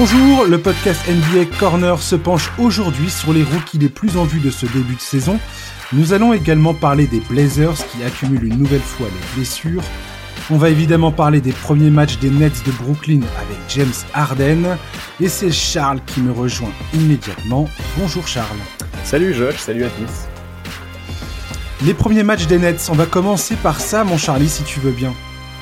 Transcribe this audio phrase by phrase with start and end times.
[0.00, 4.38] Bonjour, le podcast NBA Corner se penche aujourd'hui sur les rookies les plus en vue
[4.38, 5.40] de ce début de saison.
[5.92, 9.82] Nous allons également parler des Blazers qui accumulent une nouvelle fois les blessures.
[10.50, 14.78] On va évidemment parler des premiers matchs des Nets de Brooklyn avec James Harden.
[15.20, 17.68] Et c'est Charles qui me rejoint immédiatement.
[17.96, 18.46] Bonjour Charles.
[19.02, 21.84] Salut Josh, salut à tous.
[21.84, 24.92] Les premiers matchs des Nets, on va commencer par ça mon Charlie si tu veux
[24.92, 25.12] bien.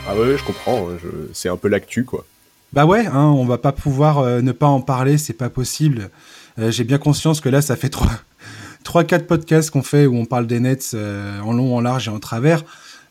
[0.06, 0.88] Ah ouais, je comprends,
[1.32, 2.26] c'est un peu l'actu quoi.
[2.72, 6.10] Bah ouais, hein, on va pas pouvoir euh, ne pas en parler, c'est pas possible.
[6.58, 8.10] Euh, j'ai bien conscience que là, ça fait trois,
[8.84, 12.08] trois, quatre podcasts qu'on fait où on parle des Nets euh, en long, en large
[12.08, 12.64] et en travers.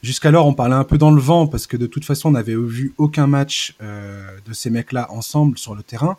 [0.03, 2.55] Jusqu'alors, on parlait un peu dans le vent parce que de toute façon, on n'avait
[2.55, 6.17] vu aucun match de ces mecs-là ensemble sur le terrain.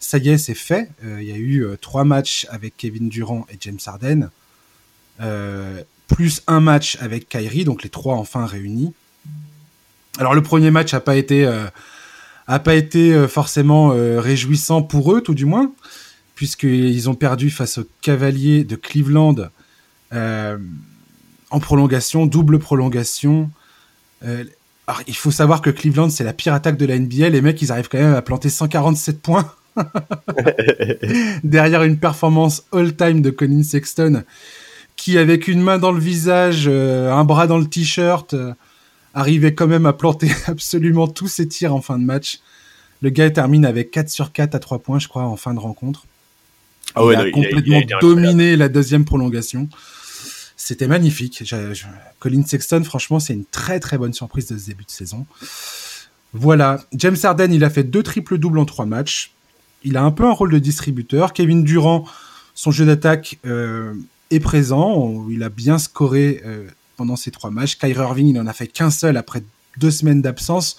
[0.00, 0.90] Ça y est, c'est fait.
[1.04, 4.30] Il y a eu trois matchs avec Kevin Durant et James Harden,
[6.08, 8.94] plus un match avec Kyrie, donc les trois enfin réunis.
[10.18, 11.48] Alors le premier match a pas été
[12.50, 15.72] a pas été euh, forcément euh, réjouissant pour eux, tout du moins,
[16.34, 19.36] puisqu'ils ont perdu face aux Cavaliers de Cleveland
[20.12, 20.58] euh,
[21.50, 23.50] en prolongation, double prolongation.
[24.22, 27.28] il faut savoir que Cleveland, c'est la pire attaque de la NBA.
[27.28, 29.52] Les mecs, ils arrivent quand même à planter 147 points.
[31.44, 34.24] derrière une performance all-time de Colin Sexton,
[34.96, 38.34] qui avec une main dans le visage, un bras dans le t-shirt,
[39.14, 42.40] arrivait quand même à planter absolument tous ses tirs en fin de match.
[43.02, 45.58] Le gars termine avec 4 sur 4 à 3 points, je crois, en fin de
[45.58, 46.04] rencontre.
[46.94, 49.68] Ah il a complètement dominé la deuxième prolongation.
[50.56, 51.42] C'était magnifique.
[52.18, 55.26] Colin Sexton, franchement, c'est une très très bonne surprise de ce début de saison.
[56.32, 56.84] Voilà.
[56.92, 59.32] James Harden, il a fait deux triples doubles en trois matchs.
[59.82, 61.32] Il a un peu un rôle de distributeur.
[61.32, 62.04] Kevin Durant,
[62.54, 63.94] son jeu d'attaque euh,
[64.30, 65.26] est présent.
[65.30, 66.66] Il a bien scoré euh,
[67.00, 67.78] pendant ces trois matchs.
[67.78, 69.42] Kyrie Irving, il n'en a fait qu'un seul après
[69.78, 70.76] deux semaines d'absence.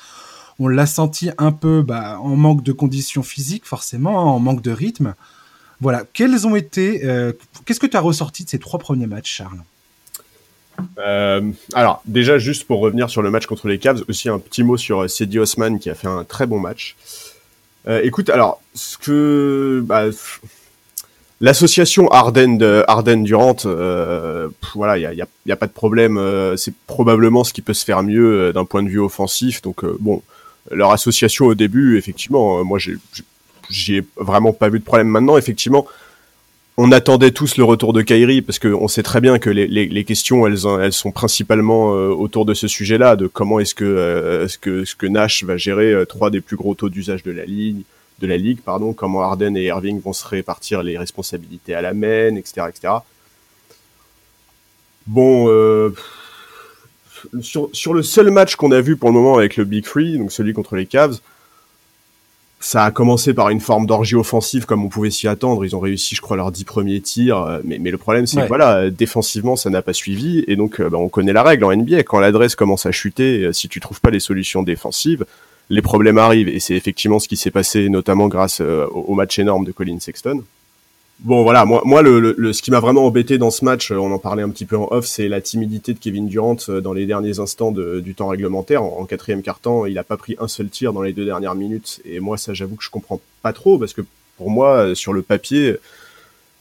[0.59, 4.61] On l'a senti un peu bah, en manque de conditions physiques, forcément, hein, en manque
[4.61, 5.15] de rythme.
[5.79, 6.03] Voilà.
[6.13, 7.03] Quels ont été.
[7.05, 7.33] Euh,
[7.65, 9.63] qu'est-ce que tu as ressorti de ces trois premiers matchs, Charles?
[10.99, 14.63] Euh, alors déjà juste pour revenir sur le match contre les Cavs, aussi un petit
[14.63, 16.95] mot sur Cedi Osman qui a fait un très bon match.
[17.87, 20.05] Euh, écoute, alors ce que bah,
[21.41, 26.19] L'association Arden Arden Durant, euh, voilà, il y a, pas de problème.
[26.19, 29.63] Euh, c'est probablement ce qui peut se faire mieux euh, d'un point de vue offensif.
[29.63, 30.21] Donc bon,
[30.69, 32.77] leur association au début, effectivement, moi
[33.69, 35.07] j'ai vraiment pas vu de problème.
[35.07, 35.87] Maintenant, effectivement,
[36.77, 40.45] on attendait tous le retour de Kyrie parce qu'on sait très bien que les, questions
[40.45, 45.43] elles, sont principalement autour de ce sujet-là, de comment est-ce que, que, ce que Nash
[45.43, 47.81] va gérer trois des plus gros taux d'usage de la ligne,
[48.21, 51.93] de la ligue, pardon, comment Harden et Irving vont se répartir les responsabilités à la
[51.93, 52.93] main, etc., etc.
[55.07, 55.93] Bon, euh,
[57.41, 60.17] sur, sur, le seul match qu'on a vu pour le moment avec le Big Free,
[60.17, 61.19] donc celui contre les Cavs,
[62.59, 65.65] ça a commencé par une forme d'orgie offensive comme on pouvait s'y attendre.
[65.65, 67.41] Ils ont réussi, je crois, leurs dix premiers tirs.
[67.41, 70.43] Euh, mais, mais le problème, c'est que voilà, défensivement, ça n'a pas suivi.
[70.47, 72.03] Et donc, euh, bah, on connaît la règle en NBA.
[72.03, 75.25] Quand l'adresse commence à chuter, si tu trouves pas les solutions défensives,
[75.71, 79.39] les problèmes arrivent et c'est effectivement ce qui s'est passé notamment grâce euh, au, match
[79.39, 80.43] énorme de Colin Sexton.
[81.19, 84.11] Bon voilà, moi, moi le, ce qui m'a vraiment embêté dans ce match, euh, on
[84.11, 86.91] en parlait un petit peu en off, c'est la timidité de Kevin Durant euh, dans
[86.91, 88.83] les derniers instants du temps réglementaire.
[88.83, 92.01] En, quatrième quart-temps, il a pas pris un seul tir dans les deux dernières minutes
[92.03, 94.01] et moi ça j'avoue que je comprends pas trop parce que
[94.35, 95.77] pour moi sur le papier,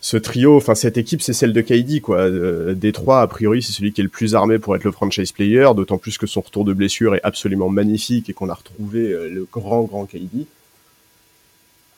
[0.01, 2.21] ce trio, enfin cette équipe, c'est celle de KD quoi.
[2.21, 5.33] Euh, Détroit, a priori, c'est celui qui est le plus armé pour être le franchise
[5.33, 9.13] player, d'autant plus que son retour de blessure est absolument magnifique et qu'on a retrouvé
[9.13, 10.47] euh, le grand grand KD.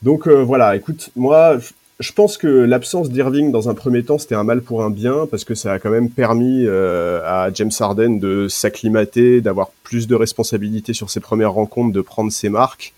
[0.01, 1.57] Donc euh, voilà, écoute, moi,
[2.01, 5.25] je pense que l'absence d'Irving dans un premier temps, c'était un mal pour un bien
[5.31, 10.15] parce que ça a quand même permis à James Harden de s'acclimater, d'avoir plus de
[10.15, 12.93] responsabilités sur ses premières rencontres, de prendre ses marques.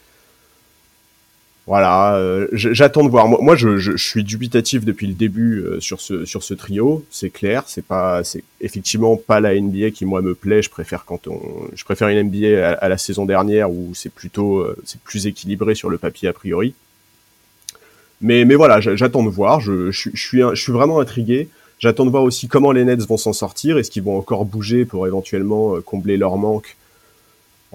[1.68, 3.28] Voilà, euh, j'attends de voir.
[3.28, 7.03] Moi, je, suis dubitatif depuis le début euh, sur ce sur ce trio.
[7.09, 10.62] C'est clair, c'est pas, c'est effectivement pas la NBA qui moi me plaît.
[10.62, 11.40] Je préfère quand on,
[11.74, 15.73] je préfère une NBA à, la saison dernière où c'est plutôt, euh, c'est plus équilibré
[15.73, 16.76] sur le papier a priori.
[18.22, 19.59] Mais mais voilà, j'attends de voir.
[19.59, 21.50] Je suis je suis vraiment intrigué.
[21.79, 23.79] J'attends de voir aussi comment les Nets vont s'en sortir.
[23.79, 26.78] Est-ce qu'ils vont encore bouger pour éventuellement combler leur manque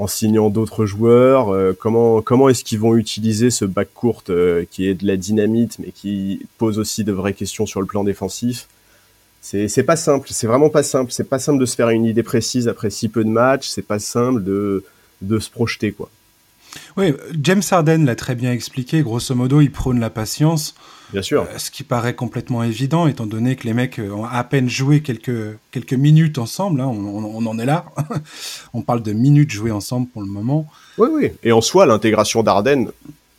[0.01, 4.65] en signant d'autres joueurs euh, Comment comment est-ce qu'ils vont utiliser ce bac court euh,
[4.71, 8.03] qui est de la dynamite mais qui pose aussi de vraies questions sur le plan
[8.03, 8.67] défensif?
[9.43, 11.13] C'est c'est pas simple, c'est vraiment pas simple.
[11.13, 13.69] C'est pas simple de se faire une idée précise après si peu de matchs.
[13.69, 14.85] C'est pas simple de
[15.21, 16.09] de se projeter quoi.
[16.97, 17.13] Oui,
[17.43, 19.03] James Harden l'a très bien expliqué.
[19.03, 20.75] Grosso modo, il prône la patience.
[21.13, 21.43] Bien sûr.
[21.43, 24.69] Euh, ce qui paraît complètement évident, étant donné que les mecs euh, ont à peine
[24.69, 26.81] joué quelques, quelques minutes ensemble.
[26.81, 27.87] Hein, on, en est là.
[28.75, 30.69] on parle de minutes jouées ensemble pour le moment.
[30.99, 31.33] Oui, oui.
[31.43, 32.91] Et en soi, l'intégration d'Arden,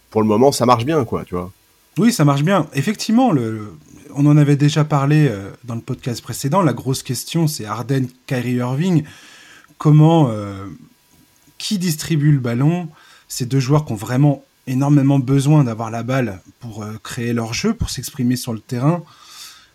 [0.10, 1.52] pour le moment, ça marche bien, quoi, tu vois.
[1.98, 2.68] Oui, ça marche bien.
[2.74, 3.74] Effectivement, le,
[4.16, 6.62] on en avait déjà parlé euh, dans le podcast précédent.
[6.62, 9.04] La grosse question, c'est Arden, Kyrie Irving.
[9.78, 10.66] Comment, euh,
[11.58, 12.88] qui distribue le ballon?
[13.28, 17.54] Ces deux joueurs qui ont vraiment énormément besoin d'avoir la balle pour euh, créer leur
[17.54, 19.04] jeu, pour s'exprimer sur le terrain.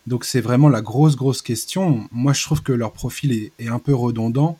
[0.06, 2.08] Donc c'est vraiment la grosse, grosse question.
[2.12, 4.58] Moi, je trouve que leur profil est, un peu redondant.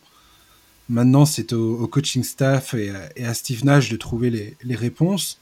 [0.88, 2.90] Maintenant, c'est au, coaching staff et,
[3.24, 5.38] à Steve Nash de trouver les réponses.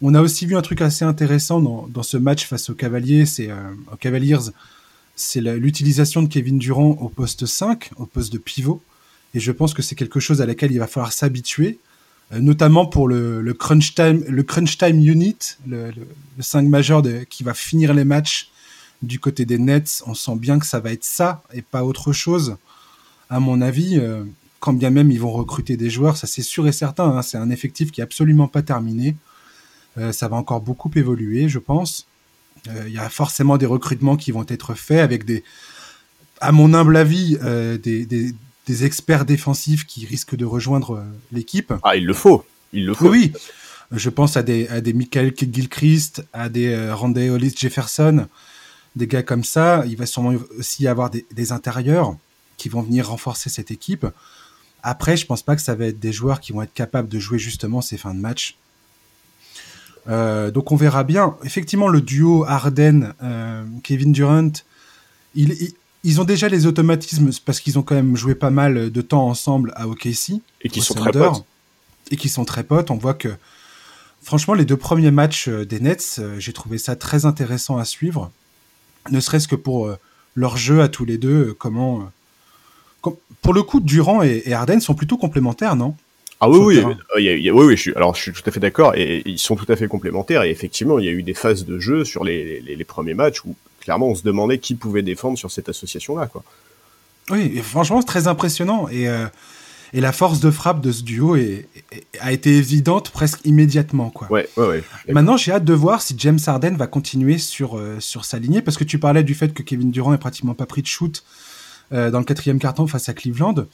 [0.00, 3.50] On a aussi vu un truc assez intéressant dans, ce match face aux Cavaliers, c'est
[3.50, 3.56] euh,
[3.92, 4.38] aux Cavaliers,
[5.16, 8.80] c'est l'utilisation de Kevin Durant au poste 5, au poste de pivot.
[9.34, 11.78] Et je pense que c'est quelque chose à laquelle il va falloir s'habituer,
[12.32, 15.92] notamment pour le, crunch time, le crunch time unit, le,
[16.38, 18.50] 5 majeur qui va finir les matchs
[19.02, 20.02] du côté des Nets.
[20.06, 22.56] On sent bien que ça va être ça et pas autre chose.
[23.30, 24.24] À mon avis, euh,
[24.60, 27.04] quand bien même ils vont recruter des joueurs, ça c'est sûr et certain.
[27.04, 29.16] Hein, c'est un effectif qui est absolument pas terminé.
[29.98, 32.06] Euh, ça va encore beaucoup évoluer, je pense.
[32.68, 35.44] Euh, il y a forcément des recrutements qui vont être faits avec des,
[36.40, 38.34] à mon humble avis, euh, des,
[38.68, 41.72] des, experts défensifs qui risquent de rejoindre l'équipe.
[41.82, 42.44] Ah, il le faut.
[42.72, 43.08] Il le faut.
[43.08, 43.32] Oui,
[43.92, 48.26] je pense à des, à des Michael Gilchrist, à des Randy Hollis Jefferson,
[48.96, 49.84] des gars comme ça.
[49.86, 52.14] Il va sûrement aussi y avoir des, des, intérieurs
[52.56, 54.06] qui vont venir renforcer cette équipe.
[54.82, 57.18] Après, je pense pas que ça va être des joueurs qui vont être capables de
[57.18, 58.56] jouer justement ces fins de match.
[60.08, 61.36] Euh, donc on verra bien.
[61.44, 64.52] Effectivement, le duo Harden, euh, Kevin Durant,
[66.04, 69.26] ils ont déjà les automatismes parce qu'ils ont quand même joué pas mal de temps
[69.26, 70.40] ensemble à OKC.
[70.62, 71.44] Et qui sont très potes.
[72.10, 72.90] Et qui sont très potes.
[72.90, 73.28] On voit que,
[74.22, 78.30] franchement, les deux premiers matchs euh, des Nets, j'ai trouvé ça très intéressant à suivre.
[79.10, 79.96] Ne serait-ce que pour
[80.38, 82.10] leur jeu à tous les deux, comment.
[83.42, 85.94] pour le coup, Durant et, Harden sont plutôt complémentaires, non?
[86.40, 86.84] Ah oui, oui,
[87.16, 89.70] oui, oui, je suis, alors je suis tout à fait d'accord, et, ils sont tout
[89.70, 92.60] à fait complémentaires, et effectivement, il y a eu des phases de jeu sur les,
[92.60, 96.42] les, premiers matchs où clairement on se demandait qui pouvait défendre sur cette association-là, quoi.
[97.30, 99.26] Oui, et franchement, c'est très impressionnant, et, euh,
[99.92, 101.68] et la force de frappe de ce duo est,
[102.20, 104.30] a été évidente presque immédiatement, quoi.
[104.30, 104.84] Ouais, ouais, ouais.
[105.08, 108.62] Maintenant, j'ai hâte de voir si James Harden va continuer sur, euh, sur sa lignée,
[108.62, 111.22] parce que tu parlais du fait que Kevin Durant est pratiquement pas pris de shoot
[111.92, 113.66] euh, dans le quatrième carton face à Cleveland.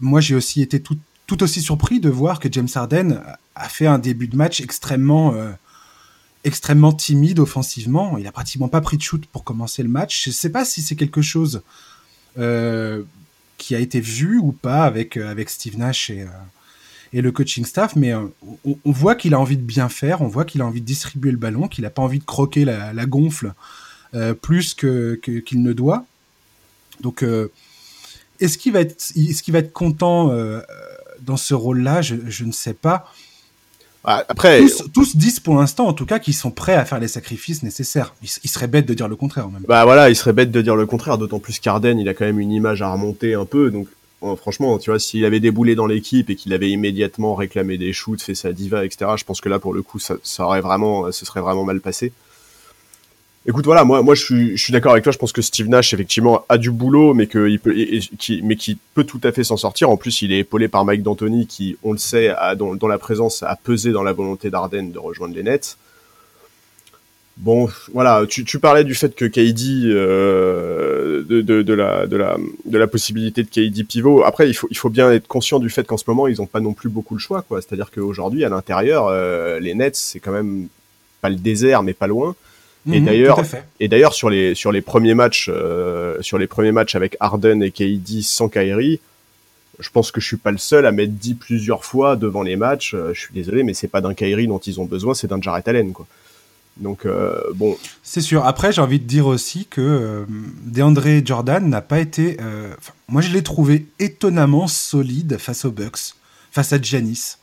[0.00, 0.96] moi, j'ai aussi été tout
[1.26, 3.22] tout aussi surpris de voir que James Harden
[3.54, 5.32] a fait un début de match extrêmement,
[6.44, 8.16] extrêmement timide offensivement.
[8.18, 10.24] Il a pratiquement pas pris de shoot pour commencer le match.
[10.24, 11.62] Je ne sais pas si c'est quelque chose
[12.38, 13.02] euh,
[13.58, 16.26] qui a été vu ou pas avec, euh, avec Steve Nash et,
[17.12, 20.44] et le coaching staff, mais on, voit qu'il a envie de bien faire, on voit
[20.44, 23.52] qu'il a envie de distribuer le ballon, qu'il n'a pas envie de croquer la, gonfle
[24.40, 26.06] plus que qu'il ne doit.
[27.00, 27.24] Donc,
[28.38, 30.30] est-ce qu'il va être, est-ce qu'il va être content
[31.22, 33.12] dans ce rôle-là, je, ne sais pas.
[34.04, 34.64] Bah, après,
[34.94, 38.14] tous, disent pour l'instant, en tout cas, qu'ils sont prêts à faire les sacrifices nécessaires.
[38.22, 39.62] Il, serait bête de dire le contraire, même.
[39.68, 42.24] Bah voilà, il serait bête de dire le contraire, d'autant plus qu'Arden, il a quand
[42.24, 43.88] même une image à remonter un peu, donc
[44.36, 48.22] franchement, tu vois, s'il avait déboulé dans l'équipe et qu'il avait immédiatement réclamé des shoots,
[48.22, 51.12] fait sa diva, etc., je pense que là, pour le coup, ça, ça aurait vraiment,
[51.12, 52.12] ce serait vraiment mal passé.
[53.46, 55.12] Écoute, voilà, moi, moi, je suis, d'accord avec toi.
[55.12, 57.74] Je pense que Steve Nash, effectivement, a du boulot, mais que il peut,
[58.18, 59.88] qui, mais qui peut tout à fait s'en sortir.
[59.88, 62.98] En plus, il est épaulé par Mike D'Antoni, qui, on le sait, a, dont, la
[62.98, 65.78] présence a pesé dans la volonté d'Arden de rejoindre les Nets.
[67.38, 72.36] Bon, voilà, tu, parlais du fait que KD, euh, de, la, de, la,
[72.66, 74.22] de la possibilité de KD pivot.
[74.22, 76.46] Après, il faut, il faut bien être conscient du fait qu'en ce moment, ils n'ont
[76.46, 77.62] pas non plus beaucoup le choix, quoi.
[77.62, 80.68] C'est-à-dire qu'aujourd'hui, à l'intérieur, euh, les Nets, c'est quand même
[81.22, 82.36] pas le désert, mais pas loin
[82.88, 83.42] et mhm, d'ailleurs,
[83.78, 87.62] et d'ailleurs sur les sur les premiers matchs, euh, sur les premiers matchs avec Harden
[87.62, 89.00] et KD sans Kyrie,
[89.78, 92.56] je pense que je suis pas le seul à m'être dit plusieurs fois devant les
[92.56, 92.94] matchs.
[92.94, 95.40] Euh, je suis désolé, mais c'est pas d'un Kyrie dont ils ont besoin, c'est d'un
[95.42, 96.06] Jarrett Allen, quoi.
[96.78, 97.76] Donc euh, bon.
[98.02, 98.46] C'est sûr.
[98.46, 100.24] Après, j'ai envie de dire aussi que
[100.64, 102.38] DeAndre Jordan n'a pas été.
[103.08, 106.14] moi, je l'ai trouvé étonnamment solide face aux Bucks,
[106.50, 107.36] face à Giannis.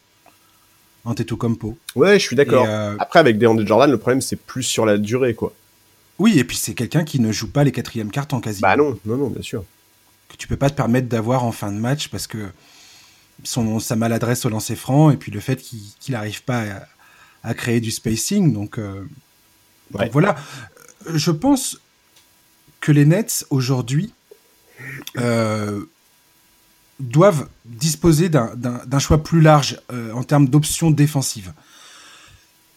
[1.08, 1.78] Antetokounmpo.
[1.96, 2.66] Ouais, je suis d'accord.
[2.68, 5.54] Euh, Après, avec DeAndre Jordan, le problème, c'est plus sur la durée, quoi.
[6.20, 8.62] Oui, et puis c'est quelqu'un qui ne joue pas les quatrièmes cartes en quasi.
[8.62, 9.64] Bah non, non, non, bien sûr.
[10.30, 12.38] Que tu peux pas te permettre d'avoir en fin de match parce que
[13.44, 16.64] son, sa maladresse au lancer franc et puis le fait qu'il n'arrive pas
[17.44, 18.52] à, créer du spacing.
[18.52, 19.06] Donc, euh,
[20.12, 20.36] voilà.
[21.14, 21.80] Je pense
[22.82, 24.14] que les Nets aujourd'hui
[25.18, 25.86] euh,
[27.00, 31.54] doivent disposer d'un choix plus large euh, en termes d'options défensives.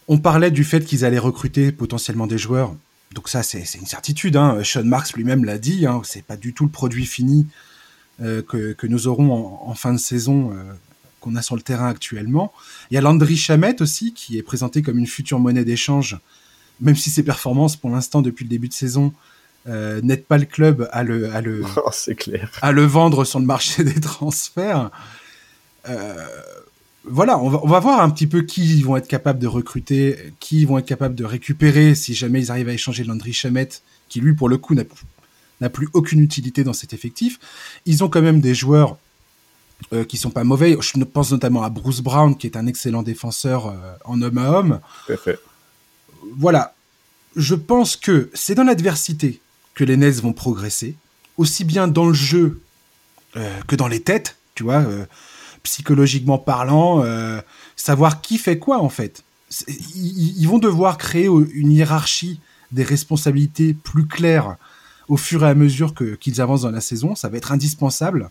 [0.08, 2.74] On parlait du fait qu'ils allaient recruter potentiellement des joueurs.
[3.14, 4.36] Donc ça, c'est une certitude.
[4.36, 4.60] Hein.
[4.62, 5.86] Sean Marks lui-même l'a dit.
[5.86, 6.02] Hein.
[6.04, 7.46] C'est pas du tout le produit fini
[8.20, 10.72] euh, que, nous aurons en, fin de saison euh,
[11.20, 12.52] qu'on a sur le terrain actuellement.
[12.90, 16.18] Il y a Landry Chamette aussi, qui est présenté comme une future monnaie d'échange,
[16.80, 19.12] même si ses performances, pour l'instant, depuis le début de saison,
[19.68, 22.50] euh, n'aident pas le club à le, à le, oh, clair.
[22.62, 24.90] à le vendre sur le marché des transferts.
[25.88, 26.26] Euh,
[27.04, 29.46] voilà, on va, on va voir un petit peu qui ils vont être capables de
[29.46, 33.32] recruter, qui ils vont être capables de récupérer si jamais ils arrivent à échanger Landry
[33.32, 34.84] Chamette, qui lui, pour le coup, n'a
[35.60, 37.38] n'a plus aucune utilité dans cet effectif.
[37.86, 38.96] Ils ont quand même des joueurs
[39.92, 40.76] euh, qui sont pas mauvais.
[40.80, 43.74] Je pense notamment à Bruce Brown, qui est un excellent défenseur euh,
[44.04, 44.80] en homme à homme.
[46.36, 46.74] Voilà.
[47.36, 49.40] Je pense que c'est dans l'adversité
[49.74, 50.94] que les Nets vont progresser,
[51.36, 52.60] aussi bien dans le jeu
[53.36, 55.06] euh, que dans les têtes, tu vois, euh,
[55.62, 57.40] psychologiquement parlant, euh,
[57.76, 59.22] savoir qui fait quoi en fait.
[59.94, 62.40] Ils, ils vont devoir créer une hiérarchie
[62.72, 64.56] des responsabilités plus claires
[65.08, 67.14] au fur et à mesure qu'ils avancent dans la saison.
[67.14, 68.30] Ça va être indispensable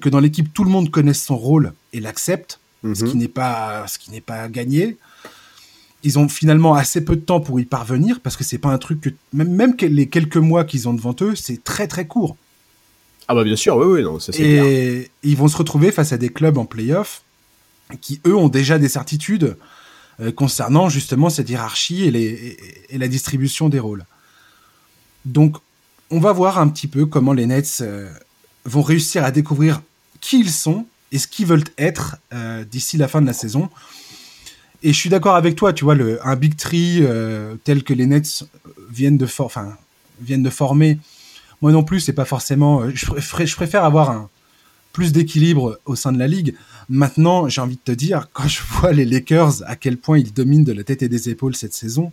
[0.00, 2.94] que dans l'équipe tout le monde connaisse son rôle et l'accepte, Mhm.
[2.94, 4.98] ce qui n'est pas ce qui n'est pas gagné.
[6.04, 8.78] Ils ont finalement assez peu de temps pour y parvenir parce que c'est pas un
[8.78, 12.36] truc que même les quelques mois qu'ils ont devant eux, c'est très très court.
[13.26, 14.64] Ah bah bien sûr, oui, oui, non, ça c'est clair.
[14.64, 17.22] Et ils vont se retrouver face à des clubs en playoff
[18.00, 19.56] qui, eux, ont déjà des certitudes
[20.20, 24.04] euh, concernant justement cette hiérarchie et, les, et, et la distribution des rôles.
[25.24, 25.56] Donc,
[26.10, 28.10] on va voir un petit peu comment les Nets euh,
[28.64, 29.80] vont réussir à découvrir
[30.20, 33.70] qui ils sont et ce qu'ils veulent être euh, d'ici la fin de la saison.
[34.84, 38.06] Et je suis d'accord avec toi, tu vois, un Big Tree euh, tel que les
[38.06, 38.44] Nets
[38.90, 39.50] viennent de, for
[40.20, 40.98] de former,
[41.62, 42.82] moi non plus, c'est pas forcément.
[42.82, 44.28] euh, Je, préfère, avoir
[44.92, 46.54] plus d'équilibre au sein de la ligue.
[46.90, 50.34] Maintenant, j'ai envie de te dire, quand je vois les Lakers, à quel point ils
[50.34, 52.12] dominent de la tête et des épaules cette saison,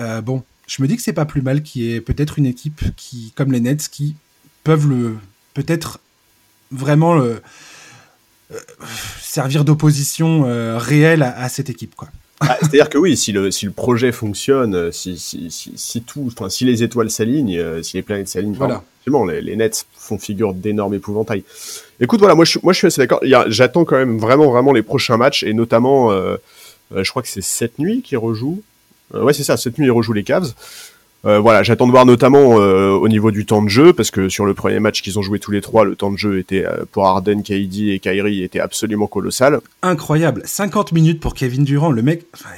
[0.00, 2.46] euh, bon, je me dis que c'est pas plus mal qu'il y ait peut-être une
[2.46, 4.16] équipe qui, comme les Nets, qui
[4.64, 5.16] peuvent
[5.54, 5.98] peut-être
[6.70, 7.40] vraiment le,
[9.20, 12.08] servir d'opposition euh, réelle à, à cette équipe, quoi.
[12.40, 16.02] Ah, C'est-à-dire que oui, si le, si le projet fonctionne, euh, si, si, si, si
[16.02, 18.84] tout, enfin, si les étoiles s'alignent, euh, si les planètes s'alignent, Voilà.
[19.28, 21.42] les, les Nets font figure d'énormes épouvantails.
[21.98, 23.18] Écoute, voilà, moi je, suis- moi je suis assez d'accord.
[23.24, 26.36] Il y a- J'attends quand même vraiment, vraiment les prochains matchs et notamment, euh,
[26.94, 28.62] euh, je crois que c'est cette nuit qui rejoue.
[29.14, 30.52] Euh, ouais, c'est ça, cette nuit ils rejouent les Cavs.
[31.24, 34.28] Euh, voilà, j'attends de voir notamment euh, au niveau du temps de jeu, parce que
[34.28, 36.64] sur le premier match qu'ils ont joué tous les trois, le temps de jeu était
[36.64, 39.60] euh, pour Harden, KD et Kyrie était absolument colossal.
[39.82, 40.42] Incroyable.
[40.44, 41.90] 50 minutes pour Kevin Durant.
[41.90, 42.50] Le mec, enfin,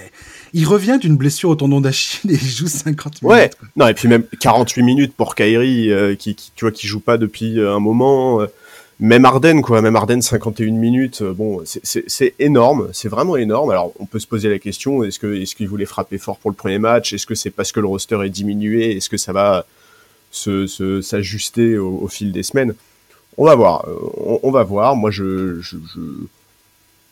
[0.52, 3.34] il revient d'une blessure au tendon d'Achille et il joue 50 minutes.
[3.34, 3.50] Ouais.
[3.58, 3.68] quoi.
[3.76, 7.16] Non, et puis même 48 minutes pour Kyrie, qui, qui, tu vois, qui joue pas
[7.16, 8.40] depuis un moment.
[9.00, 9.80] Même Arden, quoi.
[9.80, 11.22] Même Arden, 51 minutes.
[11.22, 12.88] euh, bon, c'est- énorme.
[12.92, 13.70] C'est vraiment énorme.
[13.70, 16.78] Alors, on peut se poser la question est-ce que est-ce frapper fort pour le premier
[16.78, 17.12] match?
[17.12, 18.96] Est-ce que c'est parce que le roster est diminué?
[18.96, 19.64] Est-ce que ça va
[20.30, 22.74] se s'ajuster au, fil des semaines?
[23.38, 23.86] On va voir.
[23.88, 24.96] euh, On, va voir.
[24.96, 25.60] Moi, je,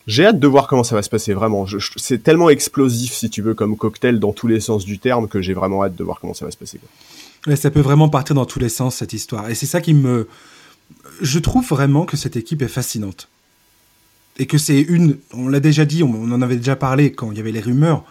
[0.06, 1.32] j'ai hâte de voir comment ça va se passer.
[1.32, 1.66] Vraiment,
[1.96, 5.40] c'est tellement explosif, si tu veux, comme cocktail dans tous les sens du terme, que
[5.40, 6.78] j'ai vraiment hâte de voir comment ça va se passer.
[7.56, 9.48] ça peut vraiment partir dans tous les sens, cette histoire.
[9.48, 10.28] Et c'est ça qui me.
[11.20, 13.28] Je trouve vraiment que cette équipe est fascinante.
[14.38, 15.18] Et que c'est une.
[15.32, 17.60] On l'a déjà dit, on, on en avait déjà parlé quand il y avait les
[17.60, 18.04] rumeurs.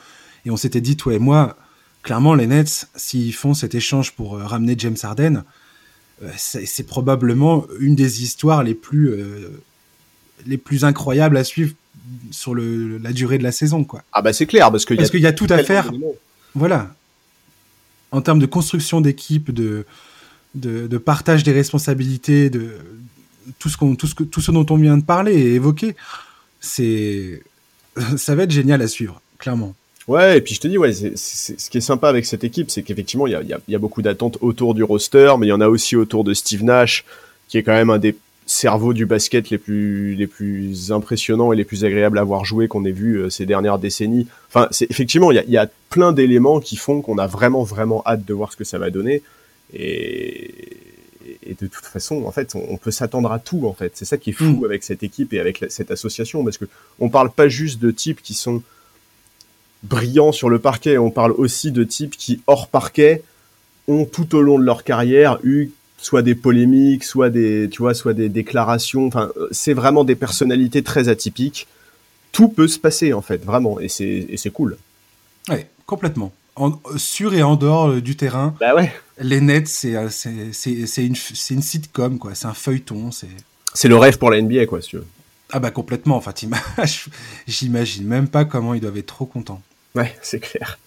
[0.46, 1.58] Et on s'était dit, toi et moi,
[2.04, 5.44] clairement, les Nets, s'ils font cet échange pour euh, ramener James Harden,
[6.24, 9.10] euh, c'est probablement une des histoires les plus.
[9.10, 9.62] euh,
[10.46, 11.74] les plus incroyables à suivre
[12.32, 14.04] sur le, la durée de la saison, quoi.
[14.14, 15.92] Ah bah c'est clair, parce qu'il y a y tout à faire
[16.56, 16.94] voilà.
[18.12, 19.86] En termes de construction d'équipe, de,
[20.58, 22.72] de, partage des responsabilités, de
[23.60, 25.96] tout ce, qu'on, tout, ce que, tout ce dont on vient de parler et évoquer,
[26.60, 27.42] c'est,
[28.18, 29.74] ça va être génial à suivre, clairement.
[30.08, 32.82] Ouais, et puis je te dis, ouais, ce qui est sympa avec cette équipe, c'est
[32.82, 35.54] qu'effectivement, il y a, y, y a beaucoup d'attentes autour du roster, mais il y
[35.54, 37.04] en a aussi autour de Steve Nash,
[37.50, 38.16] qui est quand même un des
[38.48, 42.68] cerveaux du basket les plus, les plus impressionnants et les plus agréables à voir jouer
[42.68, 44.28] qu'on ait vu euh, ces dernières décennies.
[44.48, 47.64] Enfin, c'est, effectivement, il y a, y a plein d'éléments qui font qu'on a vraiment,
[47.64, 49.22] vraiment hâte de voir ce que ça va donner.
[49.74, 50.54] Et,
[51.44, 53.92] et de toute façon, en fait, on, peut s'attendre à tout, en fait.
[53.96, 54.66] C'est ça qui est fou Mm.
[54.66, 56.66] avec cette équipe et avec la- cette association, parce que
[57.00, 58.64] on parle pas juste de types qui sont
[59.84, 63.24] brillants sur le parquet, on parle aussi de types qui, hors parquet,
[63.88, 65.70] ont tout au long de leur carrière eu
[66.00, 69.08] soit des polémiques, soit des, tu vois, soit des déclarations.
[69.08, 71.68] Enfin, c'est vraiment des personnalités très atypiques.
[72.32, 74.78] Tout peut se passer, en fait, vraiment, et c'est, et c'est cool.
[75.50, 76.32] Ouais, complètement.
[76.58, 78.92] En, sur et en dehors euh, du terrain, Bah ouais.
[79.20, 80.10] les Nets, c'est, euh,
[80.66, 81.16] une,
[81.52, 82.36] une sitcom, quoi.
[82.36, 83.28] C'est un feuilleton, c'est...
[83.88, 85.08] Le rêve pour la NBA, quoi, si tu veux.
[85.52, 86.34] Ah bah complètement, enfin,
[87.48, 89.62] j'imagine même pas comment ils doivent être trop contents.
[89.96, 90.78] Ouais, c'est clair.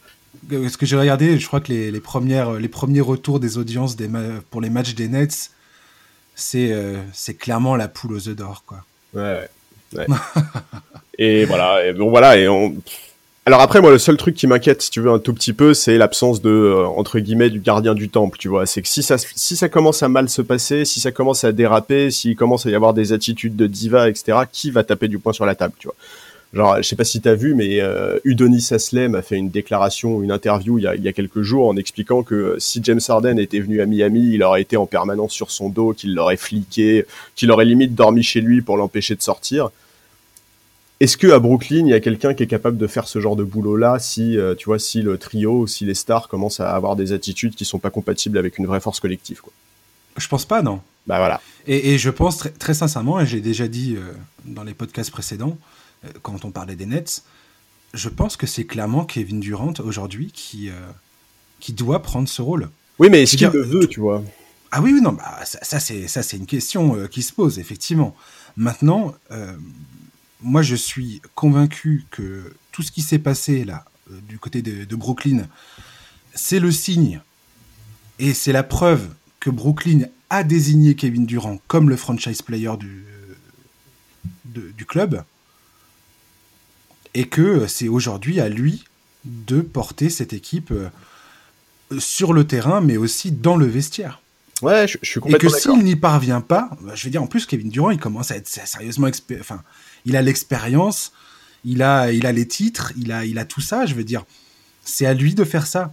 [0.52, 3.56] Euh, Ce que j'ai regardé, je crois que les, les, premières, les premiers retours des
[3.56, 4.08] audiences des
[4.50, 5.50] pour les matchs des Nets,
[6.34, 6.98] c'est euh,
[7.38, 8.64] clairement la poule aux œufs d'or.
[8.66, 8.84] Quoi.
[9.14, 9.48] Ouais,
[9.94, 10.06] ouais.
[11.18, 12.74] et voilà, et bon voilà, et on.
[13.46, 15.72] Alors après, moi, le seul truc qui m'inquiète, si tu veux, un tout petit peu,
[15.72, 18.66] c'est l'absence de, euh, entre guillemets, du gardien du temple, tu vois.
[18.66, 21.52] C'est que si ça, si ça commence à mal se passer, si ça commence à
[21.52, 25.18] déraper, s'il commence à y avoir des attitudes de diva, etc., qui va taper du
[25.18, 25.96] poing sur la table, tu vois?
[26.52, 30.20] Genre, je sais pas si t'as vu, mais euh, Udonis Aslem a fait une déclaration,
[30.20, 32.80] une interview il y, a, il y a quelques jours en expliquant que euh, si
[32.82, 36.14] James Harden était venu à Miami, il aurait été en permanence sur son dos, qu'il
[36.14, 37.06] l'aurait fliqué,
[37.36, 39.70] qu'il aurait limite dormi chez lui pour l'empêcher de sortir.
[41.00, 43.34] Est-ce que à Brooklyn, il y a quelqu'un qui est capable de faire ce genre
[43.34, 46.94] de boulot-là si, euh, tu vois, si le trio, si les stars commencent à avoir
[46.94, 49.52] des attitudes qui sont pas compatibles avec une vraie force collective, quoi?
[50.18, 50.82] Je pense pas, non.
[51.06, 51.40] Bah voilà.
[51.66, 54.12] Et, et je pense très, très sincèrement, et j'ai déjà dit euh,
[54.44, 55.56] dans les podcasts précédents,
[56.04, 57.22] euh, quand on parlait des Nets,
[57.94, 60.70] je pense que c'est clairement Kevin Durant aujourd'hui qui,
[61.58, 62.68] qui doit prendre ce rôle.
[62.98, 64.22] Oui, mais est-ce qu'il le veut, tu vois?
[64.70, 67.58] Ah oui, oui, non, bah, ça, ça c'est ça c'est une question qui se pose
[67.58, 68.14] effectivement.
[68.56, 69.14] Maintenant,
[70.42, 74.84] moi je suis convaincu que tout ce qui s'est passé là euh, du côté de,
[74.84, 75.46] de Brooklyn,
[76.34, 77.20] c'est le signe
[78.18, 79.08] et c'est la preuve
[79.40, 83.04] que Brooklyn a désigné Kevin Durant comme le franchise player du,
[84.44, 85.24] de- du club
[87.14, 88.84] et que c'est aujourd'hui à lui
[89.24, 90.88] de porter cette équipe euh,
[91.98, 94.22] sur le terrain, mais aussi dans le vestiaire.
[94.62, 97.22] Ouais, je, je suis Et que complètement s'il n'y parvient pas, bah, je veux dire,
[97.22, 99.08] en plus, Kevin Durant, il commence à être sérieusement
[99.40, 99.62] Enfin,
[100.06, 101.12] il a l'expérience,
[101.64, 104.24] il a, il a les titres, il a, il a tout ça, je veux dire.
[104.84, 105.92] C'est à lui de faire ça.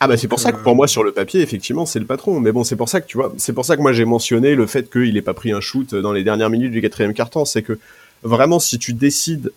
[0.00, 2.04] Ah bah c'est pour ça que Euh, pour moi sur le papier effectivement c'est le
[2.06, 4.04] patron mais bon c'est pour ça que tu vois c'est pour ça que moi j'ai
[4.04, 7.12] mentionné le fait qu'il ait pas pris un shoot dans les dernières minutes du quatrième
[7.14, 7.80] quart-temps c'est que
[8.22, 9.50] vraiment si tu décides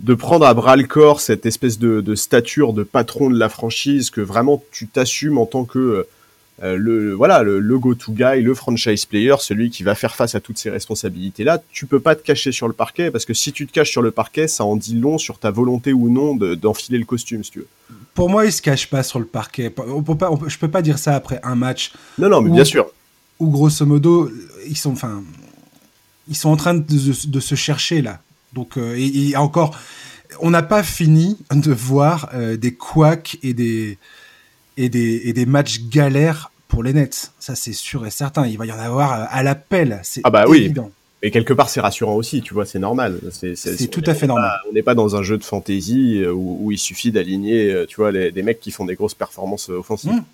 [0.00, 3.50] de prendre à bras le corps cette espèce de, de stature de patron de la
[3.50, 6.06] franchise que vraiment tu t'assumes en tant que
[6.62, 10.36] euh, le voilà le, le go-to guy le franchise player celui qui va faire face
[10.36, 13.34] à toutes ces responsabilités là tu peux pas te cacher sur le parquet parce que
[13.34, 16.08] si tu te caches sur le parquet ça en dit long sur ta volonté ou
[16.10, 17.68] non de- d'enfiler le costume si tu veux
[18.14, 19.74] Pour moi, il se cache pas sur le parquet.
[19.88, 22.40] On peut pas, on peut- je peux pas dire ça après un match non non
[22.40, 22.86] mais Ou- bien sûr
[23.40, 24.30] où, grosso modo,
[24.68, 25.24] ils sont, enfin,
[26.28, 28.20] ils sont en train de, de se chercher là.
[28.52, 29.76] Donc, euh, et, et encore,
[30.40, 33.98] on n'a pas fini de voir euh, des couacs et des,
[34.76, 37.32] et des, et des matchs galères pour les Nets.
[37.38, 38.46] Ça, c'est sûr et certain.
[38.46, 40.00] Il va y en avoir euh, à l'appel.
[40.02, 40.58] C'est Ah bah oui.
[40.64, 40.90] évident.
[41.22, 43.18] Et quelque part, c'est rassurant aussi, tu vois, c'est normal.
[43.32, 44.50] C'est C'est tout à fait normal.
[44.62, 47.70] pas- On n'est pas dans un jeu de fantasy euh, où, où il suffit d'aligner,
[47.72, 50.12] euh, tu vois, les, des mecs qui font des grosses performances offensives.
[50.12, 50.24] Mm.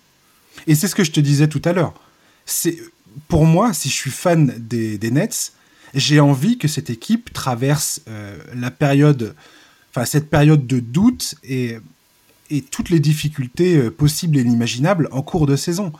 [0.67, 1.93] Et c'est ce que je te disais tout à l'heure.
[2.45, 2.77] C'est
[3.29, 5.53] pour moi, si je suis fan des, des Nets,
[5.93, 9.33] j'ai envie que cette équipe traverse euh, la période,
[9.91, 11.77] enfin cette période de doute et,
[12.51, 15.91] et toutes les difficultés euh, possibles et inimaginables en cours de saison.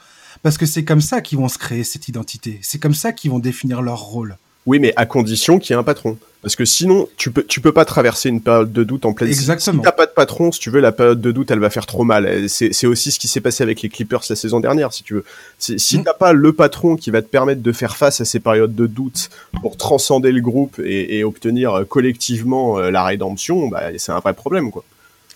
[0.43, 2.59] Parce que c'est comme ça qu'ils vont se créer cette identité.
[2.61, 4.37] C'est comme ça qu'ils vont définir leur rôle.
[4.67, 6.17] Oui, mais à condition qu'il y ait un patron.
[6.43, 9.29] Parce que sinon, tu peux, tu peux pas traverser une période de doute en pleine
[9.29, 9.39] saison.
[9.41, 9.81] Exactement.
[9.81, 11.85] Si t'as pas de patron, si tu veux, la période de doute, elle va faire
[11.85, 12.47] trop mal.
[12.49, 15.23] C'est aussi ce qui s'est passé avec les Clippers la saison dernière, si tu veux.
[15.59, 16.03] C'est- Si Mm.
[16.03, 18.87] t'as pas le patron qui va te permettre de faire face à ces périodes de
[18.87, 19.29] doute
[19.61, 24.33] pour transcender le groupe et, et obtenir collectivement euh, la rédemption, bah, c'est un vrai
[24.33, 24.83] problème, quoi.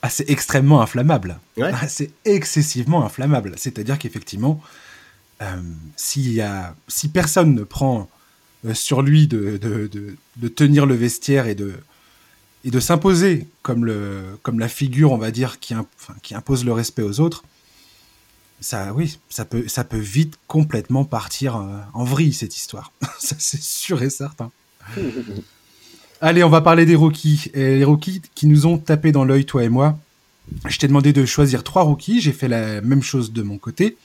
[0.05, 1.39] Ah, c'est extrêmement inflammable.
[1.57, 1.71] Ouais.
[1.73, 3.53] Ah, c'est excessivement inflammable.
[3.57, 4.61] C'est-à-dire qu'effectivement,
[5.41, 8.07] euh, a, si personne ne prend
[8.67, 11.73] euh, sur lui de, de, de, de tenir le vestiaire et de,
[12.65, 16.35] et de s'imposer comme, le, comme la figure, on va dire, qui, imp- enfin, qui
[16.35, 17.43] impose le respect aux autres,
[18.61, 22.91] ça, oui, ça peut, ça peut vite complètement partir euh, en vrille, cette histoire.
[23.19, 24.51] ça, c'est sûr et certain.
[26.25, 27.51] Allez, on va parler des rookies.
[27.53, 29.95] Et les rookies qui nous ont tapé dans l'œil, toi et moi.
[30.67, 32.19] Je t'ai demandé de choisir trois rookies.
[32.19, 33.95] J'ai fait la même chose de mon côté.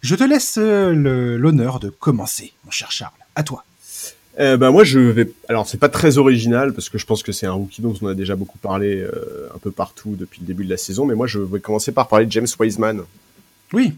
[0.00, 3.12] Je te laisse euh, l'honneur de commencer, mon cher Charles.
[3.34, 3.62] À toi.
[4.40, 7.30] Euh, bah moi je vais alors c'est pas très original parce que je pense que
[7.30, 9.12] c'est un rookie dont on a déjà beaucoup parlé euh,
[9.54, 12.08] un peu partout depuis le début de la saison mais moi je vais commencer par
[12.08, 13.02] parler de James Wiseman
[13.72, 13.92] Oui,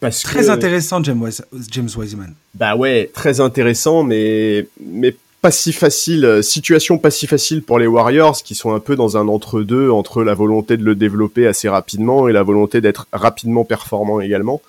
[0.00, 2.34] parce très que intéressant, James, Wise- James Wiseman.
[2.56, 7.80] bah ouais très intéressant mais mais pas si facile euh, situation pas si facile pour
[7.80, 11.48] les Warriors qui sont un peu dans un entre-deux entre la volonté de le développer
[11.48, 14.62] assez rapidement et la volonté d'être rapidement performant également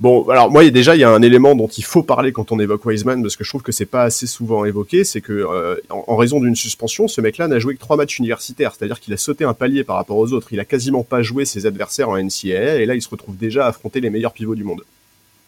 [0.00, 2.58] Bon, alors moi déjà il y a un élément dont il faut parler quand on
[2.58, 5.76] évoque Wiseman parce que je trouve que c'est pas assez souvent évoqué, c'est que euh,
[5.88, 9.14] en, en raison d'une suspension, ce mec-là n'a joué que trois matchs universitaires, c'est-à-dire qu'il
[9.14, 10.48] a sauté un palier par rapport aux autres.
[10.52, 13.66] Il a quasiment pas joué ses adversaires en NCAA et là il se retrouve déjà
[13.66, 14.82] à affronter les meilleurs pivots du monde.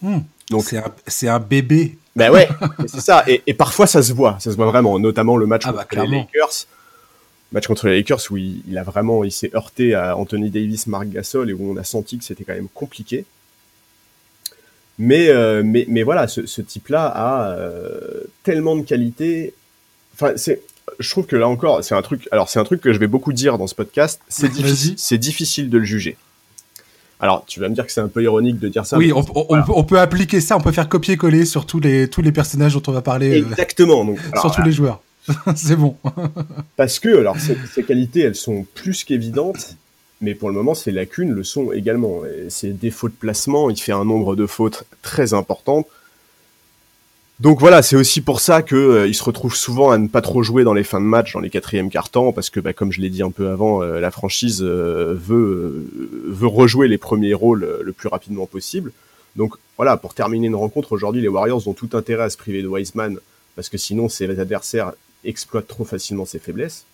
[0.02, 0.18] Hmm.
[0.50, 0.74] Donc-
[1.06, 1.98] c'est un, bébé.
[2.14, 2.48] Ben ouais,
[2.87, 3.24] c'est ça.
[3.26, 5.85] Et, et parfois ça se voit, ça se voit vraiment, notamment le match Ah bah,
[5.85, 6.18] contre les.
[6.18, 6.66] Lakers.
[7.52, 10.87] Match contre les Lakers où il, il a vraiment, il s'est heurté à Anthony Davis,
[10.87, 13.24] Marc Gasol et où on a senti que c'était quand même compliqué.
[14.98, 19.52] Mais, euh, mais, mais voilà, ce, ce type-là a euh, tellement de qualité.
[20.14, 20.62] enfin, c'est,
[20.98, 22.26] je trouve que là encore, c'est un truc.
[22.32, 24.20] Alors, c'est un truc que je vais beaucoup dire dans ce podcast.
[24.28, 26.16] C'est difficile, c'est difficile de le juger.
[27.18, 28.98] Alors, tu vas me dire que c'est un peu ironique de dire ça.
[28.98, 32.74] Oui, on, peut, appliquer ça, on peut faire copier-coller sur tous les, tous les personnages
[32.74, 33.31] dont on va parler.
[33.31, 34.05] Euh, Exactement.
[34.05, 35.00] Donc, sur tous les joueurs.
[35.57, 35.96] c'est bon.
[36.76, 39.76] Parce que, alors, ces, qualités, elles sont plus qu'évidentes,
[40.20, 42.22] mais pour le moment, ces lacunes le sont également.
[42.26, 45.87] Et ses défauts de placement, il fait un nombre de fautes très importantes.
[47.38, 50.42] Donc voilà, c'est aussi pour ça que euh, se retrouve souvent à ne pas trop
[50.42, 53.01] jouer dans les fins de match, dans les quatrièmes quart-temps, parce que bah, comme je
[53.03, 55.87] l'ai dit un peu avant, euh, la franchise euh, veut
[56.25, 58.90] veut rejouer les premiers rôles le plus rapidement possible.
[59.37, 62.62] Donc voilà, pour terminer une rencontre aujourd'hui, les Warriors ont tout intérêt à se priver
[62.62, 63.18] de Wiseman,
[63.55, 66.87] parce que sinon ses adversaires exploitent trop facilement ses faiblesses.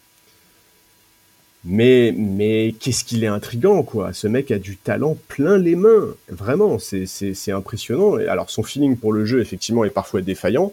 [1.64, 4.12] Mais, mais qu'est-ce qu'il est intrigant, quoi?
[4.12, 6.08] Ce mec a du talent plein les mains.
[6.28, 8.16] Vraiment, c'est impressionnant.
[8.16, 10.72] Alors, son feeling pour le jeu, effectivement, est parfois défaillant.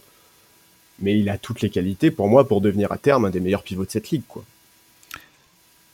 [1.02, 3.64] Mais il a toutes les qualités, pour moi, pour devenir à terme un des meilleurs
[3.64, 4.44] pivots de cette ligue, quoi.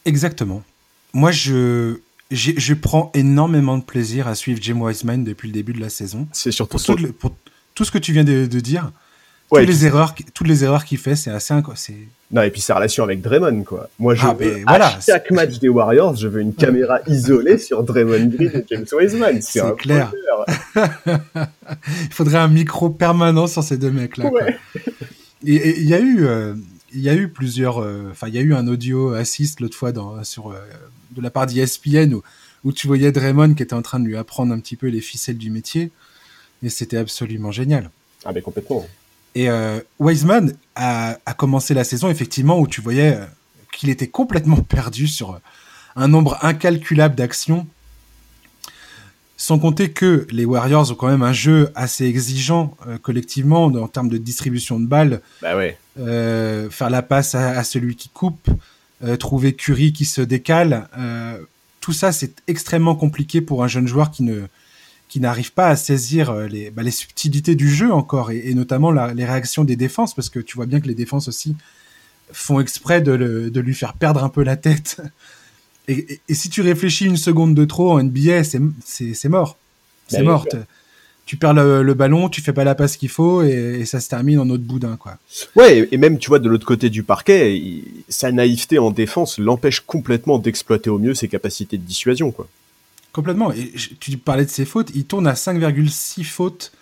[0.06, 0.64] Exactement.
[1.14, 1.98] Moi, je,
[2.32, 6.28] je prends énormément de plaisir à suivre Jim Wiseman depuis le début de la saison.
[6.32, 7.36] C'est surtout pour, tout, pour
[7.74, 8.92] tout ce que tu viens de, de dire.
[9.50, 11.96] Toutes, les erreurs, toutes les erreurs qu'il fait, c'est assez c'est
[12.32, 13.88] non, et puis sa relation avec Draymond, quoi.
[14.00, 17.84] Moi, je ah, veux, à chaque match des Warriors, je veux une caméra isolée sur
[17.84, 19.42] Draymond Green et James Wiseman.
[19.42, 20.12] C'est clair.
[20.76, 24.32] il faudrait un micro permanent sur ces deux mecs-là.
[24.32, 24.58] Ouais.
[25.46, 26.56] Et il y a eu, euh,
[26.94, 29.78] il y a eu plusieurs, euh, enfin, il y a eu un audio assist l'autre
[29.78, 30.56] fois dans, sur, euh,
[31.12, 32.24] de la part d'ESPN où,
[32.64, 35.02] où tu voyais Draymond qui était en train de lui apprendre un petit peu les
[35.02, 35.92] ficelles du métier.
[36.64, 37.92] Et c'était absolument génial.
[38.26, 38.88] Ah, mais complètement.
[39.36, 43.26] Et euh, Wiseman a, a, commencé la saison effectivement où tu voyais euh,
[43.76, 45.38] qu'il était complètement perdu sur euh,
[45.95, 47.67] un nombre incalculable d'actions.
[49.38, 53.88] Sans compter que les Warriors ont quand même un jeu assez exigeant euh, collectivement en
[53.89, 55.21] termes de distribution de balles.
[55.41, 55.78] Bah ouais.
[56.00, 58.50] Euh, faire la passe à, à celui qui coupe,
[59.19, 60.88] trouver Curry qui se décale.
[61.82, 64.48] tout ça, c'est extrêmement compliqué pour un jeune joueur qui ne,
[65.08, 68.91] qui n'arrive pas à saisir euh, les, bah, les subtilités du jeu encore, et, notamment
[68.91, 71.56] les réactions des défenses, parce que tu vois bien que les défenses aussi
[72.32, 75.02] font exprès de, le, de lui faire perdre un peu la tête.
[75.88, 78.58] Et, et, si tu réfléchis une seconde de trop en NBA, c'est
[79.30, 79.56] mort.
[80.08, 80.48] C'est mort.
[80.52, 80.58] Bah
[81.26, 84.39] tu perds le, ballon, tu fais pas la passe qu'il faut et, ça se termine
[84.39, 85.18] en autre boudin quoi.
[85.56, 87.62] Ouais, et même tu vois de l'autre côté du parquet,
[88.10, 92.48] sa naïveté en défense l'empêche complètement d'exploiter au mieux ses capacités de dissuasion quoi.
[93.15, 93.54] Complètement.
[93.54, 94.91] Et tu parlais de ses fautes.
[94.93, 96.73] Il tourne à 5,6 fautes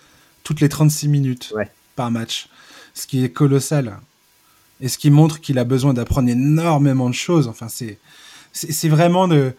[0.43, 1.53] toutes les 36 minutes
[1.95, 2.47] par match.
[2.95, 3.99] Ce qui est colossal.
[4.81, 7.47] Et ce qui montre qu'il a besoin d'apprendre énormément de choses.
[7.47, 7.99] Enfin, c'est,
[8.51, 9.53] c'est, vraiment de,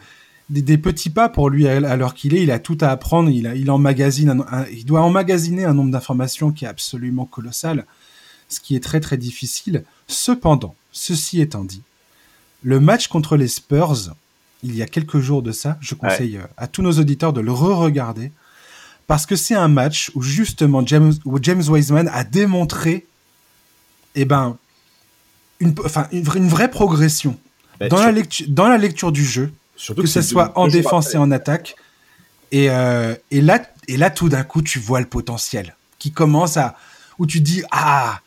[0.51, 2.43] des, petits pas pour lui à, l'heure qu'il est.
[2.43, 3.31] Il a tout à apprendre.
[3.31, 7.87] Il, a, il, emmagasine il doit emmagasiner un nombre d'informations qui est absolument colossal.
[8.49, 9.85] Ce qui est très très difficile.
[10.09, 11.83] Cependant, ceci étant dit,
[12.65, 14.13] le match contre les Spurs,
[14.65, 15.77] il y a quelques jours de ça.
[15.81, 18.33] Je conseille euh, à tous nos auditeurs de le re-regarder
[19.07, 23.07] parce que c'est un match où justement James, James Wiseman a démontré,
[24.15, 24.57] eh ben,
[25.61, 27.39] une, enfin, une, vraie progression
[27.79, 29.53] bah, dans, la lecture, dans la lecture du jeu,
[29.95, 31.77] que, ce soit en défense et en attaque.
[32.51, 36.57] Et, euh, et là, et là, tout d'un coup, tu vois le potentiel qui commence
[36.57, 36.77] à,
[37.19, 38.21] où tu dis ah,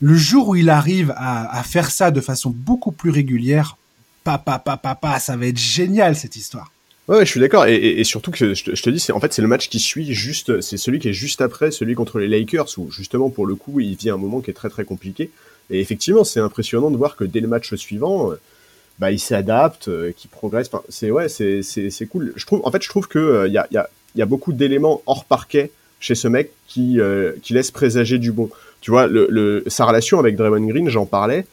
[0.00, 3.76] le jour où il arrive à, à faire ça de façon beaucoup plus régulière,
[4.24, 6.70] papa, papa, papa, ça va être génial cette histoire.
[7.08, 7.66] Ouais, je suis d'accord.
[7.66, 10.60] Et, surtout que je te, dis, c'est en fait c'est le match qui suit juste,
[10.60, 13.80] c'est celui qui est juste après celui contre les Lakers où justement pour le coup
[13.80, 15.30] il vit un moment qui est très très compliqué.
[15.70, 18.36] Et effectivement, c'est impressionnant de voir que dès le match suivant, euh,
[18.98, 20.68] bah il s'adapte, euh, qu'il progresse.
[20.72, 22.32] Enfin, c'est ouais, c'est c'est cool.
[22.36, 24.26] Je trouve, en fait, je trouve que euh, il y a y a y a
[24.26, 26.98] beaucoup d'éléments hors parquet chez ce mec qui
[27.42, 28.48] qui laisse présager du bon.
[28.80, 31.46] Tu vois, le, le sa relation avec Draymond Green, j'en parlais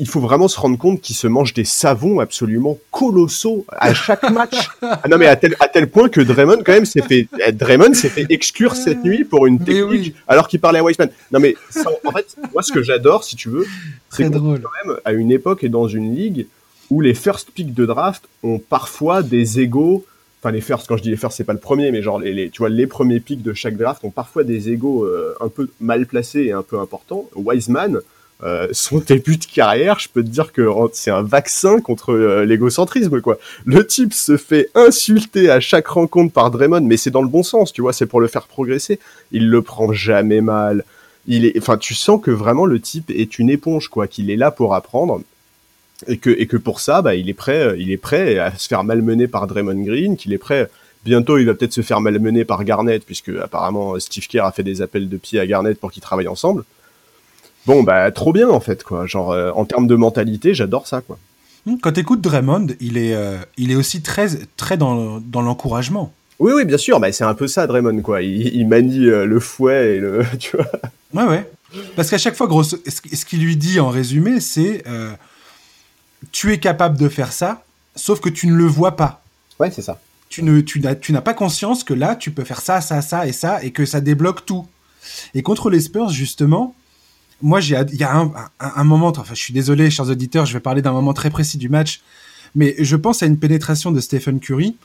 [0.00, 4.30] il faut vraiment se rendre compte qu'il se mange des savons absolument colossaux à chaque
[4.30, 4.68] match.
[4.82, 7.52] ah non mais à tel, à tel point que Draymond quand même s'est fait eh,
[7.52, 11.10] Draymond s'est fait exclure cette nuit pour une technique alors qu'il parlait à Wiseman.
[11.32, 11.56] Non mais
[12.04, 13.66] en fait moi ce que j'adore si tu veux
[14.10, 16.46] c'est quand même à une époque et dans une ligue
[16.90, 20.04] où les first picks de draft ont parfois des égaux
[20.40, 22.50] enfin les first quand je dis les first c'est pas le premier mais genre les,
[22.50, 25.68] tu vois les premiers picks de chaque draft ont parfois des égaux euh, un peu
[25.80, 27.28] mal placés et un peu importants.
[27.34, 28.00] Wiseman
[28.44, 32.44] euh, son début de carrière, je peux te dire que c'est un vaccin contre euh,
[32.44, 33.38] l'égocentrisme, quoi.
[33.64, 37.42] Le type se fait insulter à chaque rencontre par Draymond, mais c'est dans le bon
[37.42, 39.00] sens, tu vois, c'est pour le faire progresser.
[39.32, 40.84] Il le prend jamais mal.
[41.26, 44.36] Il est, enfin, tu sens que vraiment le type est une éponge, quoi, qu'il est
[44.36, 45.20] là pour apprendre.
[46.06, 48.56] Et que, et que pour ça, bah, il est prêt, euh, il est prêt à
[48.56, 50.70] se faire malmener par Draymond Green, qu'il est prêt,
[51.04, 54.62] bientôt il va peut-être se faire malmener par Garnett, puisque apparemment Steve Kerr a fait
[54.62, 56.64] des appels de pied à Garnett pour qu'ils travaillent ensemble.
[57.68, 59.04] Bon, bah, trop bien, en fait, quoi.
[59.04, 61.18] Genre, euh, en termes de mentalité, j'adore ça, quoi.
[61.66, 64.26] Hmm, quand tu écoutes Draymond, il est, euh, il est aussi très,
[64.56, 66.14] très dans, dans l'encouragement.
[66.38, 66.98] Oui, oui, bien sûr.
[66.98, 68.22] Bah, c'est un peu ça, Draymond, quoi.
[68.22, 70.24] Il, manie euh, le fouet et le.
[70.38, 70.66] Tu vois
[71.12, 71.50] Ouais, ouais.
[71.94, 74.82] Parce qu'à chaque fois, gros, ce qu'il lui dit en résumé, c'est
[76.32, 79.22] Tu es capable de faire ça, sauf que tu ne le vois pas.
[79.60, 80.00] Ouais, c'est ça.
[80.30, 83.32] Tu n'as tu tu pas conscience que là, tu peux faire ça, ça, ça et
[83.32, 84.66] ça, et que ça débloque tout.
[85.34, 86.74] Et contre les Spurs, justement,
[87.40, 90.60] moi, il y a un, un, moment, enfin, je suis désolé, chers auditeurs, je vais
[90.60, 92.00] parler d'un moment très précis du match,
[92.54, 94.76] mais je pense à une pénétration de Stephen Curry,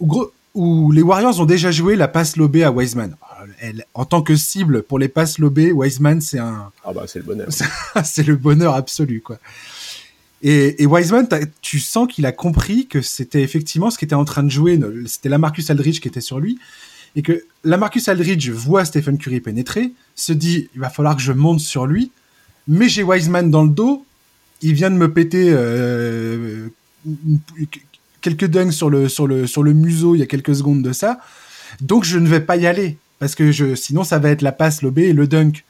[0.00, 3.16] où, gros, où les Warriors ont déjà joué la passe lobée à Wiseman.
[3.60, 6.72] Elle, en tant que cible pour les passes lobées, Wiseman, c'est un.
[6.84, 7.48] Ah bah, c'est le bonheur.
[8.04, 9.38] c'est le bonheur absolu, quoi.
[10.42, 11.28] Et, et Wiseman,
[11.60, 14.78] tu sens qu'il a compris que c'était effectivement ce qui était en train de jouer.
[15.06, 16.58] C'était la Marcus Aldridge qui était sur lui
[17.16, 21.22] et que la Marcus Aldridge voit Stephen Curry pénétrer, se dit il va falloir que
[21.22, 22.10] je monte sur lui,
[22.66, 24.04] mais j'ai Wiseman dans le dos,
[24.62, 26.68] il vient de me péter euh,
[28.20, 30.92] quelques dunks sur le, sur, le, sur le museau il y a quelques secondes de
[30.92, 31.20] ça,
[31.80, 34.52] donc je ne vais pas y aller, parce que je, sinon ça va être la
[34.52, 35.64] passe lobée et le dunk.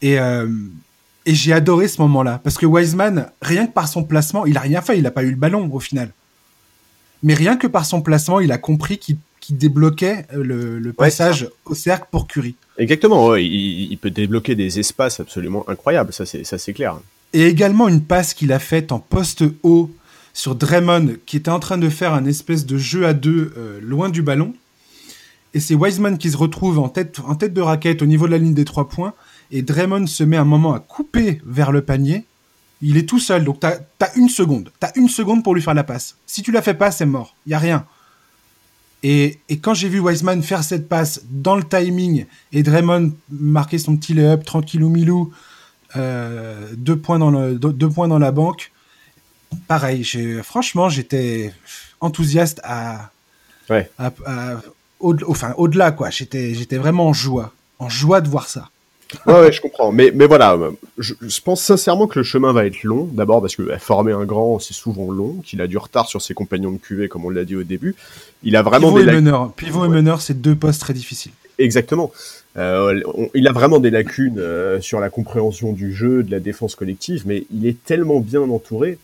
[0.00, 0.48] Et, euh,
[1.24, 4.60] et j'ai adoré ce moment-là, parce que Wiseman, rien que par son placement, il a
[4.60, 6.12] rien fait, il n'a pas eu le ballon au final.
[7.22, 11.50] Mais rien que par son placement, il a compris qu'il qui débloquait euh, le, passage
[11.66, 12.54] au cercle pour Curry.
[12.78, 16.96] Exactement, il, peut débloquer des espaces absolument incroyables, ça c'est, ça c'est clair.
[17.34, 19.90] Et également une passe qu'il a faite en poste haut
[20.32, 23.80] sur Draymond, qui était en train de faire un espèce de jeu à deux euh,
[23.82, 24.54] loin du ballon.
[25.54, 28.30] Et c'est Wiseman qui se retrouve en tête, en tête de raquette au niveau de
[28.30, 29.12] la ligne des trois points.
[29.50, 32.24] Et Draymond se met un moment à couper vers le panier.
[32.80, 34.70] Il est tout seul, donc t'as as une seconde.
[34.78, 36.16] T'as une seconde pour lui faire la passe.
[36.26, 37.34] Si tu la fais pas, c'est mort.
[37.46, 37.86] Il y a rien.
[39.02, 43.96] Et, quand j'ai vu Wiseman faire cette passe dans le timing et Draymond marquer son
[43.96, 45.32] petit lay-up tranquillou milou,
[45.96, 48.70] euh, deux, points dans le, deux, points dans la banque,
[49.66, 50.04] pareil,
[50.44, 51.52] franchement, j'étais
[52.00, 53.10] enthousiaste à,
[53.70, 53.90] ouais.
[55.00, 56.10] au, enfin, au-delà, quoi.
[56.10, 58.70] J'étais, j'étais vraiment en joie, en joie de voir ça
[59.26, 59.92] ouais, ouais, je comprends.
[59.92, 60.58] Mais, mais voilà,
[60.98, 63.08] je, pense sincèrement que le chemin va être long.
[63.12, 66.22] D'abord parce que bah, former un grand, c'est souvent long, qu'il a du retard sur
[66.22, 67.94] ses compagnons de QV, comme on l'a dit au début.
[68.42, 69.52] Il a vraiment Pivot des et meneur.
[69.52, 71.32] Pivot et meneur, c'est deux postes très difficiles.
[71.58, 72.12] Exactement.
[72.56, 73.00] Euh,
[73.34, 77.22] il a vraiment des lacunes euh, sur la compréhension du jeu, de la défense collective,
[77.26, 78.98] mais il est tellement bien entouré.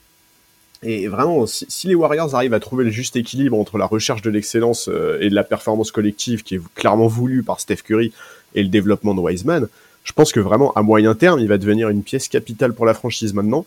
[0.82, 4.30] Et vraiment, si, les Warriors arrivent à trouver le juste équilibre entre la recherche de
[4.30, 8.12] l'excellence euh, et de la performance collective qui est clairement voulue par Steph Curry
[8.54, 9.68] et le développement de Wiseman,
[10.04, 12.94] je pense que vraiment, à moyen terme, il va devenir une pièce capitale pour la
[12.94, 13.66] franchise maintenant.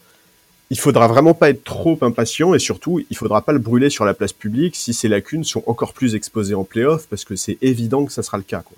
[0.70, 4.06] Il faudra vraiment pas être trop impatient et surtout, il faudra pas le brûler sur
[4.06, 7.58] la place publique si ses lacunes sont encore plus exposées en playoff parce que c'est
[7.62, 8.78] évident que ça sera le cas, quoi.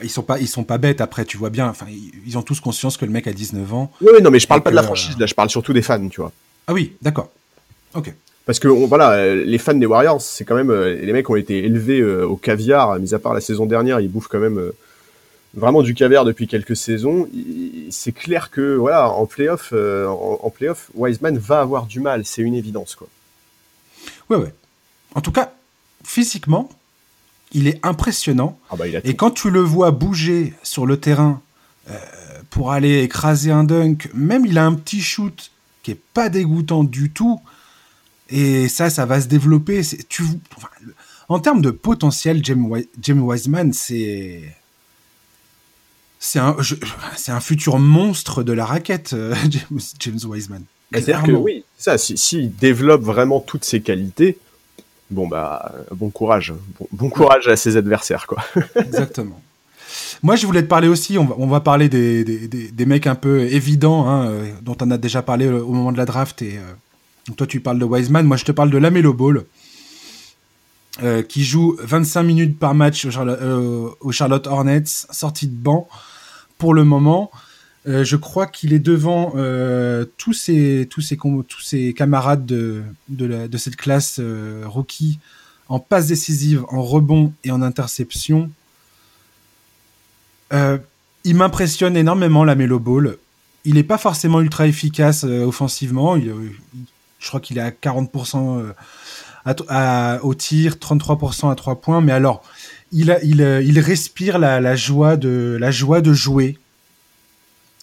[0.00, 1.68] Ils sont pas, ils sont pas bêtes après, tu vois bien.
[1.68, 1.86] Enfin,
[2.24, 3.90] ils ont tous conscience que le mec a 19 ans.
[4.00, 6.08] Oui, non, mais je parle pas de la franchise, là, je parle surtout des fans,
[6.08, 6.32] tu vois.
[6.68, 7.30] Ah oui, d'accord.
[7.94, 8.12] Ok.
[8.48, 11.58] Parce que voilà, les fans des Warriors, c'est quand même euh, les mecs ont été
[11.64, 14.74] élevés euh, au caviar, mis à part la saison dernière, ils bouffent quand même euh,
[15.58, 17.28] vraiment du caviar depuis quelques saisons.
[17.90, 22.42] C'est clair que voilà, en playoff, euh, en, playoff, Wiseman va avoir du mal, c'est
[22.42, 23.08] une évidence quoi.
[24.30, 24.54] Ouais ouais.
[25.14, 25.52] En tout cas,
[26.04, 26.68] physiquement,
[27.52, 28.58] il est impressionnant.
[28.70, 31.40] Ah bah, Et quand tu le vois bouger sur le terrain
[31.90, 31.94] euh,
[32.50, 35.50] pour aller écraser un dunk, même il a un petit shoot
[35.82, 37.40] qui est pas dégoûtant du tout.
[38.30, 39.80] Et ça, ça va se développer.
[40.08, 40.22] Tu,
[41.30, 44.54] en termes de potentiel, James Wiseman, c'est
[46.18, 46.56] c'est un,
[47.16, 49.34] c'est un futur monstre de la raquette, euh,
[50.00, 50.62] James, Wiseman.
[50.92, 54.38] C'est-à-dire que oui, ça, s'il si, développe vraiment toutes ses qualités,
[55.10, 56.54] bon bah, bon courage,
[56.92, 58.42] bon, courage à ses adversaires, quoi.
[58.76, 59.40] Exactement.
[60.22, 63.06] Moi, je voulais te parler aussi, on va, on va parler des, des, des, mecs
[63.06, 66.42] un peu évidents, hein, euh, dont on a déjà parlé au moment de la draft,
[66.42, 69.44] et euh, toi tu parles de Wiseman, moi je te parle de Lamelo Ball.
[71.00, 75.88] Euh, qui joue 25 minutes par match au Charlotte, euh, Charlotte Hornets, sorti de banc
[76.56, 77.30] pour le moment.
[77.86, 79.32] Euh, je crois qu'il est devant
[80.16, 81.00] tous ses tous
[81.60, 84.20] ses camarades de de, cette classe
[84.64, 85.20] rookie
[85.68, 88.50] en passe décisive, en rebond et en interception.
[90.50, 93.18] il m'impressionne énormément la Melo Ball.
[93.64, 96.16] Il n'est pas forcément ultra efficace offensivement.
[96.18, 98.72] Je crois qu'il est à 40%
[100.22, 102.00] au tir, 33% à 3 points.
[102.00, 102.42] Mais alors,
[102.92, 106.58] il, il, euh, il respire la, la, joie de, la joie de jouer.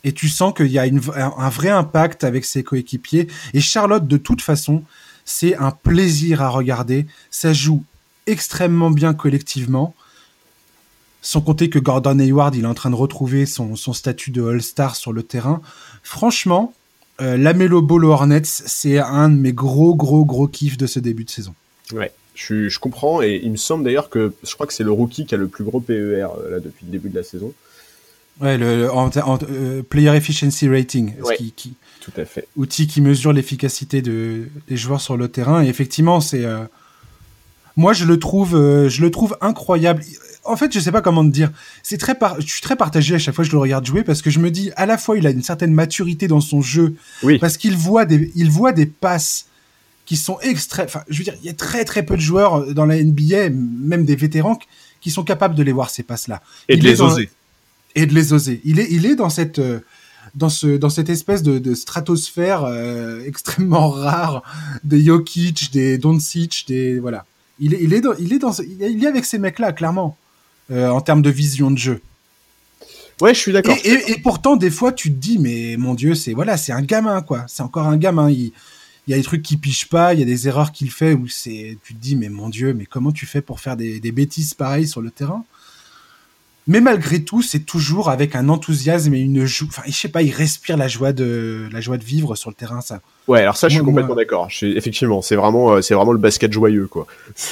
[0.03, 3.27] Et tu sens qu'il y a un vrai impact avec ses coéquipiers.
[3.53, 4.83] Et Charlotte, de toute façon,
[5.25, 7.07] c'est un plaisir à regarder.
[7.31, 7.83] Ça joue
[8.27, 9.95] extrêmement bien collectivement.
[11.23, 14.47] Sans compter que Gordon Hayward, il est en train de retrouver son, son statut de
[14.47, 15.59] All-Star sur le terrain.
[16.03, 16.71] Franchement,
[17.21, 20.99] euh, la Melo Ball Hornets, c'est un de mes gros, gros, gros kiffs de ce
[20.99, 21.53] début de saison.
[21.93, 23.21] Ouais, je, je comprends.
[23.21, 25.47] Et il me semble d'ailleurs que je crois que c'est le rookie qui a le
[25.47, 27.53] plus gros PER euh, là, depuis le début de la saison.
[28.41, 29.09] Ouais, le, en,
[29.49, 31.13] euh, Player Efficiency Rating.
[31.37, 32.47] Qui, qui, tout à fait.
[32.57, 35.63] Outil qui mesure l'efficacité de, des joueurs sur le terrain.
[35.63, 36.43] Et effectivement, c'est.
[37.77, 38.51] moi, je le trouve,
[38.89, 40.03] je le trouve incroyable
[40.45, 41.51] en fait, je sais pas comment te dire.
[41.83, 44.21] C'est très je suis très partagé à chaque fois que je le regarde jouer parce
[44.21, 46.95] que je me dis à la fois il a une certaine maturité dans son jeu
[47.23, 47.39] oui.
[47.39, 49.47] parce qu'il voit des il voit des passes
[50.05, 50.85] qui sont extrêmes.
[50.85, 53.01] Enfin, je veux dire, il y a très très peu de joueurs euh, dans la
[53.01, 54.59] NBA, même des vétérans,
[55.01, 56.41] qui sont capables de les voir ces passes-là.
[56.69, 57.29] Et de les oser.
[57.95, 58.61] Et de les oser.
[58.63, 59.79] Il est il est dans cette euh,
[60.35, 64.43] dans ce dans cette espèce de, de stratosphère euh, extrêmement rare
[64.83, 67.25] des Jokic, des Doncic, des voilà.
[67.59, 70.17] Il est il est dans il est dans il est avec ces mecs là clairement.
[70.71, 72.01] Euh, en termes de vision de jeu.
[73.21, 73.77] Ouais, je suis d'accord.
[73.83, 77.21] Et, pourtant, des fois, tu te dis, mais mon Dieu, c'est voilà, c'est un gamin,
[77.21, 77.45] quoi.
[77.47, 78.29] C'est encore un gamin.
[78.31, 78.51] Il,
[79.07, 81.27] y a des trucs qui pichent pas, il y a des erreurs qu'il fait où
[81.27, 84.55] c'est, tu te dis, mais mon Dieu, mais comment tu fais pour faire des, bêtises
[84.55, 85.45] pareilles sur le terrain?
[86.67, 89.67] Mais malgré tout, c'est toujours avec un enthousiasme et une joie.
[89.69, 92.55] Enfin, je sais pas, il respire la joie de la joie de vivre sur le
[92.55, 93.01] terrain, ça.
[93.27, 94.49] Ouais, alors ça, je suis complètement d'accord.
[94.63, 97.05] Effectivement, c'est vraiment, euh, c'est vraiment le basket joyeux, quoi.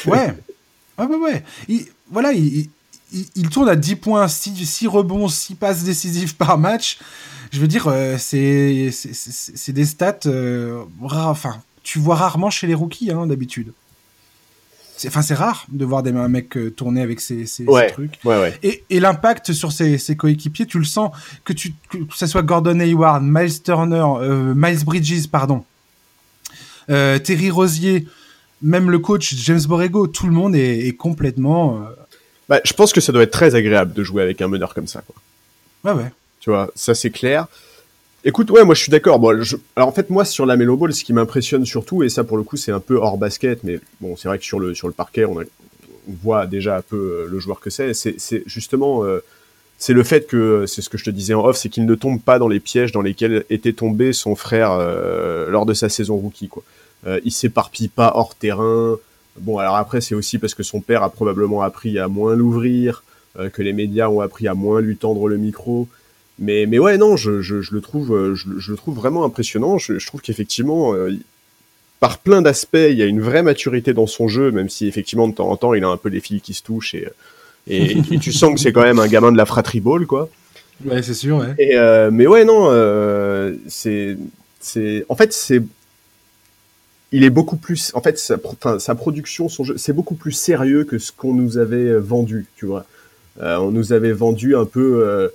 [0.07, 0.33] Ouais.
[0.97, 1.43] Ouais, ouais, ouais.
[1.67, 2.69] Il, voilà, il,
[3.35, 6.99] il, tourne à 10 points, 6, rebonds, 6 passes décisives par match.
[7.51, 10.19] Je veux dire, euh, c'est des stats.
[10.25, 13.73] Euh, enfin, tu vois rarement chez les rookies, hein, d'habitude.
[15.05, 17.45] Enfin, c'est rare de voir des mecs euh, tourner avec ces,
[17.89, 18.19] trucs.
[18.63, 21.11] Et, et l'impact sur ses, coéquipiers, tu le sens,
[21.43, 24.05] que, tu, que ce soit Gordon Hayward, Miles Turner,
[24.55, 25.65] Miles Bridges, pardon,
[26.87, 28.07] Terry Rosier,
[28.61, 31.85] même le coach James Borrego, tout le monde est, est complètement
[32.49, 34.87] bah, je pense que ça doit être très agréable de jouer avec un meneur comme
[34.87, 35.01] ça.
[35.01, 35.93] Quoi.
[35.93, 36.11] Ouais, ouais.
[36.39, 37.47] Tu vois, ça c'est clair.
[38.25, 39.19] Écoute, ouais, moi je suis d'accord.
[39.19, 39.29] Bon,
[39.75, 42.37] alors en fait, moi sur la Melo Ball, ce qui m'impressionne surtout, et ça pour
[42.37, 44.87] le coup c'est un peu hors basket, mais bon, c'est vrai que sur le, sur
[44.87, 45.37] le parquet, on,
[46.21, 47.93] voit déjà un peu euh, le joueur que c'est.
[47.93, 49.23] C'est justement, euh,
[49.77, 51.95] c'est le fait que, c'est ce que je te disais en off, c'est qu'il ne
[51.95, 55.87] tombe pas dans les pièges dans lesquels était tombé son frère euh, lors de sa
[55.89, 56.49] saison rookie.
[56.49, 56.63] Quoi.
[57.23, 58.97] il s'éparpille pas hors terrain.
[59.39, 63.03] Bon, alors après, c'est aussi parce que son père a probablement appris à moins l'ouvrir,
[63.39, 65.87] euh, que les médias ont appris à moins lui tendre le micro.
[66.39, 69.23] Mais, mais ouais, non, je, je, je le trouve, euh, je, je, le trouve vraiment
[69.23, 69.77] impressionnant.
[69.77, 71.11] Je, trouve qu'effectivement, euh,
[71.99, 75.27] par plein d'aspects, il y a une vraie maturité dans son jeu, même si effectivement
[75.27, 77.07] de temps en temps, il a un peu les filles qui se touchent et,
[77.67, 80.29] et, tu sens que c'est quand même un gamin de la fratrie ball, quoi.
[80.83, 81.37] Ouais, c'est sûr.
[81.37, 81.55] Ouais.
[81.57, 81.77] Et,
[82.11, 82.69] mais ouais, non,
[83.67, 84.17] c'est,
[84.59, 85.63] c'est, en fait, c'est
[87.13, 88.35] il est beaucoup plus, en fait, sa,
[88.79, 92.47] sa production, son jeu, c'est beaucoup plus sérieux que ce qu'on nous avait euh, vendu,
[92.57, 92.85] tu vois.
[93.41, 95.27] Euh, on nous avait vendu un peu, euh,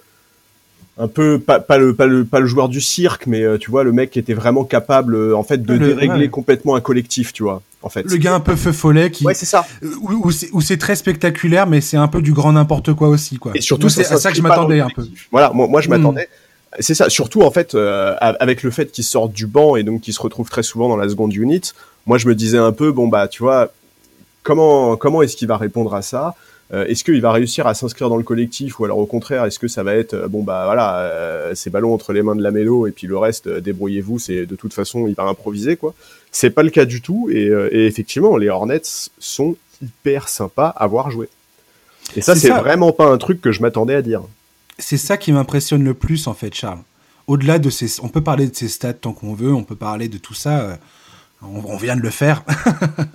[0.98, 3.84] un peu pas, pas, le, pas le pas le joueur du cirque, mais tu vois
[3.84, 7.62] le mec qui était vraiment capable, en fait, de dérégler complètement un collectif, tu vois.
[7.80, 8.02] En fait.
[8.02, 9.24] Le gars un peu feu follet qui.
[9.24, 9.64] Ouais, c'est ça.
[10.02, 13.52] Où, c'est très spectaculaire, mais c'est un peu du grand n'importe quoi aussi, quoi.
[13.54, 15.06] Et surtout, c'est à ça que je m'attendais un peu.
[15.30, 15.90] Voilà, moi, moi je hmm.
[15.92, 16.28] m'attendais.
[16.81, 20.02] C'est ça, surtout en fait, euh, avec le fait qu'il sorte du banc et donc
[20.02, 21.62] qu'il se retrouve très souvent dans la seconde unit,
[22.07, 23.72] moi je me disais un peu, bon bah tu vois,
[24.42, 26.35] comment, comment est-ce qu'il va répondre à ça?
[26.74, 29.59] Euh, Est-ce qu'il va réussir à s'inscrire dans le collectif ou alors au contraire, est-ce
[29.59, 32.50] que ça va être, euh, bon bah voilà, c'est ballon entre les mains de la
[32.50, 35.94] mélo et puis le reste, débrouillez-vous, c'est de toute façon, il va improviser quoi.
[36.33, 38.83] C'est pas le cas du tout et, et effectivement, les Hornets
[39.18, 41.31] sont hyper sympas à voir jouer.
[42.16, 44.22] Et ça, c'est vraiment pas un truc que je m'attendais à dire
[44.78, 46.80] c'est ça qui m'impressionne le plus en fait, Charles.
[47.26, 50.08] Au-delà de ces, on peut parler de ces stats tant qu'on veut, on peut parler
[50.08, 50.60] de tout ça.
[50.60, 50.76] Euh,
[51.42, 52.44] on, vient de le faire.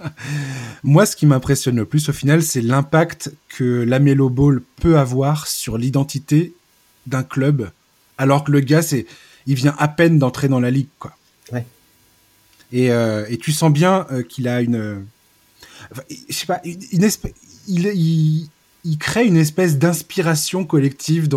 [0.83, 4.97] Moi, ce qui m'impressionne le plus au final, c'est l'impact que la Melo Ball peut
[4.97, 6.53] avoir sur l'identité
[7.05, 7.69] d'un club,
[8.17, 9.05] alors que le gars, c'est,
[9.45, 11.17] il vient à peine d'entrer dans la ligue, quoi.
[11.51, 11.65] Ouais.
[12.71, 15.05] Et, euh, et tu sens bien euh, qu'il a une,
[16.29, 17.33] je sais pas, une, espèce,
[17.67, 18.49] il, il,
[18.83, 21.29] il crée une espèce d'inspiration collective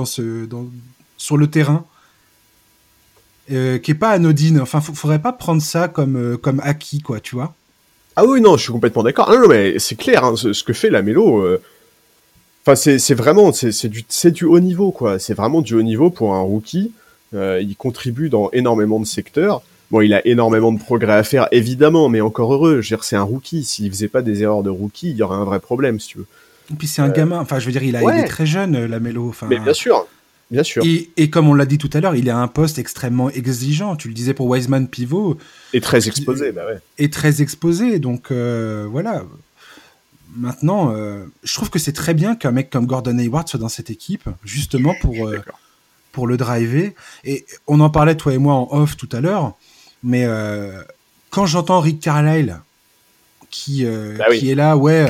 [1.17, 1.87] sur le terrain.
[3.53, 4.61] Euh, qui est pas anodine.
[4.61, 7.55] Enfin, faudrait pas prendre ça comme euh, comme acquis, quoi, tu vois.
[8.17, 9.31] Ah oui, non, je suis complètement d'accord.
[9.31, 11.43] Non, non, mais c'est clair, hein, ce, que fait la mélo.
[11.43, 11.63] Euh,
[12.67, 13.87] enfin, c'est vraiment, c'est
[14.33, 15.21] du, haut niveau, quoi.
[15.21, 16.93] C'est vraiment du haut niveau pour un rookie.
[17.33, 19.63] il contribue dans énormément de secteurs.
[19.93, 22.83] Bon, il a énormément de progrès à faire, évidemment, mais encore heureux.
[23.03, 23.63] C'est un rookie.
[23.63, 26.19] S'il faisait pas des erreurs de rookie, il y aurait un vrai problème, si tu
[26.19, 26.27] veux.
[26.71, 28.47] Et puis c'est un euh, gamin, enfin je veux dire, il, a, il est très
[28.47, 29.35] jeune, euh, la Mélo.
[29.49, 30.07] Mais bien sûr,
[30.51, 30.85] bien sûr.
[30.85, 33.97] Et, et comme on l'a dit tout à l'heure, il a un poste extrêmement exigeant.
[33.97, 35.39] Tu le disais pour Wiseman pivot.
[35.73, 36.79] Et très exposé, bah ouais.
[36.99, 39.23] Et très exposé, donc euh, voilà.
[40.37, 40.95] maintenant,
[41.43, 44.29] je trouve que c'est très bien qu'un mec comme Gordon Hayward soit dans cette équipe,
[44.45, 45.15] justement pour
[46.13, 46.95] pour le driver.
[47.25, 49.55] Et on en parlait toi et moi en off tout à l'heure,
[50.03, 50.27] mais
[51.31, 52.61] quand j'entends Rick Carlisle
[53.51, 55.07] qui bah qui est là, ouais,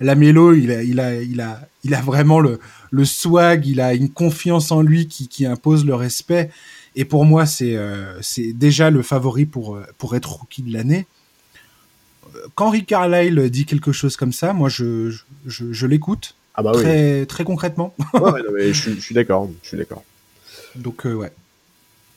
[0.00, 2.58] la mélo, il a il a il a il a vraiment le
[2.92, 6.50] le swag, il a une confiance en lui qui, qui impose le respect.
[6.94, 10.72] Et pour moi, c'est euh, c'est déjà le favori pour, euh, pour être rookie de
[10.72, 11.06] l'année.
[12.54, 15.14] Quand Rick Carlisle dit quelque chose comme ça, moi, je,
[15.46, 17.94] je, je l'écoute ah bah très, très concrètement.
[18.14, 20.04] ouais, mais je, suis d'accord, je suis d'accord.
[20.76, 21.32] Donc, euh, ouais.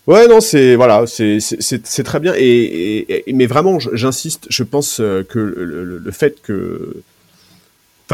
[0.07, 6.41] Ouais, non, c'est voilà, c'est très bien mais vraiment, j'insiste, je pense que le, fait
[6.41, 7.03] que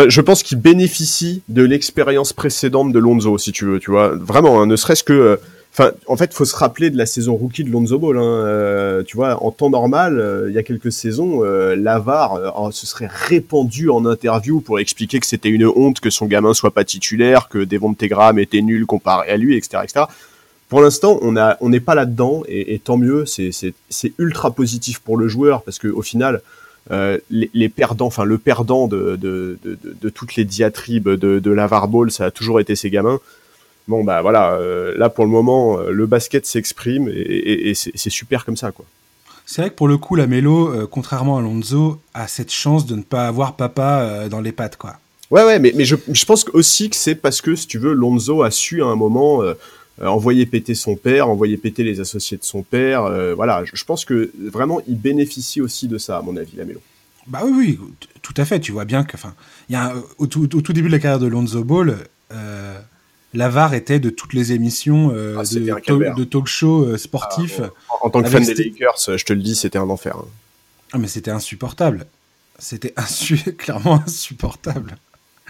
[0.08, 4.16] je pense qu'il bénéficie de l'expérience précédente de Lonzo, si tu veux, tu vois.
[4.16, 5.14] Vraiment, hein, ne serait-ce que.
[5.14, 5.38] Euh,
[6.06, 8.18] en fait, faut se rappeler de la saison rookie de Lonzo Ball.
[8.18, 12.72] Hein, euh, tu vois, en temps normal, euh, il y a quelques saisons, Lavar oh,
[12.72, 16.72] se serait répandu en interview pour expliquer que c'était une honte que son gamin soit
[16.72, 20.06] pas titulaire, que Devon Tegram était nul comparé à lui, etc., etc.
[20.72, 23.26] Pour l'instant, on n'est pas là-dedans, et, et, tant mieux.
[23.26, 26.42] C'est ultra positif pour le joueur parce que au final
[26.92, 31.52] euh, les, perdants, enfin le perdant de, de, de, de, toutes les diatribes de, de
[31.52, 33.20] Lavar Ball, ça a toujours été ses gamins.
[33.90, 38.10] Bon bah voilà, euh, là pour le moment, euh, le basket s'exprime et, et, c'est
[38.10, 38.86] super comme ça quoi.
[39.46, 42.96] C'est vrai que pour le coup, la Mélo, contrairement à Lonzo, a cette chance de
[42.96, 44.96] ne pas avoir papa dans les pattes quoi.
[45.32, 47.94] Ouais ouais, mais, mais je, je pense aussi que c'est parce que si tu veux,
[47.94, 49.54] Lonzo a su à un moment euh,
[50.00, 53.04] envoyer péter son père, envoyer péter les associés de son père.
[53.04, 56.66] Euh, voilà, je, pense que vraiment, il bénéficie aussi de ça, à mon avis, la.
[57.28, 57.80] Bah oui, oui,
[58.22, 58.60] tout à fait.
[58.60, 59.36] Tu vois bien que, enfin,
[59.70, 61.98] il y a au, tout, début de la carrière de Lonzo Ball,
[62.32, 62.80] euh,
[63.34, 67.62] Lavar était de toutes les émissions ah, de, talk show sportifs.
[67.62, 70.18] Ah, en, tant que fan des Lakers, je te le dis, c'était un enfer.
[70.18, 70.26] Hein.
[70.94, 72.08] Ah, mais c'était insupportable.
[72.58, 72.94] C'était
[73.58, 74.98] clairement insupportable.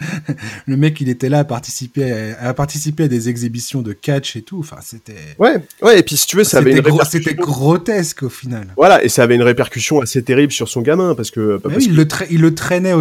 [0.65, 4.41] le mec, il était là à participer à, participer à des exhibitions de catch et
[4.41, 4.59] tout.
[4.59, 5.13] Enfin, c'était.
[5.39, 5.99] Ouais, ouais.
[5.99, 8.67] Et puis si tu veux, ça avait une C'était grotesque au final.
[8.77, 11.59] Voilà, et ça avait une répercussion assez terrible sur son gamin parce que.
[11.65, 12.93] oui, Il, le il, le traînait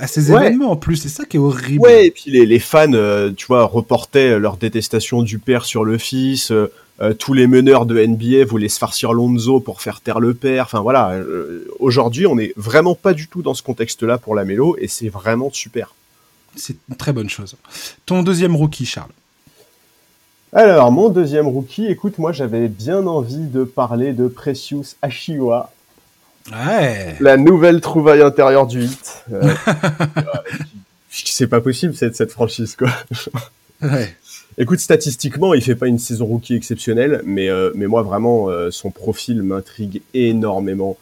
[0.00, 0.96] à ses événements en plus.
[0.96, 1.80] C'est ça qui est horrible.
[1.80, 5.84] Ouais, et puis les, les fans, euh, tu vois, reportaient leur détestation du père sur
[5.84, 6.50] le fils.
[6.50, 6.70] Euh,
[7.00, 10.64] euh, tous les meneurs de NBA voulaient se farcir Lonzo pour faire taire le père.
[10.66, 11.18] Enfin voilà,
[11.80, 15.08] aujourd'hui on n'est vraiment pas du tout dans ce contexte-là pour la mélo et c'est
[15.08, 15.92] vraiment super
[16.56, 17.56] c'est une très bonne chose.
[18.06, 19.10] Ton deuxième rookie, Charles
[20.56, 25.72] alors, mon deuxième rookie, écoute, moi j'avais bien envie de parler de Precious Ashiwa.
[26.52, 27.16] Ouais.
[27.18, 29.24] La nouvelle trouvaille intérieure du hit.
[29.32, 29.52] Euh,
[31.10, 32.90] c'est pas possible cette, cette franchise, quoi.
[33.82, 34.14] Ouais.
[34.56, 38.70] Écoute, statistiquement, il fait pas une saison rookie exceptionnelle, mais, euh, mais moi vraiment, euh,
[38.70, 40.96] son profil m'intrigue énormément.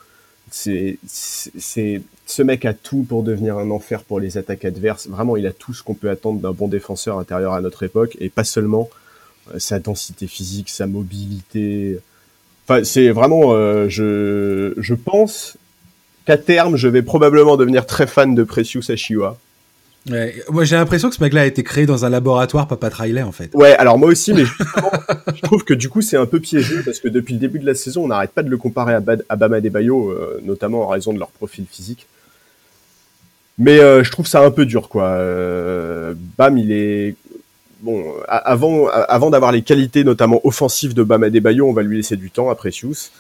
[0.55, 5.09] C'est, ce mec a tout pour devenir un enfer pour les attaques adverses.
[5.09, 8.19] Vraiment, il a tout ce qu'on peut attendre d'un bon défenseur intérieur à notre époque,
[8.21, 8.91] et pas seulement
[9.55, 11.99] euh, sa densité physique, sa mobilité.
[12.69, 15.57] Enfin, c'est vraiment, euh, je, je pense
[16.27, 19.39] qu'à terme, je vais probablement devenir très fan de Precious Ashiwa.
[20.11, 23.23] Ouais, moi j'ai l'impression que ce mec-là a été créé dans un laboratoire Papa Riley
[23.23, 23.55] en fait.
[23.55, 24.45] Ouais, alors moi aussi, mais
[25.35, 27.67] je trouve que du coup c'est un peu piégé parce que depuis le début de
[27.67, 30.83] la saison, on n'arrête pas de le comparer à, Bad, à Bama Debayo, euh, notamment
[30.83, 32.07] en raison de leur profil physique.
[33.59, 35.05] Mais euh, je trouve ça un peu dur, quoi.
[35.05, 37.15] Euh, Bam, il est
[37.81, 38.05] bon.
[38.27, 42.31] Avant, avant d'avoir les qualités, notamment offensives de Bam Adebayo, on va lui laisser du
[42.31, 43.11] temps à Precious.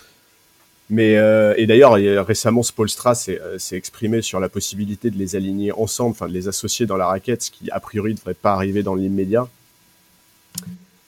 [0.92, 1.94] Mais euh, et d'ailleurs
[2.26, 3.40] récemment, Spolstra s'est
[3.72, 7.44] exprimé sur la possibilité de les aligner ensemble, enfin de les associer dans la raquette,
[7.44, 9.48] ce qui a priori ne devrait pas arriver dans l'immédiat.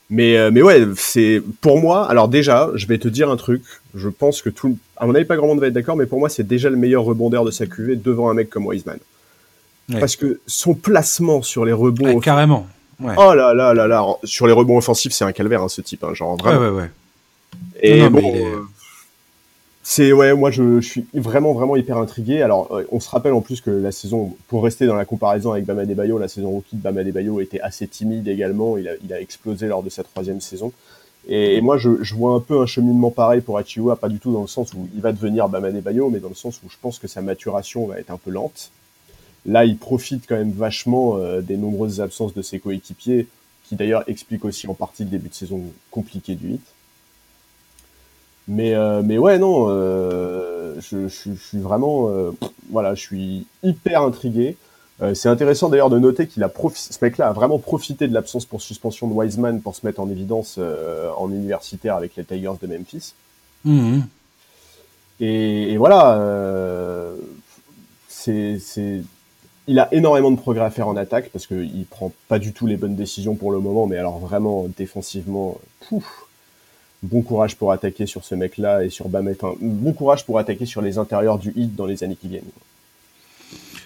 [0.09, 2.09] Mais mais ouais, c'est pour moi.
[2.09, 3.61] Alors déjà, je vais te dire un truc.
[3.93, 6.17] Je pense que tout, à mon avis, pas grand monde va être d'accord, mais pour
[6.17, 8.97] moi, c'est déjà le meilleur rebondeur de sa cuvée devant un mec comme Wiseman.
[9.99, 12.19] Parce que son placement sur les rebonds.
[12.21, 12.65] carrément.
[12.99, 14.03] Oh là là là là.
[14.23, 16.03] Sur les rebonds offensifs, c'est un calvaire, hein, ce type.
[16.03, 16.59] Hein, genre vraiment.
[16.59, 16.89] Ouais, ouais, ouais.
[17.81, 18.33] Et bon.
[19.87, 22.41] C'est ouais, moi je, suis vraiment vraiment hyper intrigué.
[22.41, 25.51] Alors euh, on se rappelle en plus que la saison, pour rester dans la comparaison
[25.51, 28.77] avec Bama Bayo, la saison rookie de Bama Bayo était assez timide également.
[28.77, 30.73] Il a, il a explosé lors de sa troisième saison.
[31.27, 34.33] Et, moi je, je, vois un peu un cheminement pareil pour Achiwa, pas du tout
[34.33, 36.77] dans le sens où il va devenir Bama Bayo, mais dans le sens où je
[36.81, 38.71] pense que sa maturation va être un peu lente.
[39.45, 43.27] Là, il profite quand même vachement euh, des nombreuses absences de ses coéquipiers,
[43.69, 45.61] qui d'ailleurs expliquent aussi en partie le début de saison
[45.91, 46.74] compliqué du hit.
[48.47, 52.09] Mais, euh, mais ouais, non, euh, je, suis vraiment,
[52.69, 54.57] voilà, je suis hyper intrigué.
[55.13, 58.61] c'est intéressant d'ailleurs de noter qu'il a ce mec-là a vraiment profité de l'absence pour
[58.61, 60.59] suspension de Wiseman pour se mettre en évidence
[61.17, 63.13] en universitaire avec les Tigers de Memphis.
[63.63, 64.01] Mmh.
[65.21, 67.13] Et, et, voilà,
[68.07, 68.59] c'est
[69.67, 72.67] il a énormément de progrès à faire en attaque parce qu'il prend pas du tout
[72.67, 76.25] les bonnes décisions pour le moment, mais alors vraiment défensivement, pouf,
[77.05, 79.27] bon courage pour attaquer sur ce mec-là et sur Bam.
[79.29, 82.43] Enfin, bon courage pour attaquer sur les intérieurs du hit dans les années qui viennent.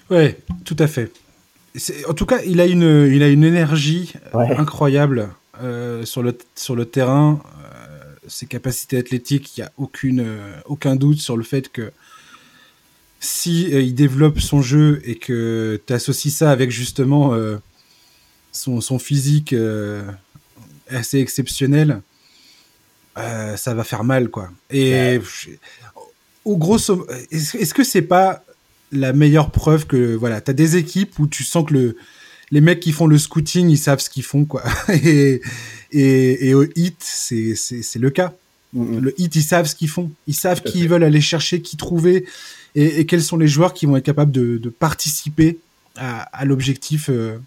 [0.10, 1.12] Ouais, tout à fait.
[2.08, 5.30] En tout cas, il a une, il a une énergie incroyable
[5.62, 7.42] euh, sur, le, sur le terrain.
[7.64, 11.92] Euh, ses capacités athlétiques, il n'y a aucune, euh, aucun doute sur le fait que
[13.20, 17.34] si il développe son jeu et que tu associes ça avec justement
[18.54, 19.54] son, son, physique
[20.90, 22.02] assez exceptionnel,
[23.16, 24.50] ça va faire mal, quoi.
[24.72, 25.20] Et
[26.46, 26.78] au gros,
[27.32, 28.44] est-ce que c'est pas
[28.92, 31.98] la meilleure preuve que voilà, tu as des équipes où tu sens que le,
[32.52, 34.64] les mecs qui font le scouting, ils savent ce qu'ils font quoi.
[34.90, 35.42] et,
[35.92, 37.56] et, au hit, c'est
[37.96, 38.34] le cas.
[38.76, 39.00] Mm-hmm.
[39.00, 40.12] Le hit, ils savent ce qu'ils font.
[40.28, 42.26] Ils savent qui ils veulent aller chercher, qui trouver,
[42.76, 45.60] et, quels sont les joueurs qui vont être capables de, de participer
[45.96, 47.38] à, à l'objectif euh,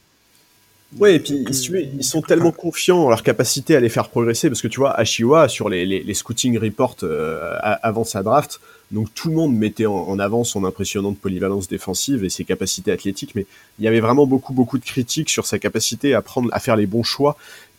[0.98, 4.60] Ouais, et puis ils, sont tellement confiants en leur capacité à les faire progresser, parce
[4.60, 9.08] que tu vois, Ashiwa, sur les, les, les scouting reports euh, avant sa draft, donc
[9.14, 13.46] tout le monde mettait en, avant son impressionnante polyvalence défensive et ses capacités athlétiques, mais
[13.78, 16.76] il y avait vraiment beaucoup, beaucoup de critiques sur sa capacité à prendre, à faire
[16.76, 17.36] les bons choix.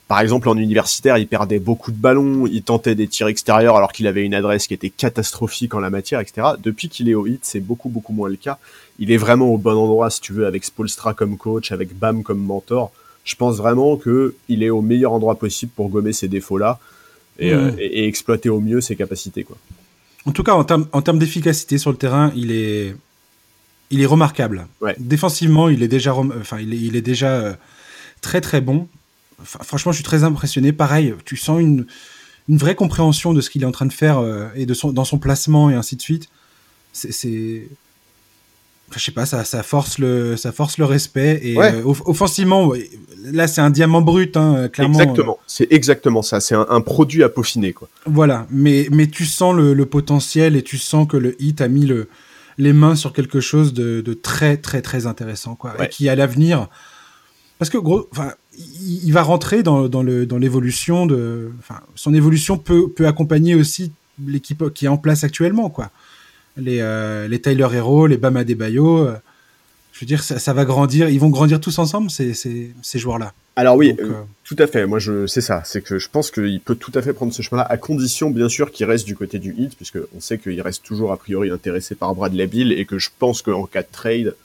[0.07, 3.91] Par exemple, en universitaire, il perdait beaucoup de ballons, il tentait des tirs extérieurs alors
[3.91, 6.47] qu'il avait une adresse qui était catastrophique en la matière, etc.
[6.61, 8.57] Depuis qu'il est au hit, c'est beaucoup, beaucoup moins le cas.
[8.97, 12.23] Il est vraiment au bon endroit, si tu veux, avec Spolstra comme coach, avec Bam
[12.23, 12.91] comme mentor
[13.23, 16.79] je pense vraiment que il est au meilleur endroit possible pour gommer ces défauts-là
[17.39, 19.43] et, euh, exploiter au mieux ses capacités.
[19.43, 19.57] Quoi.
[20.25, 22.95] En tout cas, en termes en d'efficacité sur le terrain, il est,
[23.89, 24.67] il est remarquable.
[24.97, 27.53] Défensivement, il est déjà, enfin, il est, il est déjà euh,
[28.21, 28.87] très très bon.
[29.43, 30.71] franchement, je suis très impressionné.
[30.71, 31.85] Pareil, tu sens une,
[32.49, 34.91] une vraie compréhension de ce qu'il est en train de faire euh, et de son,
[34.91, 36.29] dans son placement et ainsi de suite.
[36.91, 37.67] C'est
[38.99, 41.39] je sais pas, ça, ça, force le, ça force le respect.
[41.43, 42.71] Et euh, offensivement,
[43.23, 44.99] là, c'est un diamant brut, hein, clairement.
[44.99, 46.39] Exactement, c'est exactement ça.
[46.39, 47.89] C'est un, produit à peaufiner, quoi.
[48.05, 51.85] Voilà, mais, mais tu sens le, potentiel et tu sens que le hit a mis
[51.85, 52.07] le,
[52.57, 55.75] les mains sur quelque chose de, de très, très, très intéressant, quoi.
[55.83, 56.67] Et qui, à l'avenir,
[57.59, 61.51] parce que gros, enfin, il, va rentrer dans, dans le, dans l'évolution de,
[61.95, 63.91] son évolution peut, peut accompagner aussi
[64.25, 65.91] l'équipe qui est en place actuellement, quoi
[66.57, 69.07] les, euh, les Tyler Hero, les Bama Debayo.
[69.07, 69.15] Euh,
[69.91, 71.09] je veux dire, ça, va grandir.
[71.09, 73.33] Ils vont grandir tous ensemble, ces, ces, ces joueurs-là.
[73.55, 74.87] Alors oui, euh, tout à fait.
[74.87, 75.61] Moi, je, c'est ça.
[75.65, 78.49] C'est que je pense qu'il peut tout à fait prendre ce chemin-là, à condition, bien
[78.49, 81.51] sûr, qu'il reste du côté du hit, puisque on sait qu'il reste toujours a priori
[81.51, 84.35] intéressé par Bradley Bill, et que je pense qu'en cas de trade,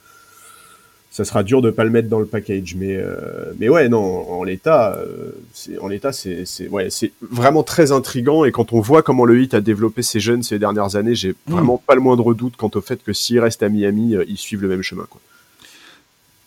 [1.11, 2.75] ça sera dur de pas le mettre dans le package.
[2.75, 7.11] Mais, euh, mais ouais, non, en l'état, euh, c'est, en l'état, c'est, c'est, ouais, c'est
[7.21, 8.45] vraiment très intrigant.
[8.45, 11.31] Et quand on voit comment le Heat a développé ses jeunes ces dernières années, j'ai
[11.31, 11.35] mm.
[11.47, 14.37] vraiment pas le moindre doute quant au fait que s'il reste à Miami, euh, ils
[14.37, 15.05] suivent le même chemin.
[15.09, 15.19] Quoi.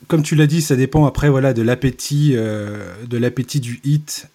[0.07, 4.29] Comme tu l'as dit, ça dépend après voilà de l'appétit, de l'appétit du Heat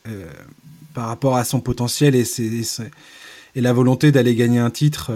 [0.93, 5.11] par rapport à son potentiel et, et la volonté d'aller gagner un titre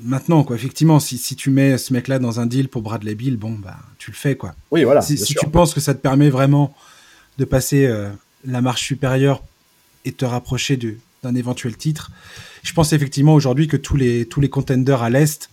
[0.00, 0.56] maintenant, quoi.
[0.56, 3.76] Effectivement, si, si tu mets ce mec-là dans un deal pour Bradley Bill, bon, bah,
[3.98, 4.54] tu le fais, quoi.
[4.70, 5.02] Oui, voilà.
[5.02, 6.74] Si, tu penses que ça te permet vraiment
[7.38, 8.10] de passer euh,
[8.44, 9.42] la marche supérieure
[10.04, 10.78] et te rapprocher
[11.22, 12.10] d'un éventuel titre,
[12.62, 15.50] je pense effectivement aujourd'hui que tous les, tous les contenders à l'Est,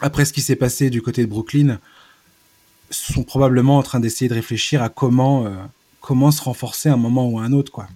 [0.00, 1.78] après ce qui s'est passé du côté de Brooklyn,
[2.90, 5.50] sont probablement en train d'essayer de réfléchir à comment, euh,
[6.00, 7.88] comment se renforcer à un moment ou à un autre, quoi.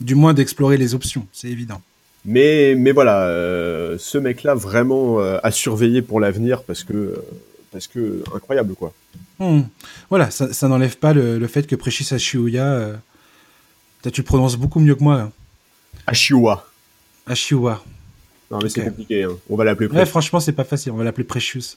[0.00, 1.82] Du moins d'explorer les options, c'est évident.
[2.26, 7.24] Mais, mais voilà, euh, ce mec-là vraiment euh, à surveiller pour l'avenir parce que, euh,
[7.70, 8.92] parce que incroyable quoi.
[9.38, 9.62] Hmm.
[10.10, 12.98] Voilà, ça, ça n'enlève pas le, fait que Precious Ashiuya,
[14.02, 15.20] tu le prononces beaucoup mieux que moi.
[15.20, 15.32] Hein.
[16.08, 16.66] Ashiwa.
[17.26, 17.84] Ashiwa.
[18.50, 19.36] Non mais c'est compliqué, hein.
[19.48, 19.88] on va l'appeler.
[19.88, 21.76] Ouais, franchement c'est pas facile, on va l'appeler Precious.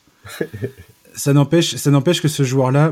[1.16, 2.91] ça n'empêche, ça n'empêche que ce joueur-là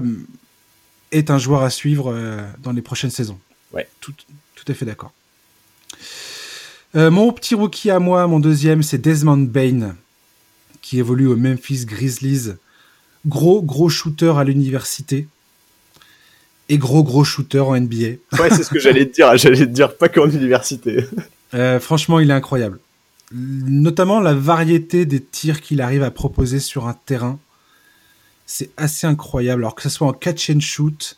[1.12, 2.16] est un joueur à suivre
[2.62, 3.40] dans les prochaines saisons.
[3.74, 3.88] Ouais.
[4.00, 4.14] Tout,
[4.56, 5.12] tout à fait d'accord.
[6.98, 9.96] Euh, mon petit rookie à moi, mon deuxième, c'est Desmond Bain,
[10.82, 12.54] qui évolue au Memphis Grizzlies.
[13.28, 15.28] Gros, gros shooter à l'université.
[16.70, 18.18] Et gros, gros shooter en NBA.
[18.40, 19.38] Ouais, c'est ce que j'allais te dire.
[19.38, 21.06] J'allais te dire pas qu'en université.
[21.54, 22.80] Euh, franchement, il est incroyable.
[23.32, 27.38] Notamment la variété des tirs qu'il arrive à proposer sur un terrain.
[28.48, 29.62] C'est assez incroyable.
[29.62, 31.18] Alors que ce soit en catch and shoot,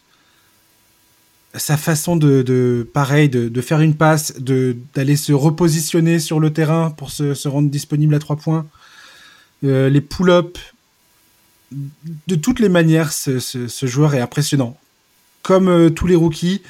[1.55, 6.39] sa façon de, de pareil, de, de, faire une passe, de d'aller se repositionner sur
[6.39, 8.67] le terrain pour se, se rendre disponible à trois points,
[9.63, 10.59] euh, les pull-ups,
[11.71, 14.77] de toutes les manières, ce, ce, ce joueur est impressionnant.
[15.41, 16.61] Comme euh, tous les rookies,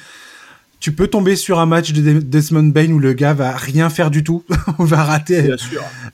[0.80, 4.10] tu peux tomber sur un match de Desmond Bain où le gars va rien faire
[4.10, 4.44] du tout,
[4.78, 5.50] va rater,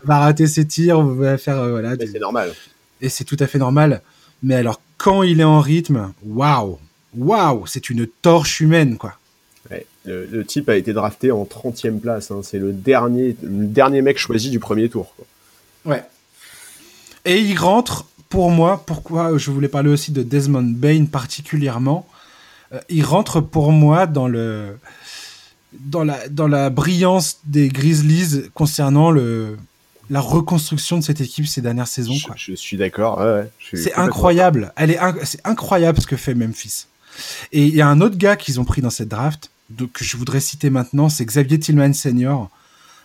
[0.05, 1.95] va rater ses tirs, va faire euh, voilà.
[1.99, 2.53] c'est normal.
[3.01, 4.03] Et c'est tout à fait normal.
[4.43, 6.79] Mais alors quand il est en rythme, waouh,
[7.17, 9.15] waouh, c'est une torche humaine, quoi.
[10.05, 12.31] le, type a été drafté en 30e place.
[12.31, 12.41] Hein.
[12.43, 15.13] C'est le dernier, le dernier mec choisi du premier tour.
[15.85, 16.05] Ouais.
[17.25, 22.07] Et il rentre, pour moi, pourquoi je voulais parler aussi de Desmond Bain particulièrement,
[22.73, 24.79] euh, il rentre pour moi dans le
[25.73, 29.57] dans la dans la brillance des Grizzlies concernant le
[30.09, 32.15] la reconstruction de cette équipe ces dernières saisons.
[32.37, 33.19] Je, suis d'accord.
[33.19, 34.73] Ouais, c'est incroyable.
[34.77, 34.99] Elle est
[35.45, 36.87] incroyable ce que fait Memphis.
[37.53, 39.51] Et il y a un autre gars qu'ils ont pris dans cette draft
[39.93, 42.51] que je voudrais citer maintenant, c'est Xavier Tillman Senior.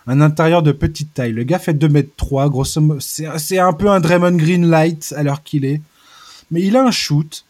[0.07, 1.31] Un intérieur de petite taille.
[1.31, 2.99] Le gars fait 2 mètres 3, grosso modo.
[2.99, 5.81] C'est un peu un Draymond Green light à qu'il est.
[6.49, 7.45] Mais il a un shoot.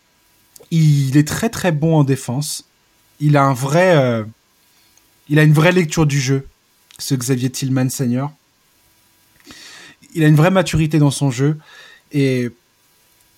[0.70, 2.66] Il est très très bon en défense.
[3.20, 4.24] Il a euh,
[5.30, 6.48] il a une vraie lecture du jeu,
[6.98, 8.32] ce Xavier Tillman senior.
[10.14, 11.58] Il a une vraie maturité dans son jeu
[12.12, 12.52] et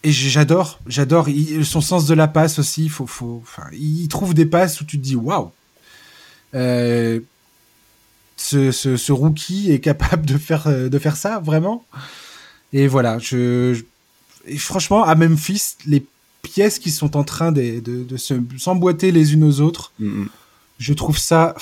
[0.04, 1.28] et j'adore, j'adore
[1.64, 2.90] son sens de la passe aussi.
[2.90, 5.52] Faut, faut, enfin, il trouve des passes où tu te dis waouh.
[6.56, 7.20] Euh,
[8.36, 11.86] ce, ce, rookie est capable de faire de faire ça vraiment?
[12.74, 13.82] Et voilà, je,
[14.58, 16.06] franchement à Memphis, les
[16.42, 18.18] pièces qui sont en train de, de,
[18.58, 19.94] s'emboîter les unes aux autres.
[20.00, 20.30] Mm, mm.
[20.80, 21.56] Je trouve ça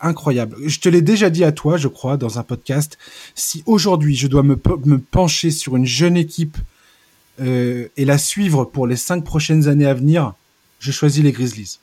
[0.00, 0.56] incroyable.
[0.64, 2.98] Je te l'ai déjà dit à toi, je crois, dans un podcast.
[3.34, 6.56] Si aujourd'hui je dois me, me, pencher sur une jeune équipe
[7.40, 10.34] euh, et la suivre pour les cinq prochaines années à venir,
[10.78, 11.78] je choisis les Grizzlies.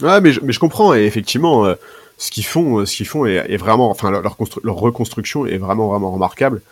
[0.00, 0.94] Ouais, mais je, comprends.
[0.94, 1.74] Et effectivement, euh,
[2.16, 4.36] ce qu'ils font, ce qu'ils font est, vraiment, enfin, leur,
[4.76, 6.62] reconstruction est vraiment, vraiment remarquable.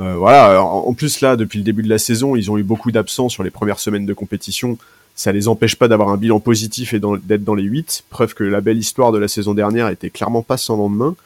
[0.00, 0.62] Euh, voilà.
[0.62, 3.42] En, plus là, depuis le début de la saison, ils ont eu beaucoup d'absents sur
[3.42, 4.76] les premières semaines de compétition.
[5.14, 8.04] Ça les empêche pas d'avoir un bilan positif et d'être dans les 8.
[8.10, 11.16] Preuve que la belle histoire de la saison dernière était clairement pas sans lendemain.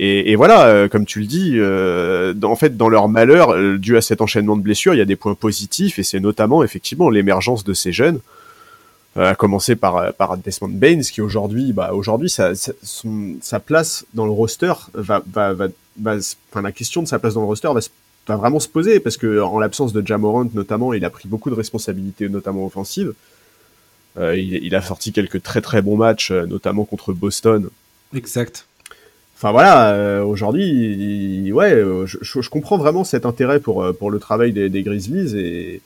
[0.00, 3.96] Et, voilà, euh, comme tu le dis, euh, en fait, dans leur malheur, euh, dû
[3.96, 7.10] à cet enchaînement de blessures, il y a des points positifs et c'est notamment effectivement
[7.10, 8.20] l'émergence de ces jeunes.
[9.16, 12.52] à commencer par, par Desmond Baines, qui aujourd'hui, bah, aujourd'hui, sa,
[13.58, 15.66] place dans le roster va, va, va,
[16.52, 17.68] enfin, la question de sa place dans le roster
[18.28, 21.50] va vraiment se poser parce que en l'absence de Jamorant notamment, il a pris beaucoup
[21.50, 23.12] de responsabilités, notamment offensives.
[24.16, 27.70] Il, a sorti quelques très très bons matchs, notamment contre Boston.
[28.14, 28.67] Exact.
[29.38, 31.70] Enfin voilà, euh, aujourd'hui, ouais,
[32.06, 35.82] je, comprends vraiment cet intérêt pour pour le travail des, Grizzlies et,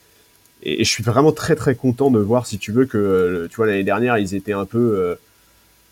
[0.65, 3.85] je suis vraiment très très content de voir, si tu veux, que tu vois l'année
[3.85, 5.17] dernière ils étaient un peu,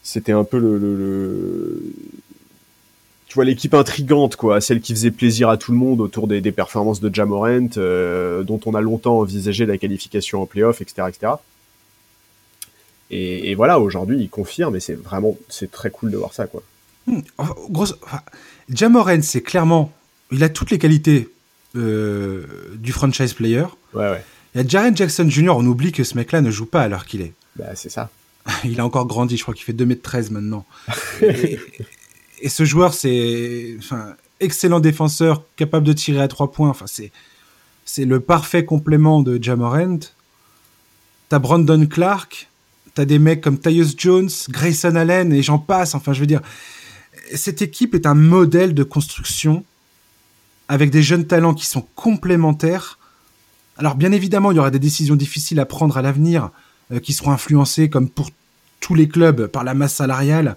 [0.03, 1.83] c'était un peu le
[3.31, 6.43] tu vois l'équipe intrigante quoi, celle qui faisait plaisir à tout le monde autour des,
[6.51, 11.35] performances de Jamorant, euh, dont on a longtemps envisagé la qualification en playoff, etc., etc.
[13.13, 16.63] Et, voilà, aujourd'hui, il confirme et c'est vraiment, c'est très cool de voir ça quoi.
[17.07, 17.21] Hmm,
[17.71, 17.95] grosse,
[19.23, 19.93] c'est clairement,
[20.31, 21.29] il a toutes les qualités
[21.77, 22.45] euh,
[22.75, 23.65] du franchise player.
[23.95, 24.25] Ouais, ouais.
[24.55, 26.89] Il y a Jaren Jackson Jr., on oublie que ce mec-là ne joue pas à
[26.89, 27.33] l'heure qu'il est.
[27.57, 28.11] Bah, c'est ça.
[28.65, 30.65] il a encore grandi, je crois qu'il fait 2m13 maintenant.
[31.23, 36.71] et ce joueur, c'est enfin excellent défenseur, capable de tirer à trois points.
[36.71, 37.13] Enfin, c'est
[37.85, 39.99] c'est le parfait complément de Jamorant.
[41.29, 42.49] T'as Brandon Clark,
[42.95, 45.95] t'as des mecs comme Tyus Jones, Grayson Allen et j'en passe.
[45.95, 46.41] Enfin, je veux dire,
[47.35, 49.65] cette équipe est un modèle de construction
[50.69, 52.99] avec des jeunes talents qui sont complémentaires.
[53.77, 56.51] Alors, bien évidemment, il y aura des décisions difficiles à prendre à l'avenir
[56.93, 58.31] euh, qui seront influencées, comme pour
[58.81, 60.57] tous les clubs, par la masse salariale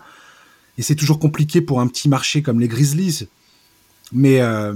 [0.77, 3.27] et c'est toujours compliqué pour un petit marché comme les Grizzlies.
[4.11, 4.73] Mais, euh,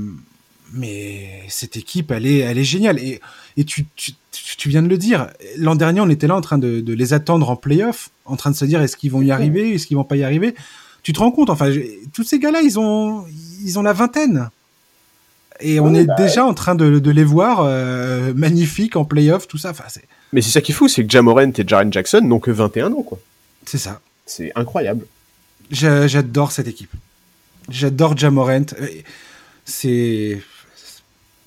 [0.73, 2.99] mais cette équipe, elle est, elle est géniale.
[2.99, 3.19] Et,
[3.55, 5.29] et tu, tu, tu viens de le dire.
[5.57, 8.51] L'an dernier, on était là en train de, de les attendre en playoff, en train
[8.51, 10.55] de se dire est-ce qu'ils vont y arriver, est-ce qu'ils vont pas y arriver?
[11.07, 11.71] Tu te rends compte, enfin,
[12.11, 13.23] tous ces gars-là, ils ont,
[13.63, 14.49] ils ont la vingtaine.
[15.61, 19.47] Et on est bah déjà en train de, de les voir euh, magnifiques en playoff,
[19.47, 19.69] tout ça.
[19.69, 19.85] Enfin,
[20.33, 22.91] Mais c'est ça qui est fou, c'est que Jamorant et Jaren Jackson n'ont que 21
[22.91, 23.19] ans, quoi.
[23.65, 24.01] C'est ça.
[24.25, 25.05] C'est incroyable.
[25.71, 26.91] J'adore cette équipe.
[27.69, 28.65] J'adore Jamorant.
[29.63, 30.41] C'est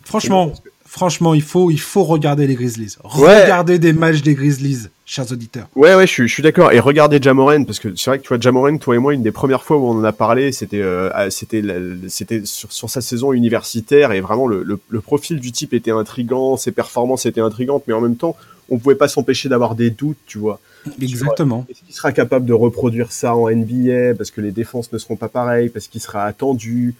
[0.04, 0.54] franchement,
[0.86, 2.96] franchement, il faut, il faut regarder les Grizzlies.
[3.04, 5.68] Regarder des matchs des Grizzlies, chers auditeurs.
[5.74, 6.70] Ouais, ouais, je suis, je suis d'accord.
[6.70, 9.24] Et regardez Jamorant parce que c'est vrai que tu vois Jamorant, toi et moi, une
[9.24, 11.62] des premières fois où on en a parlé, c'était, euh, c'était,
[12.06, 16.56] c'était sur, sur, sa saison universitaire et vraiment le, le, profil du type était intrigant,
[16.56, 18.36] ses performances étaient intrigantes, mais en même temps,
[18.68, 20.60] on pouvait pas s'empêcher d'avoir des doutes, tu vois.
[21.02, 21.66] Exactement.
[21.68, 25.16] Est-ce qu'il sera capable de reproduire ça en NBA parce que les défenses ne seront
[25.16, 26.94] pas pareilles, parce qu'il sera attendu?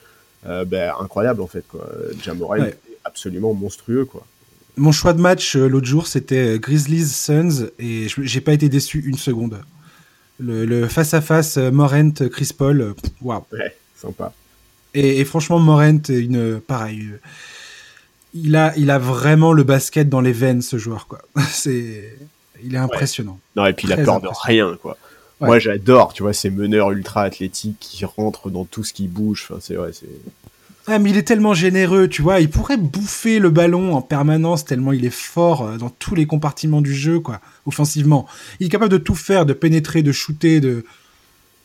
[0.47, 1.65] Euh, ben, Incroyable en fait.
[1.69, 1.87] Quoi.
[2.21, 4.05] Jamorel est absolument monstrueux.
[4.05, 4.27] quoi.
[4.81, 8.71] Mon choix de match euh, l'autre jour, c'était euh, Grizzlies Suns et j'ai pas été
[8.71, 9.61] déçu une seconde.
[10.39, 13.45] Le face-à-face Morent, Chris Paul, waouh.
[13.53, 14.33] Ouais, sympa.
[14.95, 17.11] Et, franchement, Morent, une, pareil,
[18.33, 21.21] il a, il a vraiment le basket dans les veines, ce joueur, quoi.
[21.51, 22.17] C'est,
[22.65, 23.39] il est impressionnant.
[23.57, 24.97] Non, et puis il a peur de rien, quoi.
[25.43, 29.47] Moi, j'adore, tu vois, ces meneurs ultra athlétiques qui rentrent dans tout ce qui bouge.
[29.51, 30.09] Enfin, c'est vrai, c'est.
[30.87, 32.41] Ah, mais il est tellement généreux, tu vois.
[32.41, 36.27] Il pourrait bouffer le ballon en permanence tellement il est fort euh, dans tous les
[36.27, 38.27] compartiments du jeu, quoi, offensivement.
[38.59, 40.85] Il est capable de tout faire, de pénétrer, de shooter, de,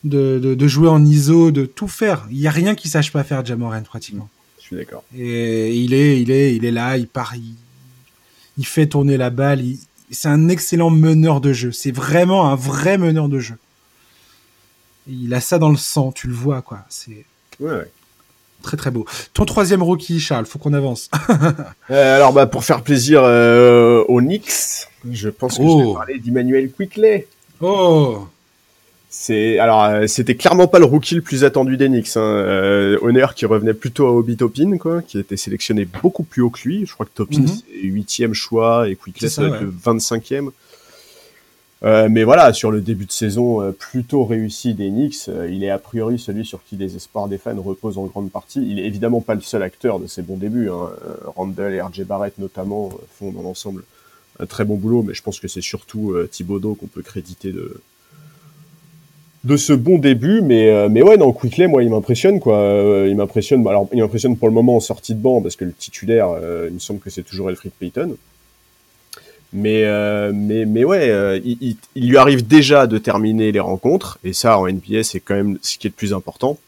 [0.03, 2.28] de, de, jouer en ISO, de tout faire.
[2.30, 4.30] Il y a rien qu'il sache pas faire, Jamoran, pratiquement.
[4.59, 5.03] Je suis d'accord.
[5.16, 9.63] Et il est, il est, il est là, il part, il, fait tourner la balle.
[10.11, 11.72] c'est un excellent meneur de jeu.
[11.72, 13.55] C'est vraiment un vrai meneur de jeu.
[15.07, 16.86] Il a ça dans le sang, tu le vois, quoi.
[16.89, 17.26] C'est
[17.59, 17.91] ouais,
[18.66, 19.05] très très beau.
[19.34, 21.09] Ton troisième rookie, Charles, faut qu'on avance.
[21.91, 25.93] Euh, alors, bah, pour faire plaisir euh, aux Knicks, je pense que je vais oh.
[25.93, 27.28] parler d'Emmanuel Quickley.
[27.61, 28.28] Oh
[29.07, 32.18] c'est alors euh, c'était clairement pas le rookie le plus attendu des Knicks.
[32.18, 32.97] Hein.
[33.01, 36.61] Honor qui revenait plutôt à Obi Topin, quoi, qui était sélectionné beaucoup plus haut que
[36.66, 36.86] lui.
[36.86, 37.47] Je crois que Topin mhm.
[37.47, 40.49] c'est huitième choix et Quickley c'est le 25e.
[41.84, 45.69] Euh, mais voilà, sur le début de saison euh, plutôt réussi des Knicks, il est
[45.69, 48.65] a priori celui sur qui les espoirs des fans reposent en grande partie.
[48.67, 50.69] Il est évidemment pas le seul acteur de ces bons débuts.
[50.69, 50.89] Hein.
[51.36, 53.84] Randall et RJ Barrett notamment font dans l'ensemble
[54.39, 57.82] un très bon boulot, mais je pense que c'est surtout Thibodeau qu'on peut créditer de,
[59.55, 63.15] ce bon début, mais euh, mais ouais non Quickley moi il m'impressionne quoi, euh, il
[63.15, 65.73] m'impressionne bah, alors il m'impressionne pour le moment en sortie de banc parce que le
[65.73, 68.15] titulaire euh, il me semble que c'est toujours Elfrid Payton.
[69.56, 69.84] Mais
[70.34, 74.68] mais mais ouais, il, il, lui arrive déjà de terminer les rencontres et ça en
[74.68, 76.60] NBA c'est quand même ce qui est le plus important.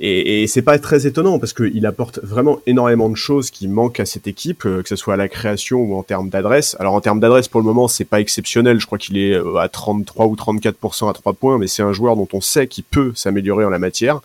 [0.00, 4.06] Et, c'est pas très étonnant parce qu'il apporte vraiment énormément de choses qui manquent à
[4.06, 6.76] cette équipe, euh, que ce soit à la création ou en termes d'adresse.
[6.78, 8.78] Alors en termes d'adresse, pour le moment, c'est pas exceptionnel.
[8.78, 11.92] Je crois qu'il est euh, à 33 ou 34% à 3 points, mais c'est un
[11.92, 14.20] joueur dont on sait qu'il peut s'améliorer en la matière.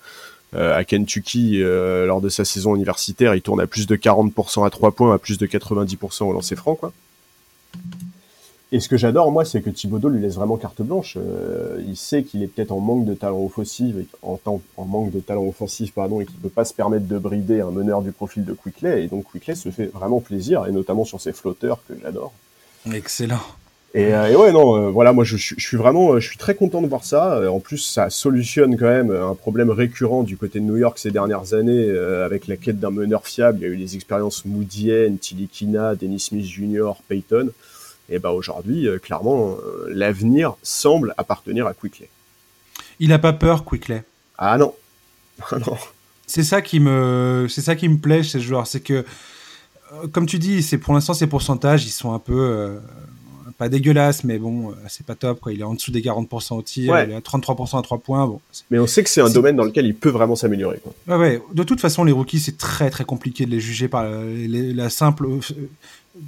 [0.56, 4.68] Euh, à Kentucky, euh, lors de sa saison universitaire, il tourne à plus de 40%
[4.68, 6.94] à 3 points, à plus de 90% au lancer franc, quoi.
[8.74, 11.16] Et ce que j'adore, moi, c'est que Thibodeau lui laisse vraiment carte blanche.
[11.16, 16.22] Euh, il sait qu'il est peut-être en manque de talent offensif, de talent offensif, pardon,
[16.22, 19.04] et qu'il peut pas se permettre de brider un meneur du profil de Quickley.
[19.04, 22.34] Et donc Quickley se fait vraiment plaisir, et notamment sur ses flotteurs que j'adore.
[22.92, 23.42] Excellent.
[23.96, 26.56] Et, euh, et, ouais, non, euh, voilà, moi je, je, suis vraiment, je suis très
[26.56, 27.42] content de voir ça.
[27.52, 31.12] En plus, ça solutionne quand même un problème récurrent du côté de New York ces
[31.12, 31.90] dernières années
[32.26, 33.60] avec la quête d'un meneur fiable.
[33.60, 37.52] Il y a eu les expériences Moodienne, Tilikina, Dennis Smith Jr., Payton.
[38.10, 42.10] Et bah aujourd'hui, euh, clairement, euh, l'avenir semble appartenir à Quickley.
[43.00, 44.04] Il n'a pas peur, Quickley?
[44.38, 44.74] Ah non.
[45.52, 45.78] Ah non.
[46.28, 48.94] C'est ça qui me, c'est ça qui me plaît chez ce joueur, c'est que,
[49.94, 52.78] euh, comme tu dis, c'est pour l'instant ces pourcentages, ils sont un peu
[53.64, 55.40] pas dégueulasses, mais bon, c'est pas top.
[55.40, 55.54] Quoi.
[55.54, 58.28] Il est en dessous des 40% au tir, il est à 33% à 3 points.
[58.28, 60.80] Bon, mais on sait que c'est un domaine dans lequel il peut vraiment s'améliorer.
[61.08, 61.42] Ouais, ouais.
[61.54, 65.28] De toute façon, les rookies, c'est très très compliqué de les juger par la simple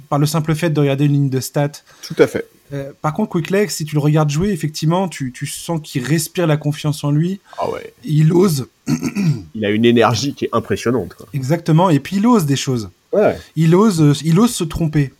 [0.08, 1.82] par le simple fait de regarder une ligne de stats.
[2.02, 2.48] Tout à fait.
[2.72, 6.46] Euh, par contre, Quickleg, si tu le regardes jouer, effectivement, tu, tu sens qu'il respire
[6.46, 7.40] la confiance en lui.
[7.58, 7.92] Ah ouais.
[8.04, 8.66] Il ose.
[9.54, 11.14] il a une énergie qui est impressionnante.
[11.14, 11.26] Quoi.
[11.32, 11.90] Exactement.
[11.90, 12.90] Et puis il ose des choses.
[13.12, 13.38] Ouais.
[13.54, 15.12] Il ose, euh, il ose se tromper.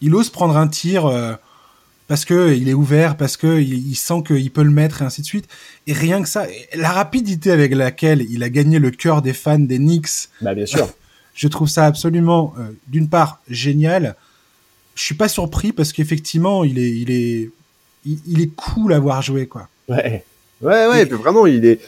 [0.00, 1.34] Il ose prendre un tir euh,
[2.06, 5.04] parce que il est ouvert, parce que il, il sent qu'il peut le mettre et
[5.04, 5.48] ainsi de suite.
[5.86, 9.58] Et rien que ça, la rapidité avec laquelle il a gagné le cœur des fans
[9.58, 10.28] des Knicks.
[10.40, 10.88] Bah bien sûr.
[11.34, 14.14] Je trouve ça absolument, euh, d'une part, génial.
[14.94, 17.50] Je suis pas surpris parce qu'effectivement, il est, il est,
[18.04, 19.68] il, est cool à voir jouer, quoi.
[19.88, 20.24] Ouais,
[20.62, 21.04] ouais, ouais.
[21.06, 21.80] Vraiment, il est,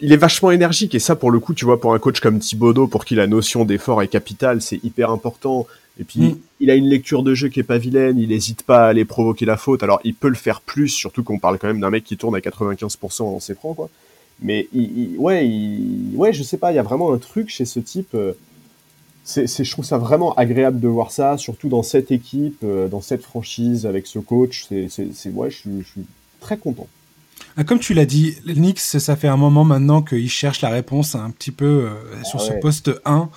[0.00, 2.38] il est vachement énergique et ça, pour le coup, tu vois, pour un coach comme
[2.38, 5.66] Thibodeau, pour qui la notion d'effort est capitale, c'est hyper important.
[6.00, 6.38] Et puis, mm.
[6.60, 9.04] il a une lecture de jeu qui est pas vilaine, il hésite pas à aller
[9.04, 9.82] provoquer la faute.
[9.82, 12.34] Alors, il peut le faire plus, surtout qu'on parle quand même d'un mec qui tourne
[12.34, 13.90] à 95% en ses francs, quoi.
[14.40, 17.64] Mais, il, ouais, il, ouais, je sais pas, il y a vraiment un truc chez
[17.64, 18.14] ce type.
[18.14, 18.32] Euh,
[19.24, 23.00] c'est, je trouve ça vraiment agréable de voir ça, surtout dans cette équipe, euh, dans
[23.00, 24.66] cette franchise, avec ce coach.
[24.68, 26.06] C'est, c'est, ouais, je suis, je suis
[26.40, 26.88] très content.
[27.56, 31.14] Ah, comme tu l'as dit, Nix, ça fait un moment maintenant qu'il cherche la réponse
[31.14, 33.28] un petit peu euh, sur ah ce poste 1.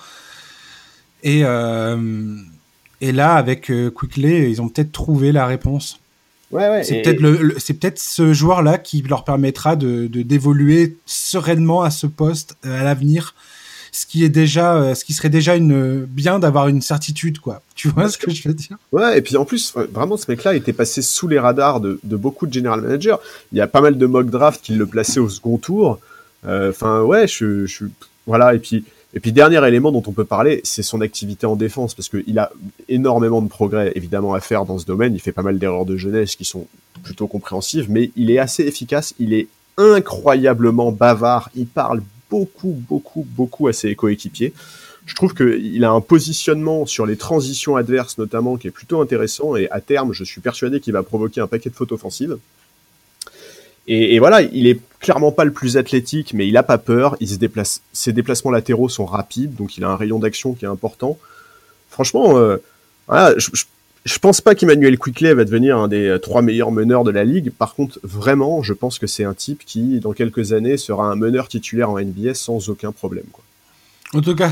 [1.22, 2.36] Et, euh,
[3.00, 6.00] et là, avec Quickley, ils ont peut-être trouvé la réponse.
[6.52, 10.96] Ouais, ouais, c'est peut-être le, c'est peut-être ce joueur-là qui leur permettra de, de d'évoluer
[11.04, 13.34] sereinement à ce poste à l'avenir
[13.96, 17.62] ce qui est déjà, euh, ce qui serait déjà une bien d'avoir une certitude, quoi.
[17.74, 18.76] Tu vois ce que je veux dire?
[18.92, 22.46] Ouais, et puis en plus, vraiment, ce mec-là était passé sous les radars de, beaucoup
[22.46, 23.16] de general managers.
[23.52, 25.98] Il y a pas mal de mock draft qui le plaçaient au second tour.
[26.46, 27.84] Euh, enfin, ouais, je, je,
[28.26, 28.54] voilà.
[28.54, 28.84] Et puis,
[29.16, 32.38] et puis dernier élément dont on peut parler, c'est son activité en défense, parce qu'il
[32.38, 32.52] a
[32.90, 35.14] énormément de progrès évidemment à faire dans ce domaine.
[35.14, 36.66] Il fait pas mal d'erreurs de jeunesse qui sont
[37.02, 39.14] plutôt compréhensives, mais il est assez efficace.
[39.18, 39.48] Il est
[39.78, 41.48] incroyablement bavard.
[41.56, 44.52] Il parle beaucoup, beaucoup, beaucoup à ses coéquipiers.
[45.06, 49.56] je trouve qu'il a un positionnement sur les transitions adverses notamment qui est plutôt intéressant
[49.56, 52.36] et à terme, je suis persuadé qu'il va provoquer un paquet de fautes offensives.
[53.88, 57.16] Et, voilà, il est clairement pas le plus athlétique, mais il a pas peur.
[57.20, 61.16] Se ses déplacements latéraux sont rapides, donc il a un rayon d'action qui est important.
[61.90, 62.56] Franchement, euh,
[63.06, 63.50] voilà, je,
[64.04, 67.52] je, pense pas qu'Emmanuel Quickley va devenir un des trois meilleurs meneurs de la ligue.
[67.52, 71.14] Par contre, vraiment, je pense que c'est un type qui, dans quelques années, sera un
[71.14, 73.26] meneur titulaire en NBA sans aucun problème.
[73.30, 73.44] Quoi.
[74.12, 74.50] En tout cas,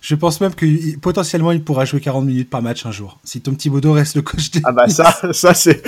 [0.00, 0.66] je pense même que
[0.98, 3.18] potentiellement il pourra jouer 40 minutes par match un jour.
[3.24, 4.60] Si Tom Thibodeau reste le coach des.
[4.64, 5.82] Ah bah ça, ça c'est,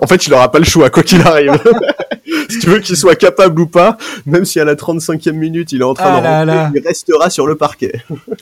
[0.00, 1.52] en fait il aura pas le choix quoi qu'il arrive.
[2.48, 5.80] si tu veux qu'il soit capable ou pas, même si à la 35e minute il
[5.80, 7.92] est en train ah de rentrer, il restera sur le parquet.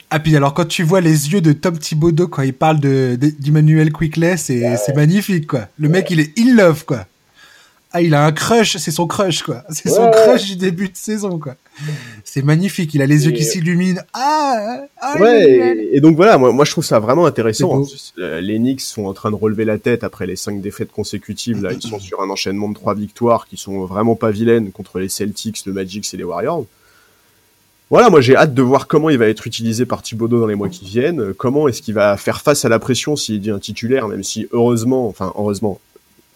[0.09, 3.17] ah puis alors quand tu vois les yeux de Tom Thibodeau quand il parle de
[3.39, 5.67] d'Emmanuel Quickley, c'est c'est magnifique quoi.
[5.77, 7.05] Le mec il est in love quoi
[7.95, 9.63] ah, il a un crush, c'est son crush, quoi.
[9.69, 11.55] C'est son crush du début de saison, quoi.
[12.23, 14.01] C'est magnifique, il a les yeux qui s'illuminent.
[14.13, 17.83] Ah, ah Ouais, et, donc voilà, moi, moi je trouve ça vraiment intéressant.
[18.17, 21.61] Euh, les Knicks sont en train de relever la tête après les cinq défaites consécutives.
[21.61, 24.97] Là, ils sont sur un enchaînement de trois victoires qui sont vraiment pas vilaines contre
[24.97, 26.65] les Celtics, le Magic et les Warriors.
[27.91, 30.55] Voilà, moi j'ai hâte de voir comment il va être utilisé par Thibodeau dans les
[30.55, 31.35] mois qui viennent.
[31.35, 34.47] Comment est-ce qu'il va faire face à la pression s'il dit un titulaire, même si
[34.51, 35.79] heureusement, enfin heureusement,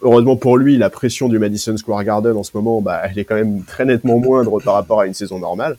[0.02, 3.24] heureusement pour lui, la pression du Madison Square Garden en ce moment, bah, elle est
[3.24, 5.76] quand même très nettement moindre par rapport à une saison normale.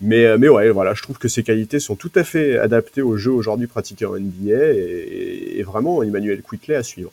[0.00, 3.02] Mais, euh, mais ouais, voilà, je trouve que ses qualités sont tout à fait adaptées
[3.02, 7.10] au jeu aujourd'hui pratiqué en NBA et, vraiment Emmanuel Quickley à suivre.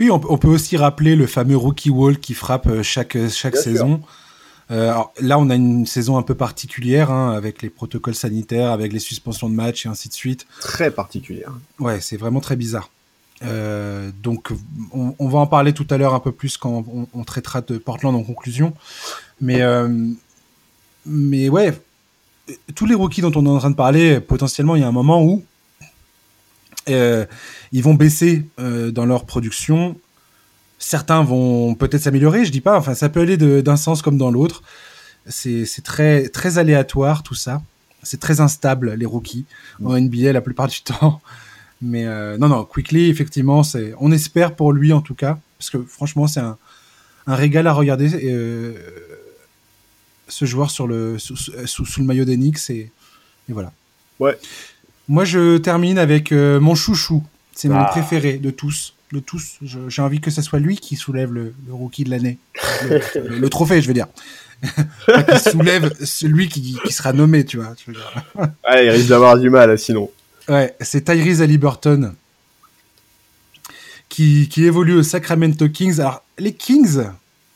[0.00, 4.00] Oui, on, peut aussi rappeler le fameux rookie wall qui frappe euh, chaque, chaque saison.
[4.70, 8.70] Euh, alors, là, on a une saison un peu particulière hein, avec les protocoles sanitaires,
[8.70, 10.46] avec les suspensions de matchs et ainsi de suite.
[10.60, 11.52] Très particulière.
[11.78, 12.90] Ouais, c'est vraiment très bizarre.
[13.42, 14.52] Euh, donc,
[14.92, 18.14] on, va en parler tout à l'heure un peu plus quand on, traitera de Portland
[18.14, 18.74] en conclusion.
[19.40, 19.88] Mais, euh,
[21.04, 21.78] mais ouais,
[22.74, 24.92] tous les rookies dont on est en train de parler, potentiellement, il y a un
[24.92, 25.44] moment où
[26.88, 27.26] euh,
[27.72, 29.96] ils vont baisser dans leur production.
[30.78, 32.78] Certains vont peut-être s'améliorer, je dis pas.
[32.78, 34.62] Enfin, ça peut aller d'un sens comme dans l'autre.
[35.28, 37.60] C'est très, très aléatoire tout ça.
[38.02, 39.46] C'est très instable les rookies
[39.84, 41.20] en NBA la plupart du temps.
[41.82, 45.70] Mais euh, non, non, Quickly, effectivement, c'est, on espère pour lui en tout cas, parce
[45.70, 46.56] que franchement, c'est un,
[47.26, 48.74] un régal à regarder euh,
[50.28, 52.90] ce joueur sur le, sous, sous, le maillot d'Enix et,
[53.48, 53.72] et voilà.
[54.18, 54.38] Ouais.
[55.08, 57.22] Moi, je termine avec euh, mon chouchou.
[57.54, 57.84] C'est mon ah.
[57.84, 58.94] préféré de tous.
[59.12, 59.58] De tous.
[59.62, 62.38] j'ai envie que ce soit lui qui soulève le, le rookie de l'année.
[62.82, 64.08] Le, trophée, je veux dire.
[64.62, 67.74] qui soulève celui qui, qui, sera nommé, tu vois.
[67.76, 67.92] Tu
[68.64, 70.10] ah, il risque d'avoir du mal, sinon.
[70.48, 72.14] Ouais, c'est Tyrese Halliburton
[74.08, 76.00] qui, qui évolue au Sacramento Kings.
[76.00, 77.00] Alors, les Kings,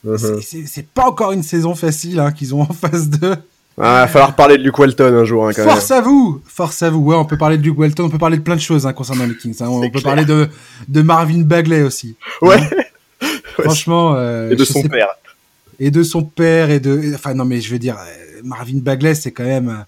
[0.05, 0.65] uh-huh.
[0.67, 3.35] c'est pas encore une saison facile hein, qu'ils ont en face d'eux.
[3.77, 5.47] Ah, il va falloir parler de Luke Walton un jour.
[5.47, 6.99] Hein, quand force à vous Force à vous.
[6.99, 8.93] Ouais, on peut parler de Luke Walton, on peut parler de plein de choses hein,
[8.93, 9.55] concernant les Kings.
[9.61, 10.49] On peut parler de,
[10.87, 12.15] de Marvin Bagley aussi.
[12.41, 12.59] Ouais.
[13.59, 14.13] Franchement.
[14.15, 15.07] Euh, et de son père.
[15.79, 17.13] Et de son père, et de.
[17.15, 19.85] Enfin, non, mais je veux dire, euh, Marvin Bagley, c'est quand même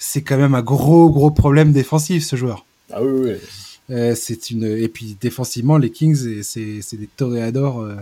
[0.00, 2.64] c'est quand même un gros gros problème défensif ce joueur.
[2.92, 3.36] Ah oui oui.
[3.94, 7.96] Euh, c'est une et puis défensivement les Kings c'est c'est des toréadors euh,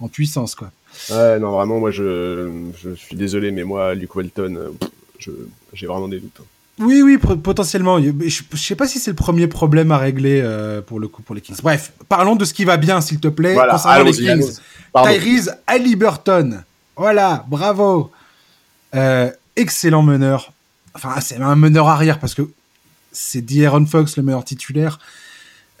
[0.00, 0.70] en puissance quoi.
[1.10, 2.50] Ouais non vraiment moi je,
[2.82, 5.32] je suis désolé mais moi Luke Walton euh,
[5.72, 6.40] j'ai vraiment des doutes.
[6.40, 6.44] Hein.
[6.82, 8.00] Oui, oui, potentiellement.
[8.00, 10.42] Je, je sais pas si c'est le premier problème à régler
[10.86, 11.58] pour le coup pour les Kings.
[11.62, 14.58] Bref, parlons de ce qui va bien, s'il te plaît, voilà, concernant les Kings.
[14.94, 16.62] Tyrese Halliburton.
[16.96, 18.10] Voilà, bravo.
[19.56, 20.54] excellent meneur
[21.02, 22.50] enfin, c'est un meneur arrière parce que
[23.12, 24.98] c'est D'Aaron Fox le meilleur titulaire.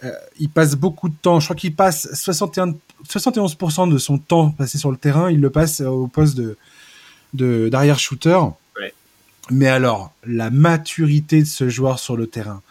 [0.04, 1.40] Euh, il passe beaucoup de temps.
[1.40, 2.74] Je crois qu'il passe 61,
[3.08, 5.30] 71% de son temps passé sur le terrain.
[5.30, 6.56] Il le passe au poste de
[7.32, 8.38] d'arrière shooter.
[9.50, 12.62] Mais alors, la maturité de ce joueur sur le terrain,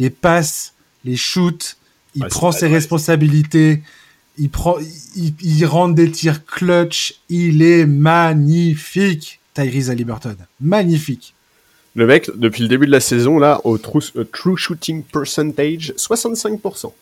[0.00, 0.74] les passes,
[1.04, 1.76] les shoots,
[2.16, 3.82] il prend ses responsabilités,
[4.36, 4.76] il prend,
[5.14, 7.20] il, il rentre des tirs clutch.
[7.28, 10.36] Il est magnifique, Tyrese Halliburton.
[10.60, 11.35] Magnifique.
[11.96, 16.92] Le mec, depuis le début de la saison, là, au true, true shooting percentage, 65%.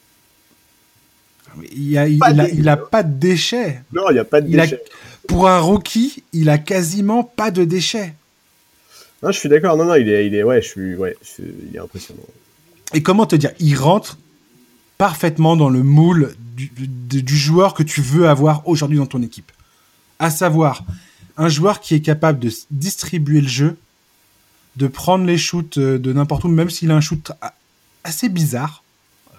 [1.76, 3.82] Il a, il, a, pas de déchets.
[3.92, 4.80] Non, il n'y a pas de déchets.
[5.26, 8.14] pour un rookie, il a quasiment pas de déchets.
[9.20, 9.76] Non, je suis d'accord.
[9.76, 12.22] Non, non, il est, il est, ouais, je suis, ouais, il est impressionnant.
[12.92, 14.18] Et comment te dire, il rentre
[14.96, 19.50] parfaitement dans le moule du, du joueur que tu veux avoir aujourd'hui dans ton équipe.
[20.20, 20.84] À savoir,
[21.36, 23.76] un joueur qui est capable de distribuer le jeu
[24.76, 27.30] de prendre les shoots euh, de n'importe où, même s'il a un shoot
[28.02, 28.82] assez bizarre,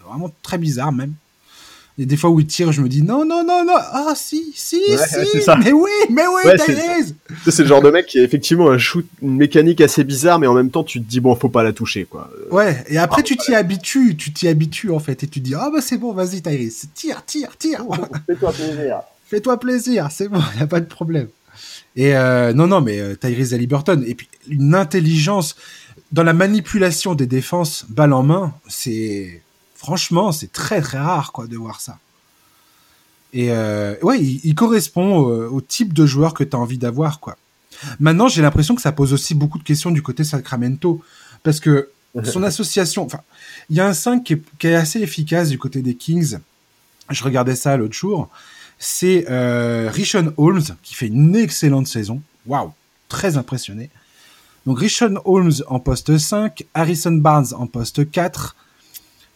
[0.08, 1.14] vraiment très bizarre même.
[1.98, 4.52] Et des fois où il tire, je me dis non, non, non, non, ah si,
[4.54, 4.98] si, Ouais,
[5.32, 5.56] si, ça.
[5.56, 9.08] mais oui, mais oui, Ouais, c'est- le genre de mec qui a effectivement un shoot,
[9.22, 11.72] une mécanique assez bizarre, mais en même temps, tu te dis, bon, faut pas la
[11.72, 12.30] toucher, quoi.
[12.52, 15.40] Euh, Ouais, et après Ah, tu t'y habitues, tu t'y habitues en fait, et tu
[15.40, 17.86] te dis ah bah c'est bon, vas-y Tyrese, tire, tire, tire,
[18.28, 19.00] Fais-toi plaisir.
[19.30, 21.30] fais-toi plaisir, c'est bon, y a pas de problème.
[21.96, 25.56] Et euh, non, non, mais euh, Tyrese Haliburton, et puis une intelligence
[26.12, 29.42] dans la manipulation des défenses, balle en main, c'est
[29.76, 32.00] franchement c'est très très rare quoi de voir ça.
[33.34, 36.78] Et euh, ouais, il, il correspond au, au type de joueur que tu as envie
[36.78, 37.38] d'avoir quoi.
[38.00, 41.02] Maintenant, j'ai l'impression que ça pose aussi beaucoup de questions du côté Sacramento
[41.44, 41.90] parce que
[42.24, 43.22] son association, enfin,
[43.70, 46.38] il y a un 5 qui est, qui est assez efficace du côté des Kings.
[47.10, 48.30] Je regardais ça l'autre jour.
[48.80, 52.22] C'est euh, Rishon Holmes qui fait une excellente saison.
[52.46, 52.72] Waouh,
[53.10, 53.90] très impressionné.
[54.66, 58.56] Donc Rishon Holmes en poste 5, Harrison Barnes en poste 4.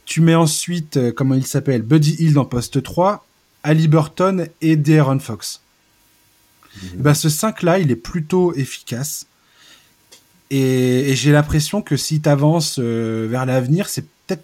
[0.06, 3.26] Tu mets ensuite, euh, comment il s'appelle, Buddy Hill en poste 3,
[3.64, 5.62] Ali Burton et De'Aaron Fox.
[6.84, 9.28] Eh Ben, ce 5-là, il est plutôt efficace.
[10.50, 14.44] Et, et j'ai l'impression que si tu avances vers l'avenir, c'est peut-être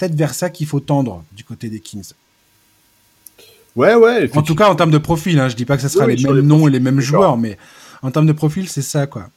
[0.00, 2.12] peut-être vers ça qu'il faut tendre du côté des Kings.
[3.76, 4.30] Ouais, ouais.
[4.36, 6.16] En tout cas, en termes de profil, hein, je dis pas que ça sera Oui,
[6.16, 7.56] les mêmes les noms et les mêmes joueurs, mais
[8.02, 9.28] en termes de profil, c'est ça, quoi.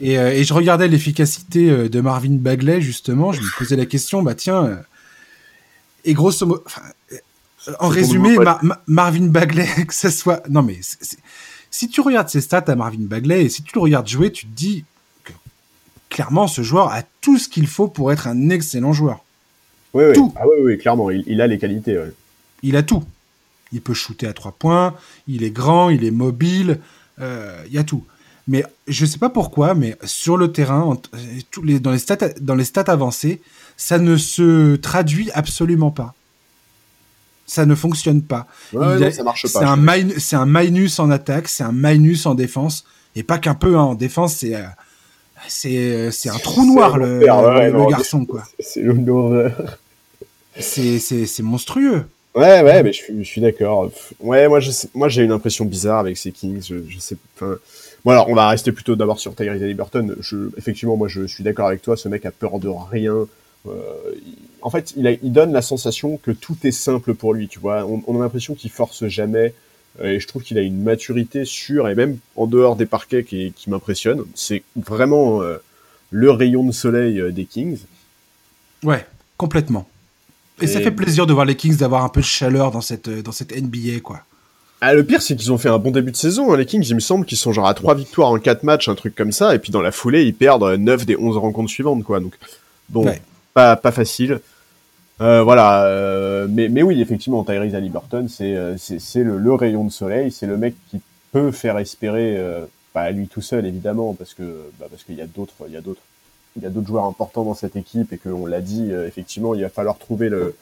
[0.00, 3.86] Et, euh, et je regardais l'efficacité euh, de Marvin Bagley, justement, je me posais la
[3.86, 4.76] question, bah tiens, euh,
[6.04, 6.64] et grosso modo,
[7.80, 8.36] en résumé,
[8.86, 10.78] Marvin Bagley, que ce soit, non mais,
[11.70, 14.46] si tu regardes ses stats à Marvin Bagley, et si tu le regardes jouer, tu
[14.46, 14.84] te dis
[15.24, 15.32] que
[16.10, 19.24] clairement, ce joueur a tout ce qu'il faut pour être un excellent joueur.
[19.94, 20.12] Ouais.
[20.12, 20.34] tout.
[20.36, 21.96] Ah ouais, ouais, clairement, il, il a les qualités.
[21.96, 22.12] ouais.
[22.62, 23.02] Il a tout.
[23.74, 24.94] Il peut shooter à trois points,
[25.28, 26.80] il est grand, il est mobile,
[27.20, 28.04] euh, il y a tout.
[28.48, 31.18] Mais je sais pas pourquoi, mais sur le terrain, euh,
[31.50, 33.40] tous les, dans, les stats, dans les stats avancées,
[33.76, 36.14] ça ne se traduit absolument pas.
[37.46, 38.46] Ça ne fonctionne pas.
[38.72, 39.66] Ouais, Il non, a- ça marche C'est pas.
[39.66, 42.84] un, je- min- c'est un minus en attaque, c'est un minus en défense,
[43.16, 43.76] et pas qu'un peu.
[43.76, 48.24] hein, en défense, c'est euh, c'est un trou noir le, l'enfer, ouais, le non, garçon
[48.24, 48.44] quoi.
[50.58, 52.06] C'est c'est c'est monstrueux.
[52.34, 53.90] Ouais, ouais, mais je suis, d'accord.
[54.18, 54.58] Ouais, moi,
[55.08, 56.62] j'ai une impression bizarre avec ces Kings.
[56.68, 57.16] Je, sais.
[57.40, 60.16] Bon, alors, on va rester plutôt d'abord sur Tyrese Haliburton.
[60.20, 61.96] Je, effectivement, moi, je suis d'accord avec toi.
[61.96, 63.26] Ce mec a peur de rien.
[63.66, 63.80] Euh,
[64.62, 67.46] en fait, il, donne la sensation que tout est simple pour lui.
[67.46, 69.54] Tu vois, on, a l'impression qu'il force jamais.
[70.00, 73.22] Euh, Et je trouve qu'il a une maturité sûre et même en dehors des parquets
[73.22, 74.24] qui, m'impressionne.
[74.34, 75.58] C'est vraiment euh,
[76.10, 77.78] le rayon de soleil des Kings.
[78.82, 79.06] Ouais,
[79.36, 79.86] complètement.
[80.60, 83.08] Et, ça fait plaisir de voir les Kings d'avoir un peu de chaleur dans cette,
[83.08, 84.20] euh, dans cette NBA, quoi.
[84.80, 86.52] Ah, le pire, c'est qu'ils ont fait un bon début de saison.
[86.52, 86.56] hein.
[86.56, 88.94] Les Kings, il me semble qu'ils sont genre à 3 victoires en 4 matchs, un
[88.94, 89.54] truc comme ça.
[89.54, 92.20] Et puis dans la foulée, ils perdent 9 des 11 rencontres suivantes, quoi.
[92.20, 92.34] Donc,
[92.90, 93.20] bon, Ouais.
[93.54, 94.40] pas, pas facile.
[95.20, 95.84] Euh, voilà.
[95.86, 99.90] euh, mais, mais oui, effectivement, Tyrese Haliburton, c'est euh, c'est c'est le, le rayon de
[99.92, 100.30] soleil.
[100.32, 101.00] C'est le mec qui
[101.32, 104.42] peut faire espérer, euh, pas lui tout seul, évidemment, parce que
[104.78, 105.54] bah, parce qu'il y a d'autres,
[106.56, 109.54] il y a d'autres, joueurs importants dans cette équipe et qu'on l'a dit, euh, effectivement,
[109.54, 110.54] il va falloir trouver le,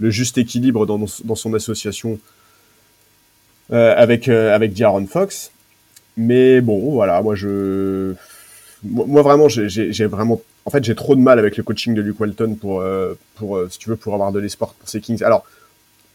[0.00, 2.18] juste équilibre dans, son association
[3.72, 5.50] euh, avec euh, avec D'Aaron Fox.
[6.16, 8.14] Mais bon, voilà, moi je,
[8.84, 12.18] moi, vraiment, j'ai- vraiment, en fait, j'ai trop de mal avec le coaching de Luke
[12.20, 12.82] Walton pour
[13.36, 15.22] pour si tu veux pour avoir de l'espoir pour ces Kings.
[15.22, 15.44] Alors,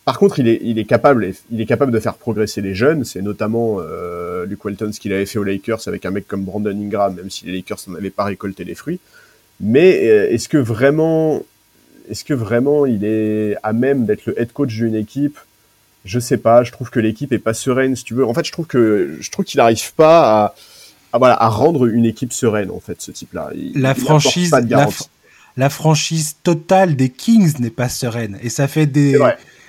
[0.06, 3.04] par contre, il est il est capable, il est capable de faire progresser les jeunes.
[3.04, 3.80] C'est notamment
[4.48, 7.30] Luke Walton ce qu'il avait fait aux Lakers avec un mec comme Brandon Ingram, même
[7.30, 9.00] si les Lakers n'en avaient pas récolté les fruits.
[9.62, 11.42] Mais euh, est-ce que vraiment,
[12.10, 15.38] est-ce que vraiment il est à même d'être le head coach d'une équipe?
[16.04, 18.26] Je sais pas, je trouve que l'équipe est pas sereine, si tu veux.
[18.26, 20.56] En fait, je trouve que je trouve qu'il n'arrive pas à,
[21.14, 23.52] à, voilà, à rendre une équipe sereine, en fait, ce type-là.
[23.76, 24.98] La il franchise, apporte pas de la, garantie.
[25.04, 25.08] fr-
[25.58, 28.40] la franchise totale des Kings n'est pas sereine.
[28.42, 29.20] Et ça fait des,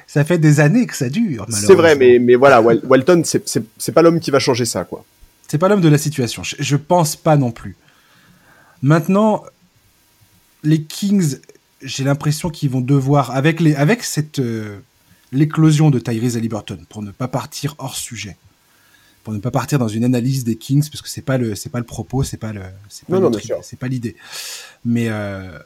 [0.07, 1.45] ça fait des années que ça dure.
[1.51, 4.65] C'est vrai, mais, mais voilà, Wal- Walton, c'est- c'est c'est pas l'homme qui va changer
[4.65, 5.05] ça, quoi.
[5.49, 6.43] C'est pas l'homme de la situation.
[6.43, 7.77] Je, je pense pas non plus.
[8.81, 9.45] Maintenant,
[10.63, 11.39] les Kings,
[11.83, 14.79] j'ai l'impression qu'ils vont devoir, avec, les, avec cette euh,
[15.33, 18.37] l'éclosion de Tyrese Haliburton, pour ne pas partir hors sujet,
[19.25, 21.71] pour ne pas partir dans une analyse des Kings, parce que c'est pas le c'est
[21.71, 24.17] pas le propos, c'est pas le c'est pas Non, non, c'est pas l'idée.
[24.85, 25.59] Mais euh,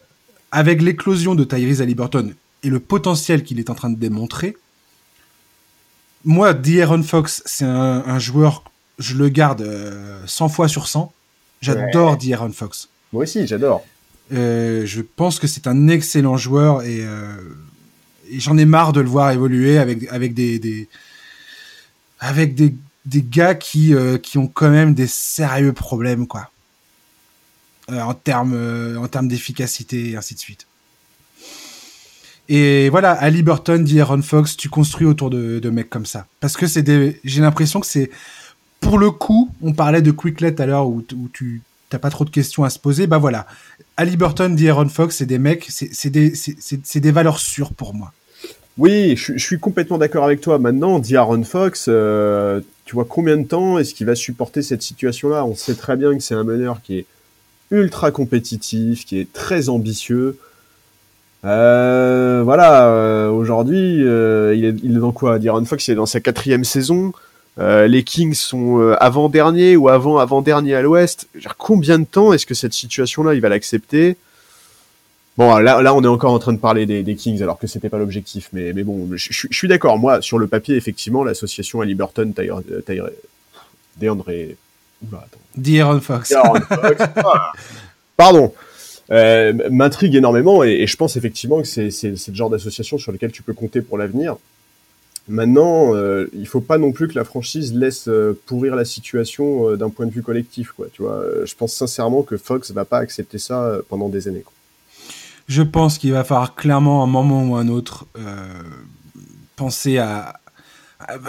[0.52, 4.56] avec l'éclosion de Tyrese Haliburton et le potentiel qu'il est en train de démontrer,
[6.24, 8.64] moi, D'Aaron Fox, c'est un, un joueur,
[8.98, 11.12] je le garde euh, 100 fois sur 100.
[11.60, 12.88] J'adore D'Aaron Fox.
[13.12, 13.84] Moi aussi, j'adore.
[14.32, 17.36] Euh, je pense que c'est un excellent joueur et, euh,
[18.28, 20.88] et j'en ai marre de le voir évoluer avec, avec des,
[22.18, 22.74] avec des,
[23.06, 26.50] gars qui, euh, qui ont quand même des sérieux problèmes quoi
[27.88, 30.66] en termes en d'efficacité et ainsi de suite.
[32.48, 36.26] Et voilà, Ali Burton, dit Aaron Fox, tu construis autour de, mecs comme ça.
[36.40, 36.84] Parce que c'est
[37.22, 38.10] j'ai l'impression que c'est,
[38.80, 42.24] pour le coup, on parlait de Quicklet à l'heure où, où tu t'as pas trop
[42.24, 43.06] de questions à se poser.
[43.06, 43.46] Bah voilà,
[43.96, 46.32] Ali Burton, dit Aaron Fox, c'est des mecs, c'est des,
[46.96, 48.12] des valeurs sûres pour moi.
[48.78, 50.58] Oui, je, suis complètement d'accord avec toi.
[50.58, 54.82] Maintenant, dit Aaron Fox, euh, tu vois combien de temps est-ce qu'il va supporter cette
[54.82, 55.46] situation-là?
[55.46, 57.06] On sait très bien que c'est un meneur qui est
[57.70, 60.38] ultra compétitif, qui est très ambitieux.
[61.46, 65.38] Euh, voilà, euh, aujourd'hui, il, est, il est dans quoi?
[65.38, 67.12] D'Aaron Fox, il est dans sa quatrième saison.
[67.58, 71.28] Euh, les Kings sont euh, avant-dernier ou avant-avant-dernier à l'Ouest.
[71.56, 74.16] Combien de temps est-ce que cette situation-là, il va l'accepter?
[75.38, 77.66] Bon, là, là, on est encore en train de parler des, des Kings, alors que
[77.66, 78.48] c'était pas l'objectif.
[78.52, 79.98] Mais, mais bon, je, suis d'accord.
[79.98, 83.08] Moi, sur le papier, effectivement, l'association Ali Burton, Tyre, Tyre,
[83.98, 84.30] DeAndre...
[85.56, 86.32] D'Aaron Fox.
[86.68, 87.02] Fox.
[88.16, 88.52] Pardon
[89.10, 93.30] euh, m'intrigue énormément et, et, je pense effectivement que c'est le genre d'association sur lequel
[93.30, 94.36] tu peux compter pour l'avenir.
[95.28, 99.70] Maintenant, euh, il faut pas non plus que la franchise laisse euh, pourrir la situation
[99.70, 100.86] euh, d'un point de vue collectif, quoi.
[100.92, 104.42] Tu vois, euh, je pense sincèrement que Fox va pas accepter ça pendant des années.
[104.42, 104.52] Quoi.
[105.48, 108.06] Je pense qu'il va falloir clairement, un moment ou un autre,
[109.56, 110.38] penser à.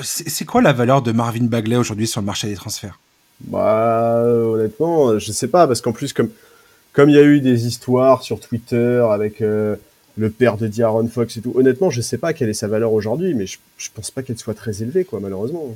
[0.01, 2.99] C'est quoi la valeur de Marvin Bagley aujourd'hui sur le marché des transferts?
[3.41, 6.29] Bah, honnêtement, je sais pas, parce qu'en plus, comme
[6.93, 9.43] comme il y a eu des histoires sur Twitter avec
[10.17, 12.93] le père de D'Aaron Fox et tout, honnêtement, je sais pas quelle est sa valeur
[12.93, 15.75] aujourd'hui, mais je, je pense pas qu'elle soit très élevée, quoi, malheureusement.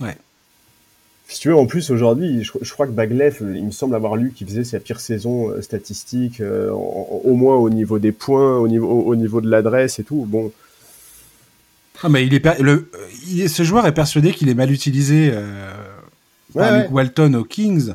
[0.00, 0.16] Ouais.
[1.28, 4.16] Si tu veux, en plus, aujourd'hui, je, je, crois que Bagley, il me semble avoir
[4.16, 8.12] lu qu'il faisait sa pire saison euh, statistique, euh, en, au moins au niveau des
[8.12, 10.24] points, au niveau, au, au niveau de l'adresse et tout.
[10.26, 10.50] Bon.
[12.02, 12.90] Ah, mais il est, le,
[13.26, 15.70] il ce joueur est persuadé qu'il est mal utilisé euh,
[16.54, 16.82] par ouais.
[16.82, 17.92] Luke Walton aux Kings.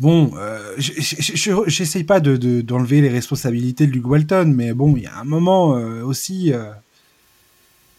[0.00, 5.02] Bon, euh, j'essaye pas de, de- d'enlever les responsabilités de Luke Walton, mais bon, il
[5.02, 6.70] y a un moment euh, aussi, euh,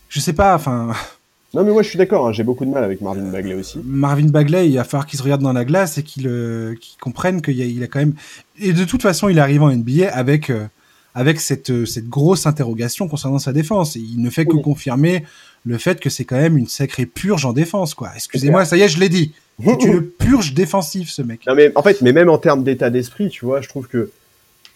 [0.09, 0.93] je sais pas, enfin,
[1.55, 3.79] Non, mais moi, je suis d'accord, hein, j'ai beaucoup de mal avec Marvin Bagley aussi.
[3.83, 6.97] Marvin Bagley, il va falloir qu'il se regarde dans la glace et qu'il euh, qu'il
[6.99, 8.13] comprenne qu'il a, il a quand même.
[8.59, 10.67] Et de toute façon, il arrive en NBA avec euh,
[11.15, 13.95] avec cette cette grosse interrogation concernant sa défense.
[13.95, 14.61] Et il ne fait que Oui.
[14.61, 15.23] confirmer
[15.65, 18.11] le fait que c'est quand même une sacrée purge en défense, quoi.
[18.15, 19.33] Excusez-moi, ça y est, je l'ai dit.
[19.63, 21.41] C'est une purge défensive, ce mec.
[21.47, 24.09] Non mais en fait, mais même en termes d'état d'esprit, tu vois, je trouve que,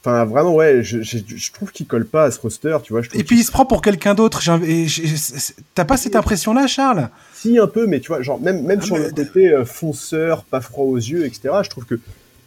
[0.02, 3.02] enfin vraiment ouais, je, je, je trouve qu'il colle pas à ce roster, tu vois.
[3.02, 4.42] Je Et puis il se prend pour quelqu'un d'autre.
[5.76, 7.10] T'as pas cette impression-là, Charles?
[7.34, 9.66] Si un peu, mais tu vois, genre même même Ah, sur mais- le côté euh,
[9.66, 11.54] fonceur, pas froid aux yeux, etc.
[11.64, 12.00] Je trouve que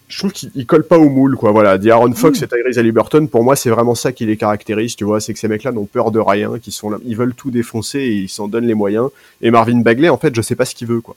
[0.08, 1.50] je trouve qu'il il colle pas au moule, quoi.
[1.50, 2.44] Voilà, D'Aaron Fox Mm.
[2.44, 5.38] et Tyrese Haliburton, pour moi, c'est vraiment ça qui les caractérise, tu vois, c'est que
[5.40, 8.28] ces mecs-là n'ont peur de rien, qui sont là, ils veulent tout défoncer et ils
[8.28, 9.08] s'en donnent les moyens.
[9.42, 11.16] Et Marvin Bagley, en fait, je sais pas ce qu'il veut, quoi.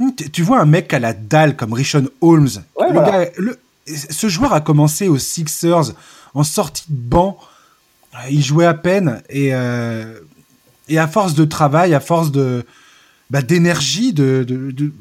[0.00, 2.48] Hum, tu- vois un mec à la dalle comme Rishon Holmes.
[2.78, 3.24] Ouais, le voilà.
[3.26, 5.92] gars, le- ce joueur a commencé aux Sixers
[6.34, 7.38] en sortie de banc.
[8.14, 10.18] Euh, Il jouait à peine et, euh,
[10.88, 12.64] et à force de travail, à force de
[13.30, 14.92] bah, d'énergie, de, de, de-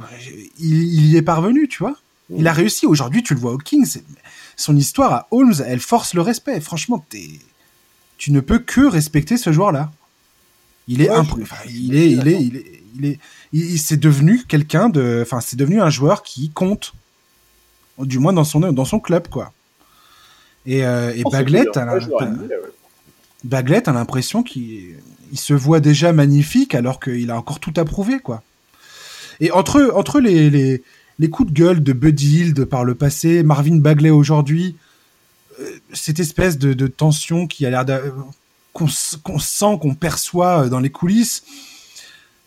[0.59, 1.95] il, il y est parvenu, tu vois.
[2.33, 2.85] Il a réussi.
[2.85, 3.97] Aujourd'hui, tu le vois au Kings.
[4.55, 6.61] Son histoire à Holmes, elle force le respect.
[6.61, 7.03] Franchement,
[8.17, 9.91] tu ne peux que respecter ce joueur-là.
[10.87, 13.19] Il est, Ouais, enfin, il est, il est, il est, il est,
[13.53, 16.93] il, il- c'est devenu quelqu'un de, enfin, c'est devenu un joueur qui compte,
[17.99, 19.53] du moins dans son dans son club, quoi.
[20.65, 21.71] Et, euh, et Oh, c'est Bagley, clair.
[21.73, 22.71] t'as Ouais, je l'aurais t'as- dit, là, ouais.
[23.43, 24.95] Bagley, t'as l'impression qu'il
[25.31, 28.43] il se voit déjà magnifique alors qu'il a encore tout à prouver, quoi.
[29.39, 30.83] Et entre, entre les, les,
[31.19, 34.75] les coups de gueule de Buddy Hield par le passé, Marvin Bagley aujourd'hui,
[35.59, 37.85] euh, cette espèce de, de tension qui a l'air
[38.73, 41.43] qu'on sent, qu'on perçoit euh, dans les coulisses.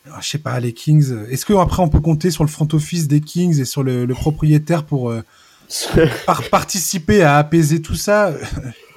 [0.07, 1.11] Alors, Je sais pas, les Kings.
[1.11, 3.82] euh, Est-ce que après on peut compter sur le front office des Kings et sur
[3.82, 5.23] le, le propriétaire pour euh,
[6.27, 8.32] par- participer à apaiser tout ça?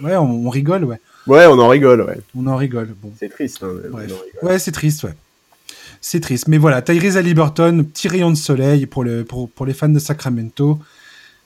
[0.02, 1.00] Ouais, on, on rigole, ouais.
[1.28, 2.18] ouais, on en rigole, ouais.
[2.36, 2.94] On en rigole.
[3.02, 3.12] Bon.
[3.20, 4.12] C'est triste, hein, mais Bref.
[4.12, 4.52] on en rigole.
[4.52, 5.14] Ouais, c'est triste, ouais.
[6.02, 6.48] C'est triste.
[6.48, 9.98] Mais voilà, Tyrese Haliburton, petit rayon de soleil pour, le, pour, pour les fans de
[10.00, 10.78] Sacramento.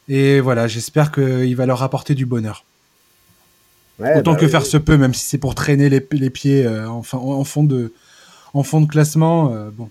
[0.10, 2.66] Et voilà, j'espère qu'il va leur apporter du bonheur.
[4.02, 4.52] Ouais, Autant bah que oui.
[4.52, 7.44] faire se peut, même si c'est pour traîner les, les pieds euh, en, fin- en,
[7.44, 7.94] fond de,
[8.54, 9.54] en fond de classement.
[9.54, 9.90] euh, bon.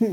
[0.00, 0.10] Il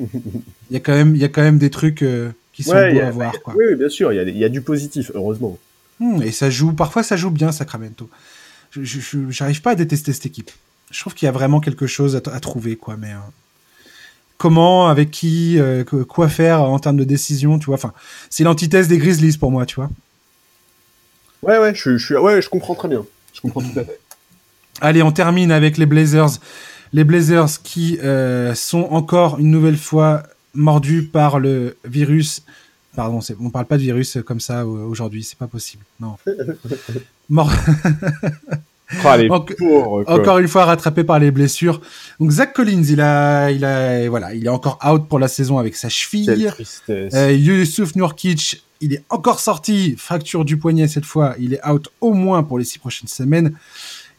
[0.72, 2.94] y, a quand même- il y a quand même des trucs euh, qui sont Ouais,
[2.94, 3.34] beaux a- à voir.
[3.44, 3.54] Quoi.
[3.58, 5.58] Oui, bien sûr, il y, a, il y a du positif, heureusement.
[6.00, 8.10] Hmm, et ça joue, parfois ça joue bien Sacramento.
[8.72, 10.52] Je- J'arrive pas à détester cette équipe.
[10.92, 12.98] Je trouve qu'il y a vraiment quelque chose à, trouver, quoi.
[12.98, 13.18] Mais euh,
[14.38, 15.58] comment, avec qui,
[16.10, 17.76] quoi faire en termes de décision, tu vois.
[17.76, 17.94] Enfin,
[18.30, 19.90] c'est l'antithèse des Grizzlies pour moi, tu vois.
[21.44, 23.06] Ouais, ouais, je, je, ouais, je comprends très bien.
[23.36, 24.00] Je comprends tout à fait.
[24.82, 26.30] Allez, on termine avec les Blazers.
[26.94, 32.42] Les Blazers qui euh, sont encore une nouvelle fois mordus par le virus.
[32.96, 35.84] Pardon, on parle pas de virus comme ça euh, aujourd'hui, c'est pas possible.
[36.00, 36.16] Non.
[37.30, 37.52] Mor-
[39.62, 41.82] Oh, encore une fois rattrapé par les blessures.
[42.20, 45.58] Donc Zach Collins, il a, il a, voilà, il est encore out pour la saison
[45.58, 46.26] avec sa cheville.
[47.16, 51.34] Euh, Yusuf Nurkic, il est encore sorti, fracture du poignet cette fois.
[51.40, 53.56] Il est out au moins pour les six prochaines semaines.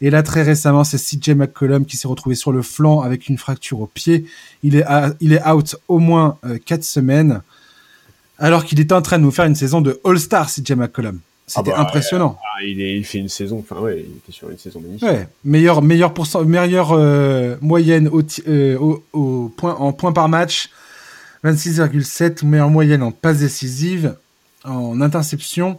[0.00, 3.38] Et là, très récemment, c'est CJ McCollum qui s'est retrouvé sur le flanc avec une
[3.38, 4.26] fracture au pied.
[4.64, 4.84] Il est,
[5.20, 7.42] il est out au moins euh, quatre semaines.
[8.38, 11.20] Alors qu'il était en train de nous faire une saison de All-Star, CJ McCollum.
[11.46, 12.36] C'était ah bah, impressionnant.
[12.42, 15.08] Ah, il, est, il, fait une saison, enfin ouais, il était sur une saison magnifique.
[15.08, 20.28] Ouais, meilleur, meilleur pourcent, meilleure euh, moyenne au, euh, au, au, point, en points par
[20.28, 20.70] match,
[21.44, 24.16] 26,7, meilleure moyenne en passes décisives,
[24.66, 25.78] en interception.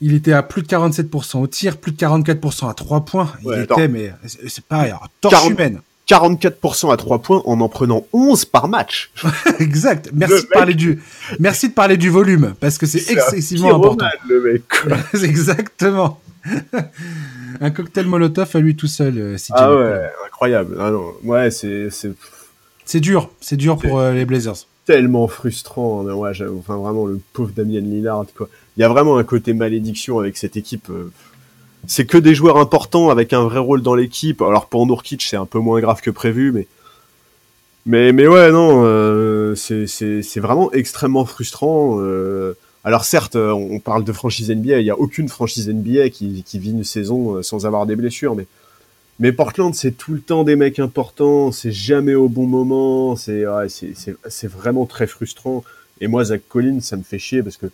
[0.00, 3.32] Il était à plus de 47% au tir, plus de 44% à 3 points.
[3.44, 4.12] Il était, mais
[4.48, 5.80] c'est pareil, torche 40, humaine.
[6.08, 9.12] 44% à 3 points en en prenant 11 par match.
[9.60, 10.10] exact.
[10.12, 11.00] Merci de, parler du,
[11.38, 14.06] merci de parler du volume, parce que c'est excessivement important.
[14.28, 14.62] le mec.
[15.22, 16.20] Exactement.
[17.60, 19.16] un cocktail Molotov à lui tout seul.
[19.16, 20.76] Euh, ah ouais, incroyable.
[20.80, 21.88] Ah non, ouais, c'est,
[22.84, 23.00] c'est.
[23.00, 24.66] dur, c'est dur pour euh, les Blazers.
[24.84, 26.06] Tellement frustrant.
[26.06, 28.26] Hein, ouais, enfin vraiment le pauvre Damien Lillard.
[28.36, 28.48] Quoi.
[28.76, 30.88] Il y a vraiment un côté malédiction avec cette équipe.
[30.90, 31.12] Euh,
[31.86, 34.42] c'est que des joueurs importants avec un vrai rôle dans l'équipe.
[34.42, 36.66] Alors pour Nourkic, c'est un peu moins grave que prévu, mais
[37.86, 41.98] mais mais ouais non, euh, c'est vraiment extrêmement frustrant.
[42.00, 42.54] Euh.
[42.84, 46.70] alors certes, on parle de franchise NBA, il y a aucune franchise NBA qui vit
[46.70, 48.46] une saison sans avoir des blessures, mais
[49.22, 53.46] mais Portland, c'est tout le temps des mecs importants, c'est jamais au bon moment, c'est
[53.46, 55.62] ouais, c'est vraiment très frustrant.
[56.00, 57.66] Et moi, Zach Collins, ça me fait chier parce que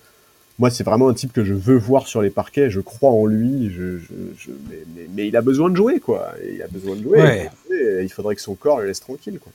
[0.58, 2.68] moi, c'est vraiment un type que je veux voir sur les parquets.
[2.68, 3.70] Je crois en lui.
[3.70, 6.34] Je, je, mais, mais, il a besoin de jouer, quoi.
[6.52, 7.48] Il a besoin de jouer.
[7.70, 9.50] il faudrait que son corps le laisse tranquille, quoi.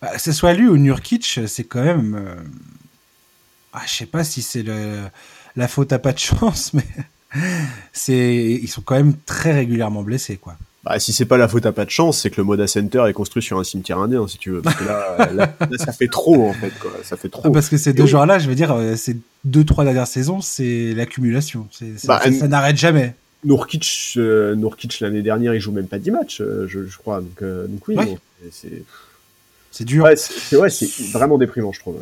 [0.00, 2.14] Bah, que ce soit lui ou Nurkic, c'est quand même.
[2.14, 2.34] Euh...
[3.74, 5.02] Ah, je sais pas si c'est le...
[5.54, 6.86] la faute à pas de chance, mais
[7.92, 10.56] c'est ils sont quand même très régulièrement blessés, quoi.
[10.86, 13.02] Bah, si c'est pas la faute à pas de chance, c'est que le Moda Center
[13.08, 14.62] est construit sur un cimetière indien, si tu veux.
[14.62, 16.92] Parce que là, ça fait trop, en fait, quoi.
[17.02, 17.50] Ça fait trop.
[17.50, 20.94] Parce que ces deux joueurs-là, je veux dire, euh, ces deux, trois dernières saisons, c'est
[20.94, 21.66] l'accumulation.
[22.04, 23.16] Bah, ça, n'arrête jamais.
[23.42, 27.20] Nourkic, euh, Nourkic l'année dernière, il joue même pas 10 matchs, euh, je, je, crois.
[27.20, 27.96] Donc, euh, donc oui,
[28.52, 28.84] c'est.
[29.72, 30.04] C'est dur.
[30.04, 30.68] Ouais, c'est ouais,
[31.12, 31.96] vraiment déprimant, je trouve.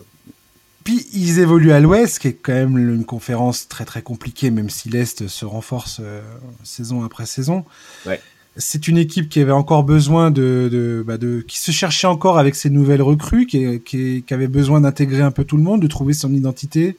[0.84, 4.68] Puis ils évoluent à l'Ouest, qui est quand même une conférence très très compliquée, même
[4.68, 6.02] si l'Est se renforce
[6.62, 7.64] saison après saison.
[8.04, 8.20] Ouais
[8.56, 12.38] c'est une équipe qui avait encore besoin de, de, bah de, qui se cherchait encore
[12.38, 15.82] avec ses nouvelles recrues, qui, qui, qui avait besoin d'intégrer un peu tout le monde,
[15.82, 16.96] de trouver son identité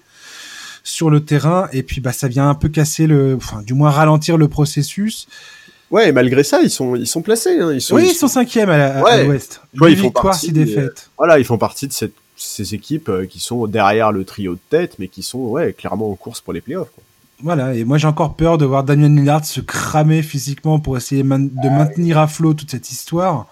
[0.84, 1.70] sur le terrain.
[1.72, 5.28] Et puis, bah, ça vient un peu casser le, enfin, du moins ralentir le processus.
[5.92, 7.60] Ouais, et malgré ça, ils sont, ils sont placés.
[7.60, 7.72] Hein.
[7.74, 9.62] Ils sont, oui, ils sont cinquièmes à, l'Ouest.
[9.74, 11.10] ils font partie, défaites.
[11.18, 14.60] voilà, ils font partie de cette, ces équipes euh, qui sont derrière le trio de
[14.70, 16.90] tête, mais qui sont ouais, clairement en course pour les playoffs.
[16.94, 17.04] Quoi.
[17.42, 21.22] Voilà, et moi j'ai encore peur de voir Damien Lillard se cramer physiquement pour essayer
[21.24, 23.48] de maintenir à flot toute cette histoire.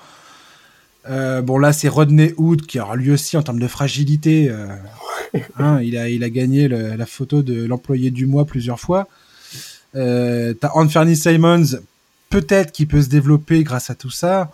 [1.10, 4.68] Euh, bon là c'est Rodney Hood qui aura lui aussi en termes de fragilité, euh,
[5.60, 9.08] hein, il, a, il a gagné la photo de l'employé du mois plusieurs fois.
[9.96, 11.78] Euh, T'as Anthony Simons,
[12.30, 14.52] peut-être qui peut se développer grâce à tout ça.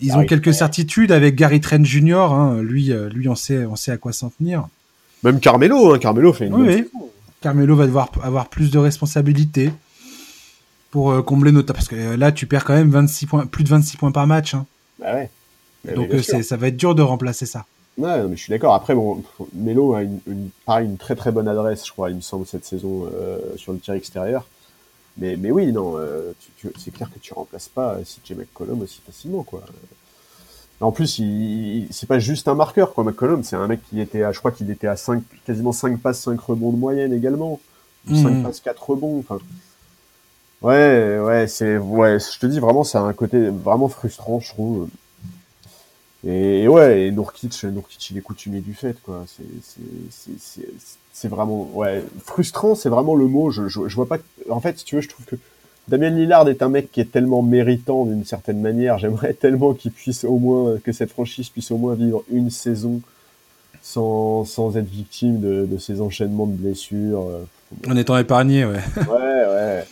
[0.00, 2.32] Ils ont quelques certitudes avec Gary Trent Jr.
[2.32, 4.66] Hein, lui, euh, lui on sait, on sait à quoi s'en tenir.
[5.22, 6.84] Même Carmelo, hein, Carmelo fait une oui,
[7.44, 9.70] Carmelo va devoir avoir plus de responsabilités
[10.90, 13.64] pour euh, combler nos parce que euh, là tu perds quand même 26 points, plus
[13.64, 14.54] de 26 points par match.
[14.54, 14.64] Hein.
[14.98, 15.30] Bah ouais.
[15.94, 17.66] Donc euh, ça va être dur de remplacer ça.
[17.98, 18.72] Ouais, mais je suis d'accord.
[18.72, 19.22] Après, bon,
[19.52, 23.10] Melo a une, une, très très bonne adresse, je crois, il me semble, cette saison
[23.56, 24.46] sur le tir extérieur.
[25.18, 25.96] Mais, mais oui, non,
[26.78, 29.62] c'est clair que tu remplaces pas CJ McCollum aussi facilement, quoi.
[30.80, 33.04] En plus, il, c'est pas juste un marqueur, quoi.
[33.04, 35.98] McCollum, c'est un mec qui était à, je crois qu'il était à 5, quasiment 5
[36.00, 37.60] passes, 5 rebonds de moyenne également.
[38.08, 38.42] 5 mmh.
[38.42, 39.18] passes, 4 rebonds.
[39.20, 39.38] Enfin,
[40.62, 44.88] ouais, ouais, c'est, ouais, je te dis vraiment, c'est un côté vraiment frustrant, je trouve.
[46.26, 49.24] Et, ouais, et Nourkic, Nourkic, il est coutumier du fait, quoi.
[49.26, 49.44] C'est,
[50.10, 50.68] c'est, c'est,
[51.12, 53.50] c'est vraiment, ouais, frustrant, c'est vraiment le mot.
[53.50, 54.18] Je, je, je vois pas,
[54.50, 55.36] en fait, si tu veux, je trouve que
[55.88, 58.98] Damien Lillard est un mec qui est tellement méritant d'une certaine manière.
[58.98, 63.00] J'aimerais tellement qu'il puisse au moins, que cette franchise puisse au moins vivre une saison
[63.82, 67.28] sans, sans être victime de, de ces enchaînements de blessures.
[67.28, 67.44] Euh,
[67.86, 68.80] en étant épargné, ouais.
[68.96, 69.84] Ouais, ouais.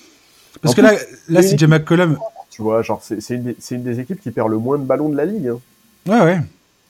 [0.62, 0.94] Parce que là,
[1.28, 2.18] là c'est Jim McCollum.
[2.50, 5.16] Tu vois, genre, c'est une, une, des équipes qui perd le moins de ballons de
[5.16, 5.48] la ligue.
[5.48, 5.58] Hein.
[6.06, 6.40] Ouais, ouais.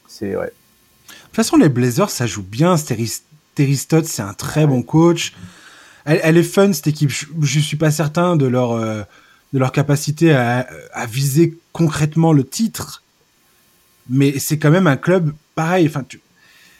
[0.08, 0.46] C'est, ouais.
[0.46, 2.74] De toute façon, les Blazers, ça joue bien.
[3.54, 5.32] Terry Stott, c'est un très bon coach
[6.04, 7.10] elle, est fun cette équipe.
[7.10, 9.02] Je, je suis pas certain de leur euh,
[9.52, 13.02] de leur capacité à, à, viser concrètement le titre,
[14.08, 15.86] mais c'est quand même un club pareil.
[15.86, 16.04] Enfin,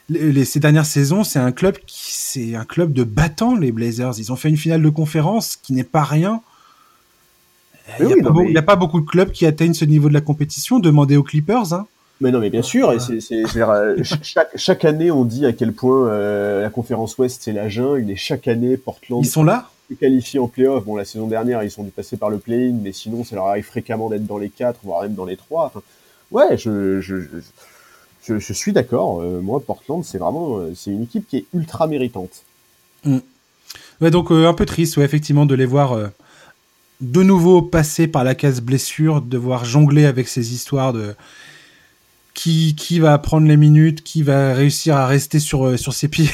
[0.09, 4.15] les, ces dernières saisons, c'est un club qui c'est un club de battants les Blazers.
[4.19, 6.41] Ils ont fait une finale de conférence qui n'est pas rien.
[8.01, 10.79] Il n'y a, pas beaucoup de clubs qui atteignent ce niveau de la compétition.
[10.79, 11.75] Demandez aux Clippers.
[11.75, 11.87] Hein.
[12.23, 12.93] Mais non, mais bien sûr.
[12.93, 13.43] Et c'est,
[14.23, 16.09] chaque, chaque, année, on dit à quel point
[16.61, 18.11] la conférence Ouest c'est la jungle.
[18.11, 19.23] Et chaque année, Portland.
[19.23, 19.69] Ils sont là?
[20.01, 20.85] qualifiés en playoff.
[20.85, 23.49] Bon, la saison dernière, ils sont dû passer par le play-in, mais sinon, ça leur
[23.49, 25.71] arrive fréquemment d'être dans les quatre, voire même dans les trois.
[26.31, 27.17] ouais, je, je,
[28.25, 29.21] je, je suis d'accord.
[29.21, 32.43] moi, Portland, c'est vraiment, c'est une équipe qui est ultra méritante.
[33.05, 33.19] Mm.
[34.01, 35.99] Ouais, donc un peu triste, ouais, effectivement, de les voir
[37.03, 41.15] de nouveau passer par la case blessure, devoir jongler avec ces histoires de
[42.43, 46.09] qui, qui va prendre les minutes, qui va réussir à rester sur, euh, sur ses
[46.09, 46.31] pieds.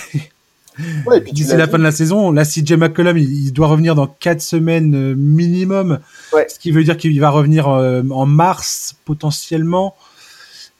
[1.07, 4.07] Ouais, D'ici la fin de la saison, là, si Jay McCollum, il, doit revenir dans
[4.07, 5.99] 4 semaines euh, minimum,
[6.33, 9.97] ce qui veut dire qu'il va revenir euh, en mars potentiellement.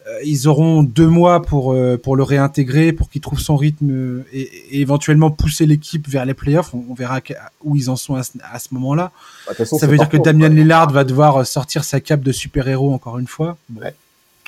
[0.07, 4.23] Euh, ils auront deux mois pour euh, pour le réintégrer, pour qu'il trouve son rythme
[4.33, 6.73] et, éventuellement pousser l'équipe vers les playoffs.
[6.75, 7.21] On, verra
[7.65, 9.11] où ils en sont à ce, moment-là.
[9.49, 13.19] Bah, ça veut dire que Damien Lillard va devoir sortir sa cape de super-héros encore
[13.19, 13.59] une fois.
[13.77, 13.95] Ouais.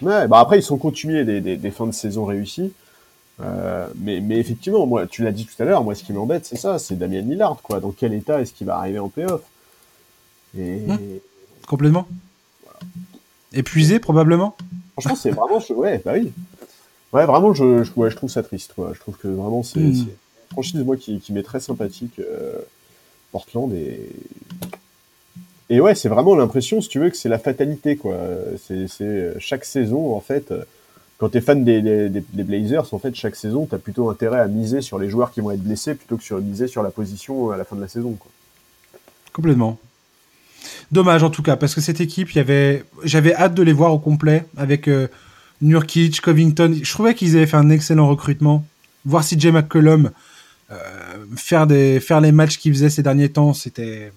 [0.02, 0.28] Ouais.
[0.28, 2.72] bah après ils sont continués des, des, fins de saison réussies.
[3.42, 6.44] Euh, mais, mais effectivement, moi, tu l'as dit tout à l'heure, moi, ce qui m'embête,
[6.44, 7.80] c'est ça, c'est Damien Lillard, quoi.
[7.80, 9.40] Dans quel état est-ce qu'il va arriver en playoff?
[10.58, 10.76] Et...
[10.80, 10.98] Mmh.
[11.66, 12.06] Complètement.
[13.54, 14.56] Épuisé, probablement?
[14.92, 15.62] Franchement, c'est vraiment.
[15.70, 16.32] Ouais, bah oui.
[17.12, 18.72] Ouais, vraiment, je, je, ouais, je trouve ça triste.
[18.74, 18.92] Quoi.
[18.94, 19.86] Je trouve que vraiment, c'est mm.
[19.86, 20.06] une
[20.52, 22.18] franchise, moi, qui, qui m'est très sympathique.
[22.18, 22.58] Euh,
[23.32, 24.10] Portland et.
[25.70, 28.18] Et ouais, c'est vraiment l'impression, si tu veux, que c'est la fatalité, quoi.
[28.66, 28.86] C'est
[29.38, 30.52] chaque saison, en fait.
[31.18, 34.48] Quand tu es fan des, Blazers, en fait, chaque saison, tu as plutôt intérêt à
[34.48, 37.50] miser sur les joueurs qui vont être blessés plutôt que sur miser sur la position
[37.50, 38.16] à la fin de la saison.
[39.32, 39.78] Complètement.
[40.90, 42.84] Dommage en tout cas, parce que cette équipe, j'avais
[43.34, 45.08] hâte de les voir au complet avec euh,
[45.60, 46.74] Nurkic, Covington.
[46.82, 48.64] Je trouvais qu'ils avaient fait un excellent recrutement.
[49.04, 50.10] Voir si Jay McCollum
[50.70, 50.76] euh,
[51.36, 51.66] faire
[52.00, 54.12] faire les matchs qu'il faisait ces derniers temps, c'était,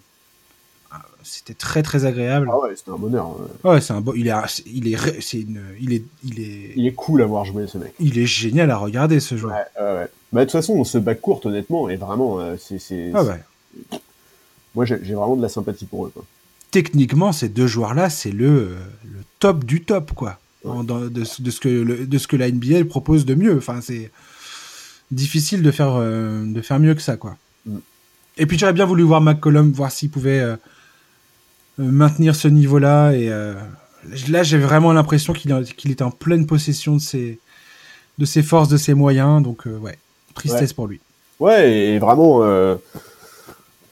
[1.33, 2.49] c'était très très agréable.
[2.51, 3.35] Ah ouais, c'était un bonheur.
[3.63, 4.33] Ouais, c'est un beau, il est,
[4.67, 7.77] il est, c'est une, il est, il est, il est cool à voir jouer ce
[7.77, 7.93] mec.
[7.99, 9.55] Il est génial à regarder ce joueur.
[9.55, 13.11] Ouais, ouais, Bah, de toute façon, ce bac court, honnêtement, est vraiment, euh, c'est, c'est,
[13.13, 13.41] ah ouais.
[14.75, 16.23] Moi, j'ai, vraiment de la sympathie pour eux, quoi
[16.73, 20.39] techniquement, ces deux joueurs-là, c'est le, le, top du top, quoi.
[20.65, 23.55] de, de, ce que de ce que la NBA propose de mieux.
[23.55, 24.09] Enfin, c'est
[25.11, 27.37] difficile de faire, euh, de faire mieux que ça, quoi.
[27.67, 27.77] Mm.
[28.37, 30.57] Et puis, j'aurais bien voulu voir McCollum, voir s'il pouvait euh, euh,
[31.77, 33.13] maintenir ce niveau-là.
[33.13, 33.29] Et
[34.27, 37.39] là, j'ai vraiment l'impression qu'il est en pleine possession de ses,
[38.17, 39.41] de ses forces, de ses moyens.
[39.41, 39.97] Donc, ouais,
[40.35, 40.99] tristesse pour lui.
[41.39, 42.41] Ouais, et vraiment.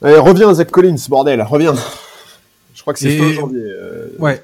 [0.02, 1.74] Allez, reviens, Zach Collins, bordel, reviens.
[2.74, 3.62] Je crois que c'est fin janvier.
[3.62, 4.08] Euh.
[4.18, 4.42] Ouais.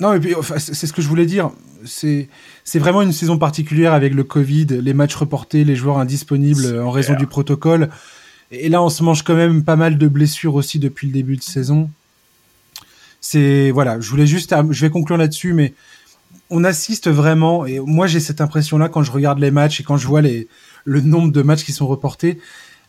[0.00, 1.50] Non, mais c'est ce que je voulais dire.
[1.84, 2.28] C'est
[2.64, 6.90] c'est vraiment une saison particulière avec le Covid, les matchs reportés, les joueurs indisponibles en
[6.90, 7.88] raison du protocole.
[8.50, 11.36] Et là, on se mange quand même pas mal de blessures aussi depuis le début
[11.36, 11.90] de saison.
[13.20, 15.74] C'est voilà, je voulais juste, je vais conclure là-dessus, mais
[16.50, 17.66] on assiste vraiment.
[17.66, 20.48] Et moi, j'ai cette impression-là quand je regarde les matchs et quand je vois les
[20.84, 22.38] le nombre de matchs qui sont reportés.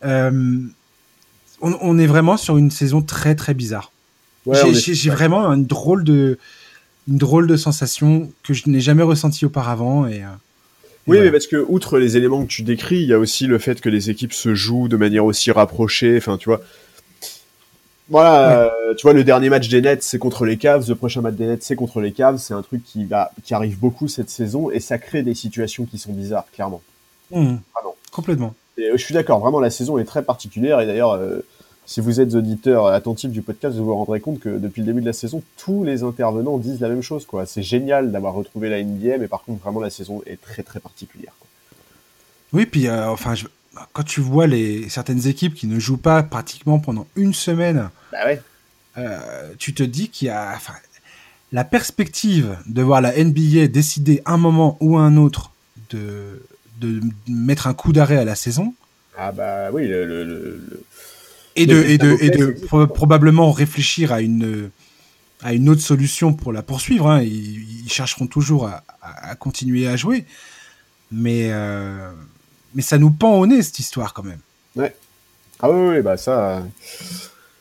[0.04, 0.58] Euh,
[1.60, 3.92] on, est vraiment sur une saison très très bizarre.
[4.46, 6.38] j'ai vraiment une drôle de
[7.06, 10.22] une drôle de sensation que je n'ai jamais ressentie auparavant et,
[11.06, 13.58] oui, mais parce que outre les éléments que tu décris, il y a aussi le
[13.58, 16.16] fait que les équipes se jouent de manière aussi rapprochée.
[16.16, 16.60] Enfin, tu vois.
[18.08, 20.88] Voilà, euh, tu vois, le dernier match des Nets, c'est contre les Cavs.
[20.88, 22.38] Le prochain match des Nets, c'est contre les Cavs.
[22.38, 25.84] C'est un truc qui va, qui arrive beaucoup cette saison et ça crée des situations
[25.84, 26.82] qui sont bizarres, clairement.
[27.30, 27.56] Mmh.
[28.10, 28.54] Complètement.
[28.78, 31.44] Euh, je suis d'accord, vraiment la saison est très particulière et d'ailleurs, euh,
[31.90, 35.00] si vous êtes auditeur attentif du podcast, vous vous rendrez compte que depuis le début
[35.00, 37.26] de la saison, tous les intervenants disent la même chose.
[37.26, 37.46] quoi.
[37.46, 40.78] C'est génial d'avoir retrouvé la NBA, mais par contre, vraiment la saison est très très
[40.78, 41.32] particulière.
[42.52, 43.34] Oui, puis euh, enfin,
[43.92, 48.18] quand tu vois les certaines équipes qui ne jouent pas pratiquement pendant une semaine, bah
[49.58, 50.56] tu te dis qu'il y a
[51.50, 55.50] la perspective de voir la NBA décider un moment ou un autre
[55.90, 56.40] de
[56.80, 58.74] de mettre un coup d'arrêt à la saison.
[59.18, 60.60] Ah bah oui, le,
[61.56, 64.70] et de, et de, et de probablement réfléchir à une,
[65.42, 67.08] à une autre solution pour la poursuivre.
[67.08, 67.22] Hein.
[67.22, 70.24] Ils, chercheront toujours à, à, continuer à jouer.
[71.10, 72.12] Mais, euh,
[72.74, 74.38] mais ça nous pend au nez, cette histoire, quand même.
[74.76, 74.94] Ouais.
[75.58, 76.64] Ah oui, oui bah ça,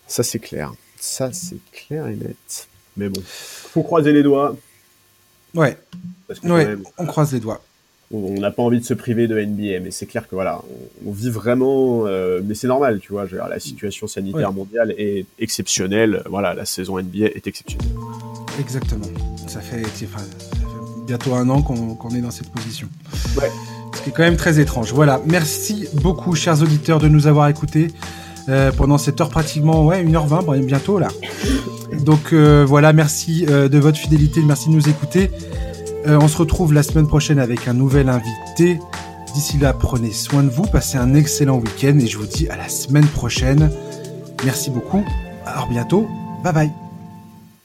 [0.07, 0.71] ça c'est clair.
[0.99, 2.67] Ça, c'est clair et net.
[2.95, 4.55] Mais bon, faut croiser les doigts.
[5.55, 5.77] Ouais.
[6.43, 7.63] ouais on croise les doigts
[8.11, 10.61] on n'a pas envie de se priver de NBA, mais c'est clair que voilà,
[11.05, 13.25] on, vit vraiment, euh, mais c'est normal, tu vois.
[13.25, 16.23] la situation sanitaire mondiale est exceptionnelle.
[16.27, 17.87] Voilà, la saison NBA est exceptionnelle.
[18.59, 19.05] Exactement.
[19.47, 19.83] Ça fait,
[21.05, 22.87] bientôt un an qu'on est dans cette position.
[23.37, 23.49] Ouais.
[23.95, 24.91] Ce qui est quand même très étrange.
[24.91, 25.21] Voilà.
[25.25, 27.89] Merci beaucoup, chers auditeurs, de nous avoir écoutés.
[28.77, 31.09] pendant cette heure pratiquement, ouais, 1h20, bientôt là.
[32.05, 35.29] Donc voilà, merci de votre fidélité, merci de nous écouter.
[36.05, 38.79] On se retrouve la semaine prochaine avec un nouvel invité.
[39.33, 42.57] D'ici là, prenez soin de vous, passez un excellent week-end et je vous dis à
[42.57, 43.71] la semaine prochaine.
[44.43, 45.03] Merci beaucoup.
[45.45, 46.07] Alors bientôt.
[46.43, 46.88] Bye bye.